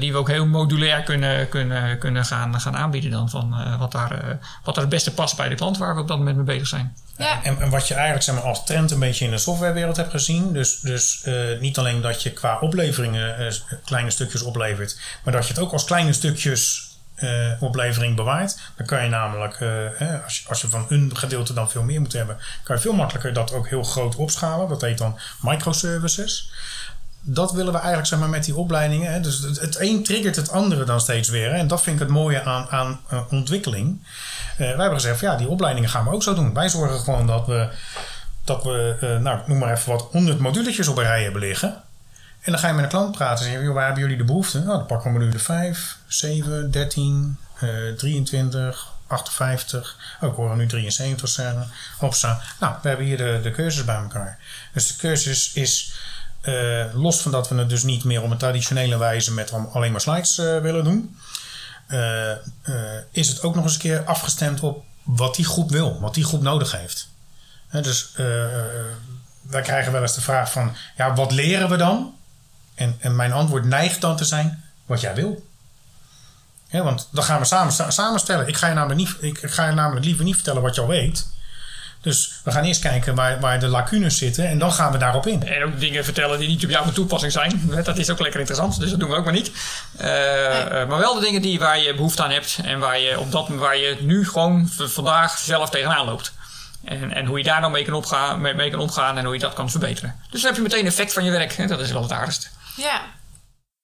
die 0.00 0.12
we 0.12 0.18
ook 0.18 0.28
heel 0.28 0.46
modulair 0.46 1.02
kunnen, 1.02 1.48
kunnen, 1.48 1.98
kunnen 1.98 2.24
gaan, 2.24 2.60
gaan 2.60 2.76
aanbieden 2.76 3.10
dan 3.10 3.30
van 3.30 3.78
wat, 3.78 3.92
daar, 3.92 4.38
wat 4.64 4.76
er 4.76 4.80
het 4.80 4.90
beste 4.90 5.14
past 5.14 5.36
bij 5.36 5.48
de 5.48 5.54
klant 5.54 5.78
waar 5.78 5.94
we 5.94 6.00
op 6.00 6.08
dat 6.08 6.18
moment 6.18 6.36
mee 6.36 6.44
bezig 6.44 6.66
zijn. 6.66 6.94
Ja. 7.18 7.42
En, 7.42 7.60
en, 7.60 7.70
wat 7.70 7.88
je 7.88 7.94
eigenlijk 7.94 8.24
zeg 8.24 8.34
maar, 8.34 8.44
als 8.44 8.64
trend 8.64 8.90
een 8.90 8.98
beetje 8.98 9.24
in 9.24 9.30
de 9.30 9.38
softwarewereld 9.38 9.96
hebt 9.96 10.10
gezien. 10.10 10.52
Dus, 10.52 10.80
dus 10.80 11.22
uh, 11.24 11.60
niet 11.60 11.78
alleen 11.78 12.00
dat 12.00 12.22
je 12.22 12.30
qua 12.30 12.58
opleveringen 12.60 13.40
uh, 13.40 13.52
kleine 13.84 14.10
stukjes 14.10 14.42
oplevert. 14.42 14.98
Maar 15.24 15.32
dat 15.32 15.46
je 15.46 15.52
het 15.52 15.62
ook 15.62 15.72
als 15.72 15.84
kleine 15.84 16.12
stukjes 16.12 16.87
uh, 17.20 17.62
oplevering 17.62 18.16
bewaart. 18.16 18.58
Dan 18.76 18.86
kan 18.86 19.02
je 19.02 19.08
namelijk, 19.08 19.58
hè, 19.98 20.22
als, 20.22 20.38
je, 20.38 20.48
als 20.48 20.60
je 20.60 20.68
van 20.68 20.86
een 20.88 21.16
gedeelte 21.16 21.52
dan 21.52 21.70
veel 21.70 21.82
meer 21.82 22.00
moet 22.00 22.12
hebben. 22.12 22.36
Kan 22.62 22.76
je 22.76 22.82
veel 22.82 22.92
makkelijker 22.92 23.32
dat 23.32 23.52
ook 23.52 23.68
heel 23.68 23.82
groot 23.82 24.16
opschalen. 24.16 24.68
Dat 24.68 24.80
heet 24.80 24.98
dan 24.98 25.18
microservices. 25.40 26.52
Dat 27.20 27.52
willen 27.52 27.72
we 27.72 27.78
eigenlijk 27.78 28.08
zeg 28.08 28.18
maar, 28.18 28.28
met 28.28 28.44
die 28.44 28.56
opleidingen. 28.56 29.12
Hè. 29.12 29.20
Dus 29.20 29.38
het, 29.40 29.80
een 29.80 30.02
triggert 30.02 30.36
het 30.36 30.50
andere 30.50 30.84
dan 30.84 31.00
steeds 31.00 31.28
weer. 31.28 31.52
En 31.52 31.66
dat 31.66 31.82
vind 31.82 31.96
ik 31.96 32.02
het 32.02 32.12
mooie 32.12 32.42
aan, 32.42 32.66
aan 32.70 33.00
ontwikkeling. 33.30 34.02
Uh, 34.52 34.58
wij 34.58 34.66
hebben 34.68 35.00
gezegd, 35.00 35.20
ja, 35.20 35.36
die 35.36 35.48
opleidingen 35.48 35.90
gaan 35.90 36.04
we 36.04 36.10
ook 36.10 36.22
zo 36.22 36.34
doen. 36.34 36.54
Wij 36.54 36.68
zorgen 36.68 36.98
gewoon 36.98 37.26
dat 37.26 37.46
we, 37.46 37.68
dat 38.44 38.64
we 38.64 39.18
nou, 39.22 39.40
noem 39.46 39.58
maar 39.58 39.72
even 39.72 39.92
wat, 39.92 40.08
100 40.10 40.38
moduletjes 40.38 40.88
op 40.88 40.96
een 40.96 41.04
rij 41.04 41.22
hebben 41.22 41.40
liggen. 41.40 41.82
En 42.40 42.52
dan 42.52 42.60
ga 42.60 42.68
je 42.68 42.74
met 42.74 42.84
een 42.84 42.90
klant 42.90 43.16
praten 43.16 43.46
en 43.46 43.52
zeggen, 43.52 43.72
waar 43.72 43.84
hebben 43.84 44.02
jullie 44.02 44.16
de 44.16 44.24
behoefte? 44.24 44.58
Nou, 44.58 44.76
dan 44.78 44.86
pakken 44.86 45.12
we 45.12 45.18
module 45.18 45.38
5, 45.38 45.98
7, 46.06 46.70
13, 46.70 47.38
uh, 47.62 47.92
23, 47.96 48.92
58. 49.06 49.96
Oh, 50.20 50.30
ik 50.30 50.36
hoor 50.36 50.56
nu 50.56 50.66
73 50.66 51.28
zeggen. 51.28 51.70
Hopsa. 51.98 52.40
Nou, 52.60 52.74
we 52.82 52.88
hebben 52.88 53.06
hier 53.06 53.16
de, 53.16 53.40
de 53.42 53.50
cursus 53.50 53.84
bij 53.84 53.96
elkaar. 53.96 54.38
Dus 54.72 54.86
de 54.86 54.96
cursus 54.96 55.52
is, 55.52 55.92
uh, 56.42 56.84
los 56.94 57.20
van 57.20 57.32
dat 57.32 57.48
we 57.48 57.54
het 57.54 57.68
dus 57.68 57.82
niet 57.82 58.04
meer 58.04 58.22
op 58.22 58.30
een 58.30 58.38
traditionele 58.38 58.98
wijze 58.98 59.32
met 59.32 59.52
alleen 59.72 59.92
maar 59.92 60.00
slides 60.00 60.38
uh, 60.38 60.58
willen 60.58 60.84
doen. 60.84 61.16
Uh, 61.88 62.32
is 63.10 63.28
het 63.28 63.42
ook 63.42 63.54
nog 63.54 63.64
eens 63.64 63.74
een 63.74 63.80
keer 63.80 64.04
afgestemd 64.04 64.60
op 64.60 64.84
wat 65.02 65.34
die 65.34 65.44
groep 65.44 65.70
wil, 65.70 66.00
wat 66.00 66.14
die 66.14 66.24
groep 66.24 66.42
nodig 66.42 66.72
heeft. 66.72 67.08
dus 67.70 68.12
wij 69.42 69.62
krijgen 69.62 69.92
wel 69.92 70.02
eens 70.02 70.14
de 70.14 70.20
vraag 70.20 70.52
van, 70.52 70.76
ja, 70.96 71.14
wat 71.14 71.32
leren 71.32 71.68
we 71.68 71.76
dan? 71.76 72.17
En, 72.78 72.96
en 73.00 73.16
mijn 73.16 73.32
antwoord 73.32 73.64
neigt 73.64 74.00
dan 74.00 74.16
te 74.16 74.24
zijn, 74.24 74.64
wat 74.86 75.00
jij 75.00 75.14
wil. 75.14 75.46
want 76.70 77.08
dan 77.12 77.24
gaan 77.24 77.38
we 77.38 77.44
samen, 77.44 77.92
samenstellen. 77.92 78.48
Ik 78.48 78.56
ga, 78.56 78.66
je 78.66 78.74
namelijk 78.74 79.00
niet, 79.00 79.16
ik 79.20 79.50
ga 79.50 79.66
je 79.66 79.72
namelijk 79.72 80.04
liever 80.04 80.24
niet 80.24 80.34
vertellen 80.34 80.62
wat 80.62 80.74
je 80.74 80.80
al 80.80 80.86
weet. 80.86 81.26
Dus 82.00 82.40
we 82.44 82.50
gaan 82.50 82.64
eerst 82.64 82.80
kijken 82.80 83.14
waar, 83.14 83.40
waar 83.40 83.60
de 83.60 83.66
lacunes 83.66 84.18
zitten 84.18 84.48
en 84.48 84.58
dan 84.58 84.72
gaan 84.72 84.92
we 84.92 84.98
daarop 84.98 85.26
in. 85.26 85.46
En 85.46 85.64
ook 85.64 85.80
dingen 85.80 86.04
vertellen 86.04 86.38
die 86.38 86.48
niet 86.48 86.64
op 86.64 86.70
jouw 86.70 86.92
toepassing 86.92 87.32
zijn. 87.32 87.70
Dat 87.84 87.98
is 87.98 88.10
ook 88.10 88.20
lekker 88.20 88.40
interessant, 88.40 88.80
dus 88.80 88.90
dat 88.90 89.00
doen 89.00 89.10
we 89.10 89.16
ook 89.16 89.24
maar 89.24 89.32
niet. 89.32 89.50
Uh, 89.96 90.04
Maar 90.86 90.98
wel 90.98 91.14
de 91.14 91.20
dingen 91.20 91.42
die, 91.42 91.58
waar 91.58 91.78
je 91.78 91.94
behoefte 91.94 92.22
aan 92.22 92.30
hebt 92.30 92.58
en 92.64 92.78
waar 92.78 92.98
je, 92.98 93.18
op 93.18 93.32
dat, 93.32 93.48
waar 93.48 93.76
je 93.76 93.96
nu 94.00 94.26
gewoon 94.26 94.70
vandaag 94.74 95.38
zelf 95.38 95.70
tegenaan 95.70 96.06
loopt. 96.06 96.32
En, 96.84 97.14
en 97.14 97.26
hoe 97.26 97.38
je 97.38 97.44
daar 97.44 97.60
dan 97.60 97.70
mee 97.70 97.84
kan, 97.84 97.94
opgaan, 97.94 98.40
mee, 98.40 98.54
mee 98.54 98.70
kan 98.70 98.80
omgaan 98.80 99.18
en 99.18 99.24
hoe 99.24 99.34
je 99.34 99.40
dat 99.40 99.54
kan 99.54 99.70
verbeteren. 99.70 100.14
Dus 100.30 100.40
dan 100.40 100.50
heb 100.50 100.56
je 100.56 100.68
meteen 100.68 100.86
effect 100.86 101.12
van 101.12 101.24
je 101.24 101.30
werk. 101.30 101.52
Hè? 101.52 101.66
Dat 101.66 101.80
is 101.80 101.92
wel 101.92 102.02
het 102.02 102.12
aardigste. 102.12 102.46
Ja, 102.78 103.02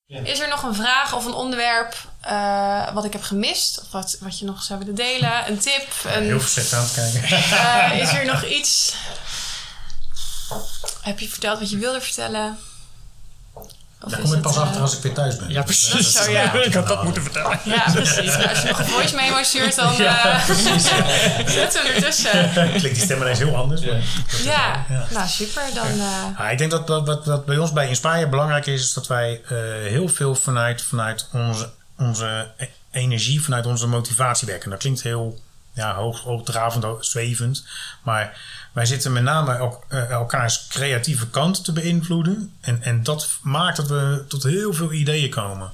is 0.07 0.41
er 0.41 0.49
nog 0.49 0.63
een 0.63 0.75
vraag 0.75 1.15
of 1.15 1.25
een 1.25 1.35
onderwerp 1.35 1.97
uh, 2.27 2.93
wat 2.93 3.05
ik 3.05 3.13
heb 3.13 3.23
gemist? 3.23 3.81
Of 3.81 3.91
wat, 3.91 4.17
wat 4.21 4.39
je 4.39 4.45
nog 4.45 4.63
zou 4.63 4.79
willen 4.79 4.95
delen? 4.95 5.49
Een 5.49 5.59
tip? 5.59 5.89
Een, 6.05 6.23
Heel 6.23 6.41
verzet 6.41 6.73
aan 6.73 6.83
het 6.83 6.93
kijken. 6.93 7.23
Uh, 7.93 8.01
is 8.01 8.13
er 8.13 8.25
nog 8.33 8.45
iets? 8.45 8.95
Heb 11.01 11.19
je 11.19 11.29
verteld 11.29 11.59
wat 11.59 11.71
je 11.71 11.79
wilde 11.79 12.01
vertellen? 12.01 12.59
Of 14.05 14.11
Daar 14.11 14.21
kom 14.21 14.35
ik 14.35 14.41
pas 14.41 14.57
achter 14.57 14.81
als 14.81 14.97
ik 14.97 15.03
weer 15.03 15.15
thuis 15.15 15.37
ben. 15.37 15.51
Ja, 15.51 15.63
precies. 15.63 16.13
Zo, 16.13 16.31
ja. 16.31 16.53
ik 16.53 16.75
had 16.75 16.89
dat 16.89 17.03
moeten 17.03 17.23
vertellen. 17.23 17.61
Ja, 17.65 17.91
precies. 17.93 18.37
Nou, 18.37 18.49
als 18.49 18.63
je 18.63 18.69
nog 18.69 18.79
een 18.79 18.85
voice 18.85 19.15
memo 19.15 19.43
stuurt, 19.43 19.77
dan 19.77 19.97
ja, 19.97 20.35
uh, 20.37 20.49
zetten 21.47 21.83
we 21.83 21.89
ertussen. 21.95 22.51
Klinkt 22.53 22.95
die 22.95 23.05
stem 23.05 23.21
ineens 23.21 23.39
heel 23.39 23.57
anders. 23.57 23.81
Ja, 23.81 23.97
ja. 24.43 24.87
ja. 24.89 25.07
nou 25.11 25.29
super. 25.29 25.63
Dan, 25.75 25.87
uh... 26.41 26.53
ik 26.53 26.59
denk 26.59 26.71
dat 26.71 26.89
wat 26.89 27.47
bij 27.47 27.57
ons 27.57 27.73
bij 27.73 27.89
Inspire 27.89 28.29
belangrijk 28.29 28.67
is, 28.67 28.81
is 28.81 28.93
dat 28.93 29.07
wij 29.07 29.43
uh, 29.45 29.59
heel 29.89 30.09
veel 30.09 30.35
vanuit, 30.35 30.83
vanuit 30.83 31.29
onze, 31.33 31.71
onze 31.99 32.51
energie, 32.91 33.43
vanuit 33.43 33.67
onze 33.67 33.87
motivatie 33.87 34.47
werken. 34.47 34.71
Dat 34.71 34.79
klinkt 34.79 35.03
heel 35.03 35.41
ja, 35.73 35.95
hoog, 35.95 36.21
hoogdravend, 36.21 37.07
zwevend. 37.07 37.65
Maar 38.03 38.37
wij 38.75 38.87
zitten 38.87 39.13
met 39.13 39.23
name 39.23 39.59
ook, 39.59 39.85
uh, 39.89 40.11
elkaars 40.11 40.67
creatieve 40.67 41.29
kant 41.29 41.65
te 41.65 41.73
beïnvloeden. 41.73 42.53
En, 42.61 42.83
en 42.83 43.03
dat 43.03 43.29
maakt 43.43 43.77
dat 43.77 43.89
we 43.89 44.25
tot 44.29 44.43
heel 44.43 44.73
veel 44.73 44.93
ideeën 44.93 45.31
komen. 45.31 45.71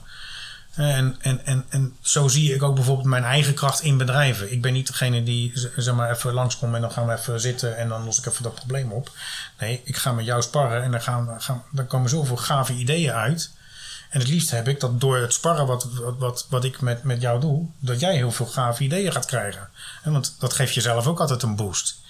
En, 0.74 1.16
en, 1.20 1.46
en, 1.46 1.64
en 1.68 1.96
zo 2.00 2.28
zie 2.28 2.54
ik 2.54 2.62
ook 2.62 2.74
bijvoorbeeld 2.74 3.06
mijn 3.06 3.24
eigen 3.24 3.54
kracht 3.54 3.82
in 3.82 3.96
bedrijven. 3.96 4.52
Ik 4.52 4.62
ben 4.62 4.72
niet 4.72 4.86
degene 4.86 5.22
die 5.22 5.52
zeg 5.76 5.94
maar 5.94 6.10
even 6.10 6.32
langskomt 6.32 6.74
en 6.74 6.80
dan 6.80 6.92
gaan 6.92 7.06
we 7.06 7.12
even 7.12 7.40
zitten 7.40 7.76
en 7.76 7.88
dan 7.88 8.04
los 8.04 8.18
ik 8.18 8.26
even 8.26 8.42
dat 8.42 8.54
probleem 8.54 8.92
op. 8.92 9.10
Nee, 9.58 9.80
ik 9.84 9.96
ga 9.96 10.12
met 10.12 10.24
jou 10.24 10.42
sparren 10.42 10.82
en 10.82 10.90
dan, 10.90 11.02
gaan, 11.02 11.40
gaan, 11.42 11.64
dan 11.70 11.86
komen 11.86 12.10
zoveel 12.10 12.36
gave 12.36 12.72
ideeën 12.72 13.12
uit. 13.12 13.50
En 14.10 14.20
het 14.20 14.28
liefst 14.28 14.50
heb 14.50 14.68
ik 14.68 14.80
dat 14.80 15.00
door 15.00 15.16
het 15.16 15.32
sparren 15.32 15.66
wat, 15.66 15.84
wat, 15.84 16.18
wat, 16.18 16.46
wat 16.50 16.64
ik 16.64 16.80
met, 16.80 17.02
met 17.02 17.20
jou 17.20 17.40
doe, 17.40 17.66
dat 17.78 18.00
jij 18.00 18.14
heel 18.14 18.32
veel 18.32 18.46
gave 18.46 18.84
ideeën 18.84 19.12
gaat 19.12 19.26
krijgen. 19.26 19.68
Want 20.04 20.34
dat 20.38 20.52
geeft 20.52 20.74
jezelf 20.74 21.06
ook 21.06 21.20
altijd 21.20 21.42
een 21.42 21.56
boost. 21.56 22.00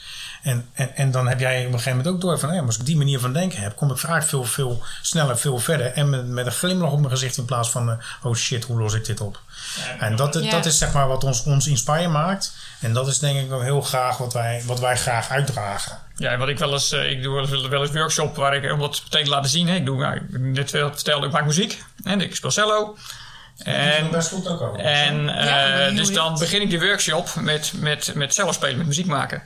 En, 0.42 0.68
en, 0.72 0.96
en 0.96 1.10
dan 1.10 1.28
heb 1.28 1.40
jij 1.40 1.58
op 1.58 1.66
een 1.66 1.78
gegeven 1.78 1.96
moment 1.96 2.14
ook 2.14 2.20
door 2.20 2.38
van, 2.38 2.66
als 2.66 2.78
ik 2.78 2.86
die 2.86 2.96
manier 2.96 3.20
van 3.20 3.32
denken 3.32 3.60
heb, 3.60 3.76
kom 3.76 3.90
ik 3.90 3.96
vaak 3.96 4.24
veel, 4.24 4.44
veel 4.44 4.82
sneller, 5.02 5.38
veel 5.38 5.58
verder. 5.58 5.86
En 5.92 6.10
met, 6.10 6.26
met 6.26 6.46
een 6.46 6.52
glimlach 6.52 6.90
op 6.90 6.98
mijn 6.98 7.10
gezicht 7.10 7.36
in 7.36 7.44
plaats 7.44 7.70
van, 7.70 7.88
uh, 7.88 7.94
oh 8.22 8.34
shit, 8.34 8.64
hoe 8.64 8.78
los 8.78 8.94
ik 8.94 9.04
dit 9.04 9.20
op? 9.20 9.40
en 9.98 10.16
dat, 10.16 10.32
dat 10.32 10.66
is 10.66 10.78
zeg 10.78 10.92
maar 10.92 11.08
wat 11.08 11.24
ons, 11.24 11.42
ons 11.42 11.66
inspire 11.66 12.08
maakt. 12.08 12.52
En 12.80 12.92
dat 12.92 13.06
is 13.06 13.18
denk 13.18 13.38
ik 13.38 13.52
ook 13.52 13.62
heel 13.62 13.80
graag 13.80 14.18
wat 14.18 14.32
wij, 14.32 14.62
wat 14.66 14.80
wij 14.80 14.96
graag 14.96 15.28
uitdragen. 15.28 15.98
Ja, 16.16 16.36
wat 16.36 16.48
ik 16.48 16.58
wel 16.58 16.72
eens, 16.72 16.92
uh, 16.92 17.10
ik 17.10 17.22
doe 17.22 17.34
wel 17.34 17.48
eens, 17.48 17.68
wel 17.68 17.82
eens 17.82 17.92
workshop 17.92 18.36
waar 18.36 18.54
ik, 18.54 18.72
om 18.72 18.78
dat 18.78 19.02
meteen 19.04 19.24
te 19.24 19.30
laten 19.30 19.50
zien. 19.50 19.68
Hè. 19.68 19.74
Ik 19.74 19.84
doe, 19.84 19.98
nou, 19.98 20.20
net 20.30 20.70
vertelde, 20.70 21.26
ik 21.26 21.32
maak 21.32 21.44
muziek 21.44 21.84
en 22.04 22.20
ik 22.20 22.36
speel 22.36 22.50
cello. 22.50 22.96
En, 23.58 24.10
best 24.10 24.28
goed 24.28 24.48
ook 24.48 24.60
over. 24.60 24.78
En 24.78 25.28
uh, 25.28 25.44
ja, 25.44 25.90
dus 25.90 26.12
dan 26.12 26.38
begin 26.38 26.60
ik 26.60 26.70
de 26.70 26.78
workshop 26.78 27.34
met, 27.34 27.72
met, 27.76 28.14
met 28.14 28.34
cello 28.34 28.52
spelen, 28.52 28.76
met 28.76 28.86
muziek 28.86 29.06
maken. 29.06 29.42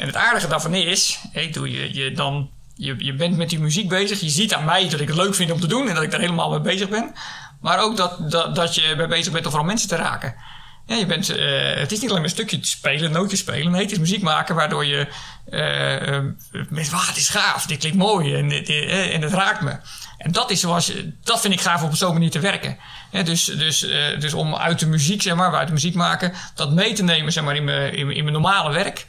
En 0.00 0.06
het 0.06 0.16
aardige 0.16 0.48
daarvan 0.48 0.74
is, 0.74 1.18
hey, 1.32 1.50
doe 1.50 1.70
je, 1.70 1.94
je, 1.94 2.12
dan, 2.12 2.50
je, 2.74 2.94
je 2.98 3.14
bent 3.14 3.36
met 3.36 3.50
die 3.50 3.60
muziek 3.60 3.88
bezig. 3.88 4.20
Je 4.20 4.28
ziet 4.28 4.54
aan 4.54 4.64
mij 4.64 4.88
dat 4.88 5.00
ik 5.00 5.08
het 5.08 5.16
leuk 5.16 5.34
vind 5.34 5.50
om 5.50 5.60
te 5.60 5.66
doen 5.66 5.88
en 5.88 5.94
dat 5.94 6.02
ik 6.02 6.10
daar 6.10 6.20
helemaal 6.20 6.50
mee 6.50 6.60
bezig 6.60 6.88
ben. 6.88 7.14
Maar 7.60 7.78
ook 7.78 7.96
dat, 7.96 8.30
dat, 8.30 8.54
dat 8.54 8.74
je 8.74 8.94
mee 8.96 9.06
bezig 9.06 9.32
bent 9.32 9.44
om 9.44 9.50
vooral 9.50 9.68
mensen 9.68 9.88
te 9.88 9.96
raken. 9.96 10.34
Ja, 10.86 10.96
je 10.96 11.06
bent, 11.06 11.30
uh, 11.30 11.74
het 11.74 11.92
is 11.92 12.00
niet 12.00 12.10
alleen 12.10 12.22
een 12.22 12.30
stukje 12.30 12.58
spelen, 12.60 13.12
nootjes 13.12 13.38
spelen. 13.38 13.72
Nee, 13.72 13.82
het 13.82 13.92
is 13.92 13.98
muziek 13.98 14.22
maken 14.22 14.54
waardoor 14.54 14.84
je 14.84 15.08
uh, 15.50 16.64
met, 16.68 16.90
wauw, 16.90 17.06
het 17.06 17.16
is 17.16 17.28
gaaf, 17.28 17.66
dit 17.66 17.78
klinkt 17.78 17.98
mooi 17.98 18.34
en, 18.34 18.66
en 19.12 19.22
het 19.22 19.32
raakt 19.32 19.60
me. 19.60 19.76
En 20.18 20.32
dat 20.32 20.50
is 20.50 20.60
zoals, 20.60 20.92
dat 21.24 21.40
vind 21.40 21.52
ik 21.52 21.60
gaaf 21.60 21.82
om 21.82 21.88
op 21.88 21.94
zo'n 21.94 22.12
manier 22.12 22.30
te 22.30 22.40
werken. 22.40 22.78
dus, 23.24 23.44
dus, 23.44 23.80
dus 24.18 24.34
om 24.34 24.54
uit 24.54 24.78
de 24.78 24.86
muziek, 24.86 25.22
zeg 25.22 25.34
maar, 25.34 25.54
uit 25.54 25.66
de 25.66 25.72
muziek 25.72 25.94
maken, 25.94 26.32
dat 26.54 26.72
mee 26.72 26.92
te 26.92 27.02
nemen, 27.02 27.32
zeg 27.32 27.44
maar, 27.44 27.56
in 27.56 28.04
mijn 28.04 28.32
normale 28.32 28.72
werk. 28.72 29.06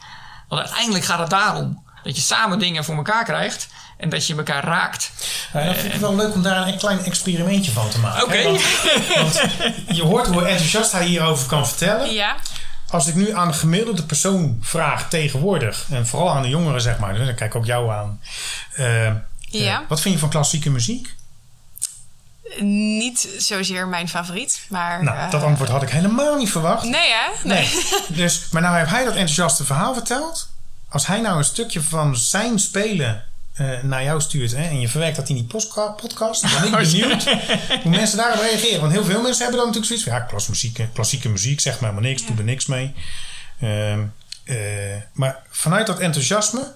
Want 0.51 0.63
uiteindelijk 0.63 1.05
gaat 1.05 1.19
het 1.19 1.29
daarom. 1.29 1.83
Dat 2.03 2.15
je 2.15 2.21
samen 2.21 2.59
dingen 2.59 2.83
voor 2.83 2.95
elkaar 2.95 3.23
krijgt 3.23 3.67
en 3.97 4.09
dat 4.09 4.27
je 4.27 4.35
elkaar 4.35 4.63
raakt. 4.63 5.11
Ja, 5.53 5.65
dat 5.65 5.77
vind 5.77 5.93
ik 5.93 5.99
wel 5.99 6.15
leuk 6.15 6.33
om 6.33 6.43
daar 6.43 6.67
een 6.67 6.77
klein 6.77 7.03
experimentje 7.03 7.71
van 7.71 7.89
te 7.89 7.99
maken. 7.99 8.23
Oké. 8.23 8.43
Want, 8.43 8.61
want, 9.15 9.41
je 9.97 10.03
hoort 10.03 10.27
hoe 10.27 10.45
enthousiast 10.45 10.91
hij 10.91 11.05
hierover 11.05 11.47
kan 11.47 11.67
vertellen. 11.67 12.13
Ja. 12.13 12.35
Als 12.89 13.07
ik 13.07 13.15
nu 13.15 13.33
aan 13.33 13.47
de 13.47 13.53
gemiddelde 13.53 14.03
persoon 14.03 14.57
vraag 14.61 15.09
tegenwoordig, 15.09 15.85
en 15.89 16.07
vooral 16.07 16.29
aan 16.29 16.41
de 16.41 16.49
jongeren 16.49 16.81
zeg 16.81 16.99
maar, 16.99 17.13
dus 17.13 17.25
dan 17.25 17.35
kijk 17.35 17.53
ik 17.53 17.55
ook 17.55 17.65
jou 17.65 17.91
aan. 17.91 18.21
Uh, 18.79 19.05
ja. 19.39 19.81
Uh, 19.81 19.87
wat 19.87 20.01
vind 20.01 20.13
je 20.13 20.19
van 20.19 20.29
klassieke 20.29 20.69
muziek? 20.69 21.15
Niet 22.59 23.29
zozeer 23.37 23.87
mijn 23.87 24.09
favoriet, 24.09 24.65
maar... 24.69 25.03
Nou, 25.03 25.31
dat 25.31 25.43
antwoord 25.43 25.69
had 25.69 25.81
ik 25.81 25.89
helemaal 25.89 26.35
niet 26.35 26.51
verwacht. 26.51 26.83
Nee, 26.83 27.09
hè? 27.09 27.47
Nee. 27.47 27.57
nee. 27.57 28.01
dus, 28.21 28.47
maar 28.51 28.61
nou 28.61 28.77
heeft 28.77 28.89
hij 28.89 29.03
dat 29.03 29.13
enthousiaste 29.13 29.65
verhaal 29.65 29.93
verteld. 29.93 30.49
Als 30.89 31.07
hij 31.07 31.21
nou 31.21 31.37
een 31.37 31.43
stukje 31.43 31.81
van 31.81 32.15
zijn 32.15 32.59
spelen 32.59 33.25
uh, 33.59 33.81
naar 33.81 34.03
jou 34.03 34.21
stuurt 34.21 34.51
hè, 34.51 34.63
en 34.63 34.79
je 34.79 34.89
verwerkt 34.89 35.15
dat 35.15 35.29
in 35.29 35.35
die 35.35 35.43
podcast, 35.95 36.41
dan 36.41 36.51
ben 36.51 36.79
ik 36.79 36.89
benieuwd 36.89 37.23
hoe 37.83 37.91
mensen 37.91 38.17
daarop 38.17 38.41
reageren. 38.41 38.79
Want 38.79 38.91
heel 38.91 39.05
veel 39.05 39.21
mensen 39.21 39.43
hebben 39.43 39.59
dan 39.59 39.71
natuurlijk 39.73 39.85
zoiets 39.85 40.03
van... 40.03 40.13
Ja, 40.13 40.19
klassieke, 40.19 40.87
klassieke 40.93 41.29
muziek, 41.29 41.59
zeg 41.59 41.79
maar 41.79 41.93
maar 41.93 42.01
niks, 42.01 42.21
ja. 42.21 42.27
doe 42.27 42.37
er 42.37 42.43
niks 42.43 42.65
mee. 42.65 42.93
Uh, 43.59 43.97
uh, 44.43 44.55
maar 45.13 45.43
vanuit 45.49 45.87
dat 45.87 45.99
enthousiasme, 45.99 46.73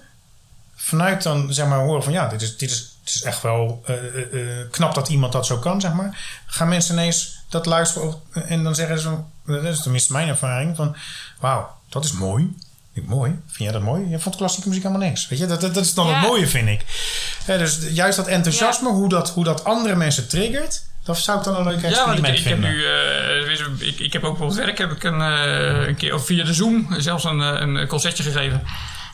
vanuit 0.74 1.22
dan 1.22 1.54
zeg 1.54 1.66
maar 1.66 1.78
horen 1.78 2.02
van... 2.02 2.12
Ja, 2.12 2.28
dit 2.28 2.42
is, 2.42 2.56
dit 2.56 2.70
is 2.70 2.95
het 3.06 3.14
is 3.14 3.22
echt 3.22 3.42
wel 3.42 3.82
uh, 3.90 3.96
uh, 4.32 4.70
knap 4.70 4.94
dat 4.94 5.08
iemand 5.08 5.32
dat 5.32 5.46
zo 5.46 5.58
kan, 5.58 5.80
zeg 5.80 5.92
maar. 5.92 6.18
Gaan 6.46 6.68
mensen 6.68 6.94
ineens 6.94 7.38
dat 7.48 7.66
luisteren 7.66 8.08
op- 8.08 8.22
en 8.34 8.62
dan 8.62 8.74
zeggen 8.74 8.98
ze, 8.98 9.10
dat 9.46 9.64
is 9.64 9.80
tenminste 9.82 10.12
mijn 10.12 10.28
ervaring, 10.28 10.76
van 10.76 10.96
wauw, 11.40 11.76
dat 11.88 12.04
is 12.04 12.12
mooi. 12.12 12.56
Ik, 12.92 13.06
mooi, 13.06 13.30
vind 13.46 13.58
jij 13.58 13.72
dat 13.72 13.82
mooi? 13.82 14.08
Je 14.08 14.18
vond 14.18 14.36
klassieke 14.36 14.68
muziek 14.68 14.84
helemaal 14.84 15.06
niks. 15.08 15.28
Weet 15.28 15.38
je, 15.38 15.46
dat, 15.46 15.60
dat, 15.60 15.74
dat 15.74 15.84
is 15.84 15.94
dan 15.94 16.06
Ja. 16.06 16.12
het 16.18 16.28
mooie, 16.28 16.46
vind 16.46 16.68
ik. 16.68 16.80
Hè, 17.44 17.58
dus 17.58 17.78
juist 17.90 18.16
dat 18.16 18.26
enthousiasme, 18.26 18.88
hoe, 18.88 19.08
dat, 19.08 19.30
hoe 19.30 19.44
dat 19.44 19.64
andere 19.64 19.94
mensen 19.96 20.28
triggert, 20.28 20.84
dat 21.04 21.18
zou 21.18 21.38
ik 21.38 21.44
dan 21.44 21.56
een 21.56 21.64
leuk 21.64 21.80
Ja, 21.80 21.80
want 21.80 21.92
experiment 21.96 22.34
ik, 22.38 22.44
ik 22.44 22.48
heb 22.48 22.58
nu, 22.58 22.84
eh, 22.84 23.88
ik, 23.88 23.98
ik 23.98 24.12
heb 24.12 24.24
ook 24.24 24.38
bijvoorbeeld 24.38 24.58
werk, 24.66 24.78
heb 24.78 24.90
ik 24.90 25.02
een, 25.04 25.20
eh, 25.20 25.86
een 25.86 25.96
keer 25.96 26.14
of 26.14 26.26
via 26.26 26.44
de 26.44 26.54
Zoom 26.54 26.86
zelfs 26.98 27.24
een, 27.24 27.40
eh, 27.40 27.60
een 27.60 27.86
concertje 27.86 28.22
gegeven. 28.22 28.62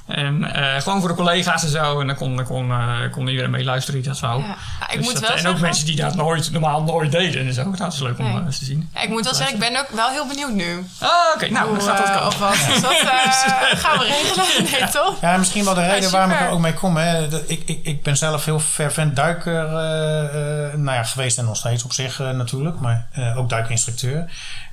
En 0.06 0.44
eh, 0.54 0.80
gewoon 0.80 1.00
voor 1.00 1.08
de 1.08 1.14
collega's 1.14 1.62
en 1.62 1.68
zo. 1.68 2.00
En 2.00 2.06
dan 2.06 2.16
kon, 2.16 2.36
dan 2.36 2.44
kon, 2.44 2.70
eh, 2.70 2.96
kon 3.10 3.28
iedereen 3.28 3.50
meeluisteren 3.50 4.00
die 4.02 4.10
dat. 4.10 4.18
Ja. 4.18 4.34
Ja, 4.36 4.90
ik 4.90 4.96
Dus 4.96 5.04
moet 5.04 5.12
dat- 5.20 5.28
wel 5.28 5.36
en 5.36 5.46
ook 5.46 5.58
mensen 5.60 5.86
die 5.86 5.96
dat 5.96 6.14
nooit, 6.14 6.50
normaal 6.52 6.82
nooit 6.82 7.12
deden 7.12 7.46
en 7.46 7.52
zo. 7.54 7.70
Dat 7.70 7.92
is 7.92 7.98
leuk 8.00 8.18
om 8.18 8.24
Nee. 8.24 8.36
eh, 8.38 8.44
eens 8.46 8.58
te 8.58 8.64
zien. 8.64 8.90
Ja, 8.94 9.00
ik 9.02 9.08
moet 9.08 9.24
wel 9.24 9.34
zeggen, 9.34 9.54
ik 9.54 9.60
ben 9.60 9.76
ook 9.80 9.88
wel 9.88 10.08
heel 10.10 10.26
benieuwd 10.26 10.52
nu. 10.52 10.86
Ah, 10.98 11.08
oké. 11.34 11.48
nou, 11.50 11.68
Hoe, 11.68 11.76
dan 11.78 11.86
gaat 11.86 11.96
dat 11.98 12.06
komen. 12.10 12.26
of 12.26 12.38
wat. 12.38 12.54
Dus 12.68 12.80
dat 12.80 12.90
eh, 13.00 13.78
gaan 13.78 13.98
we 13.98 14.04
regelen. 14.04 14.70
Nee, 14.80 14.88
toch? 14.90 15.20
Ja, 15.20 15.36
misschien 15.36 15.64
wel 15.64 15.74
de 15.74 15.86
reden 15.86 16.10
waarom 16.10 16.30
ik 16.30 16.40
er 16.40 16.48
ook 16.48 16.60
mee 16.60 16.74
kom. 16.74 16.96
Hè. 16.96 17.28
Dat- 17.28 17.42
Ik, 17.50 17.62
ik, 17.66 17.78
ik 17.82 18.02
ben 18.02 18.16
zelf 18.16 18.44
heel 18.44 18.60
fervent 18.60 19.16
duiker 19.16 19.64
eh, 19.66 20.24
eh, 20.24 20.74
nou 20.74 20.96
ja, 20.96 21.02
geweest 21.02 21.38
en 21.38 21.44
nog 21.44 21.56
steeds 21.56 21.84
op 21.84 21.92
zich 21.92 22.20
eh, 22.20 22.30
natuurlijk. 22.30 22.80
Maar 22.80 23.06
eh, 23.12 23.38
ook 23.38 23.48
duikinstructeur. 23.48 24.30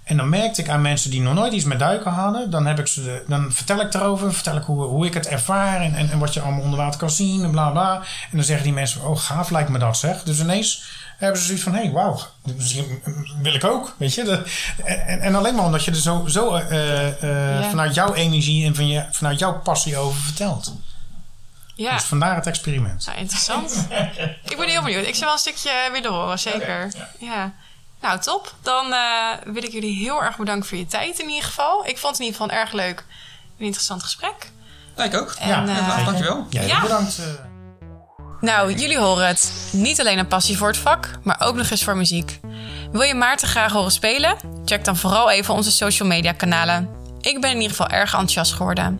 En 0.09 0.17
dan 0.17 0.29
merkte 0.29 0.61
ik 0.61 0.69
aan 0.69 0.81
mensen 0.81 1.09
die 1.11 1.21
nog 1.21 1.33
nooit 1.33 1.53
iets 1.53 1.63
met 1.63 1.79
duiken 1.79 2.11
hadden. 2.11 2.49
Dan, 2.49 2.65
heb 2.65 2.79
ik 2.79 2.87
ze 2.87 3.03
de- 3.03 3.23
dan 3.27 3.51
vertel 3.51 3.79
ik 3.81 3.93
erover. 3.93 4.33
Vertel 4.33 4.55
ik 4.57 4.63
hoe, 4.63 4.83
hoe 4.83 5.05
ik 5.05 5.13
het 5.13 5.27
ervaar. 5.27 5.81
En, 5.81 5.95
en, 5.95 6.09
en 6.11 6.19
wat 6.19 6.33
je 6.33 6.41
allemaal 6.41 6.61
onder 6.61 6.79
water 6.79 6.99
kan 6.99 7.09
zien. 7.09 7.43
En 7.43 7.51
bla 7.51 7.69
bla. 7.69 7.95
En 7.95 8.37
dan 8.37 8.43
zeggen 8.43 8.63
die 8.65 8.73
mensen: 8.73 9.01
Oh, 9.05 9.17
gaaf 9.19 9.49
lijkt 9.49 9.69
me 9.69 9.79
dat 9.79 9.97
zeg. 9.97 10.23
Dus 10.23 10.39
ineens 10.39 10.83
hebben 11.17 11.39
ze 11.39 11.45
zoiets 11.45 11.63
van: 11.63 11.73
Hé, 11.73 11.81
hey, 11.81 11.91
wauw. 11.91 12.19
Misschien 12.55 13.01
wil 13.41 13.53
ik 13.53 13.63
ook. 13.63 13.93
Weet 13.97 14.13
je. 14.13 14.23
De- 14.23 14.43
en, 14.83 15.19
en 15.21 15.35
alleen 15.35 15.55
maar 15.55 15.65
omdat 15.65 15.83
je 15.85 15.91
er 15.91 15.97
zo, 15.97 16.23
zo 16.27 16.55
eh, 16.55 17.07
eh, 17.23 17.61
Ja. 17.61 17.69
vanuit 17.69 17.93
jouw 17.93 18.13
energie 18.13 18.65
en 18.65 18.75
van 18.75 18.87
je, 18.87 19.05
vanuit 19.11 19.39
jouw 19.39 19.59
passie 19.59 19.97
over 19.97 20.21
vertelt. 20.21 20.73
Ja, 21.75 21.93
Dus 21.93 22.03
vandaar 22.03 22.35
het 22.35 22.47
experiment. 22.47 23.05
nou, 23.05 23.17
interessant. 23.19 23.87
ik 24.49 24.57
ben 24.57 24.69
heel 24.69 24.83
benieuwd. 24.83 25.05
Ik 25.05 25.13
zou 25.15 25.25
wel 25.25 25.33
een 25.33 25.39
stukje 25.39 25.89
willen 25.91 26.11
horen, 26.11 26.39
zeker. 26.39 26.91
Ja. 27.19 27.53
Nou, 28.01 28.19
top. 28.19 28.53
Dan 28.61 28.93
eh, 28.93 28.99
wil 29.53 29.63
ik 29.63 29.71
jullie 29.71 29.95
heel 29.95 30.23
erg 30.23 30.37
bedanken 30.37 30.67
voor 30.69 30.77
je 30.77 30.85
tijd 30.85 31.19
in 31.19 31.27
ieder 31.29 31.43
geval. 31.45 31.85
Ik 31.87 31.97
vond 31.97 32.11
het 32.17 32.19
in 32.19 32.25
ieder 32.25 32.41
geval 32.41 32.55
een 32.57 32.61
erg 32.63 32.71
leuk 32.73 33.03
en 33.57 33.65
interessant 33.65 34.03
gesprek. 34.03 34.51
Ja, 34.95 35.03
ik 35.03 35.15
ook. 35.15 35.35
En, 35.39 35.47
Ja, 35.47 35.67
eh, 35.97 36.05
dankjewel. 36.05 36.45
Ja, 36.49 36.61
Ja. 36.61 36.81
bedankt. 36.81 37.19
eh. 37.19 37.25
Nou, 38.41 38.73
jullie 38.73 38.97
horen 38.97 39.27
het. 39.27 39.51
Niet 39.71 39.99
alleen 39.99 40.17
een 40.19 40.27
passie 40.27 40.57
voor 40.57 40.67
het 40.67 40.77
vak, 40.77 41.09
maar 41.23 41.41
ook 41.41 41.55
nog 41.55 41.69
eens 41.69 41.83
voor 41.83 41.97
muziek. 41.97 42.39
Wil 42.91 43.01
je 43.01 43.13
Maarten 43.15 43.47
graag 43.47 43.71
horen 43.71 43.91
spelen? 43.91 44.37
Check 44.65 44.85
dan 44.85 44.97
vooral 44.97 45.29
even 45.29 45.53
onze 45.53 45.71
social 45.71 46.07
media 46.07 46.31
kanalen. 46.31 46.89
Ik 47.21 47.41
ben 47.41 47.49
in 47.49 47.55
ieder 47.55 47.69
geval 47.69 47.87
erg 47.87 48.11
enthousiast 48.11 48.53
geworden. 48.53 48.99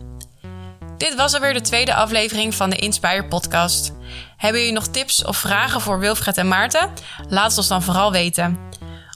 Dit 0.97 1.15
was 1.15 1.33
alweer 1.33 1.53
de 1.53 1.61
tweede 1.61 1.93
aflevering 1.93 2.55
van 2.55 2.69
de 2.69 2.75
Inspire 2.75 3.25
podcast. 3.25 3.91
Hebben 4.37 4.59
jullie 4.61 4.75
nog 4.75 4.87
tips 4.87 5.23
of 5.25 5.37
vragen 5.37 5.81
voor 5.81 5.99
Wilfred 5.99 6.37
en 6.37 6.47
Maarten? 6.47 6.89
Laat 7.29 7.49
het 7.49 7.57
ons 7.57 7.67
dan 7.67 7.83
vooral 7.83 8.11
weten. 8.11 8.59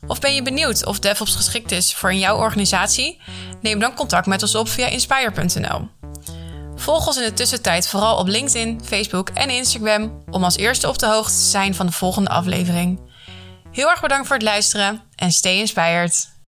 Of 0.07 0.19
ben 0.19 0.35
je 0.35 0.41
benieuwd 0.41 0.85
of 0.85 0.99
DevOps 0.99 1.35
geschikt 1.35 1.71
is 1.71 1.95
voor 1.95 2.11
in 2.11 2.19
jouw 2.19 2.37
organisatie? 2.37 3.21
Neem 3.61 3.79
dan 3.79 3.93
contact 3.93 4.25
met 4.25 4.41
ons 4.41 4.55
op 4.55 4.69
via 4.69 4.87
inspire.nl. 4.87 5.87
Volg 6.75 7.07
ons 7.07 7.17
in 7.17 7.23
de 7.23 7.33
tussentijd 7.33 7.87
vooral 7.87 8.17
op 8.17 8.27
LinkedIn, 8.27 8.81
Facebook 8.83 9.29
en 9.29 9.49
Instagram 9.49 10.23
om 10.29 10.43
als 10.43 10.57
eerste 10.57 10.87
op 10.87 10.99
de 10.99 11.05
hoogte 11.05 11.33
te 11.33 11.39
zijn 11.39 11.75
van 11.75 11.85
de 11.85 11.91
volgende 11.91 12.29
aflevering. 12.29 12.99
Heel 13.71 13.89
erg 13.89 14.01
bedankt 14.01 14.27
voor 14.27 14.35
het 14.35 14.45
luisteren 14.45 15.01
en 15.15 15.31
stay 15.31 15.57
inspired. 15.57 16.32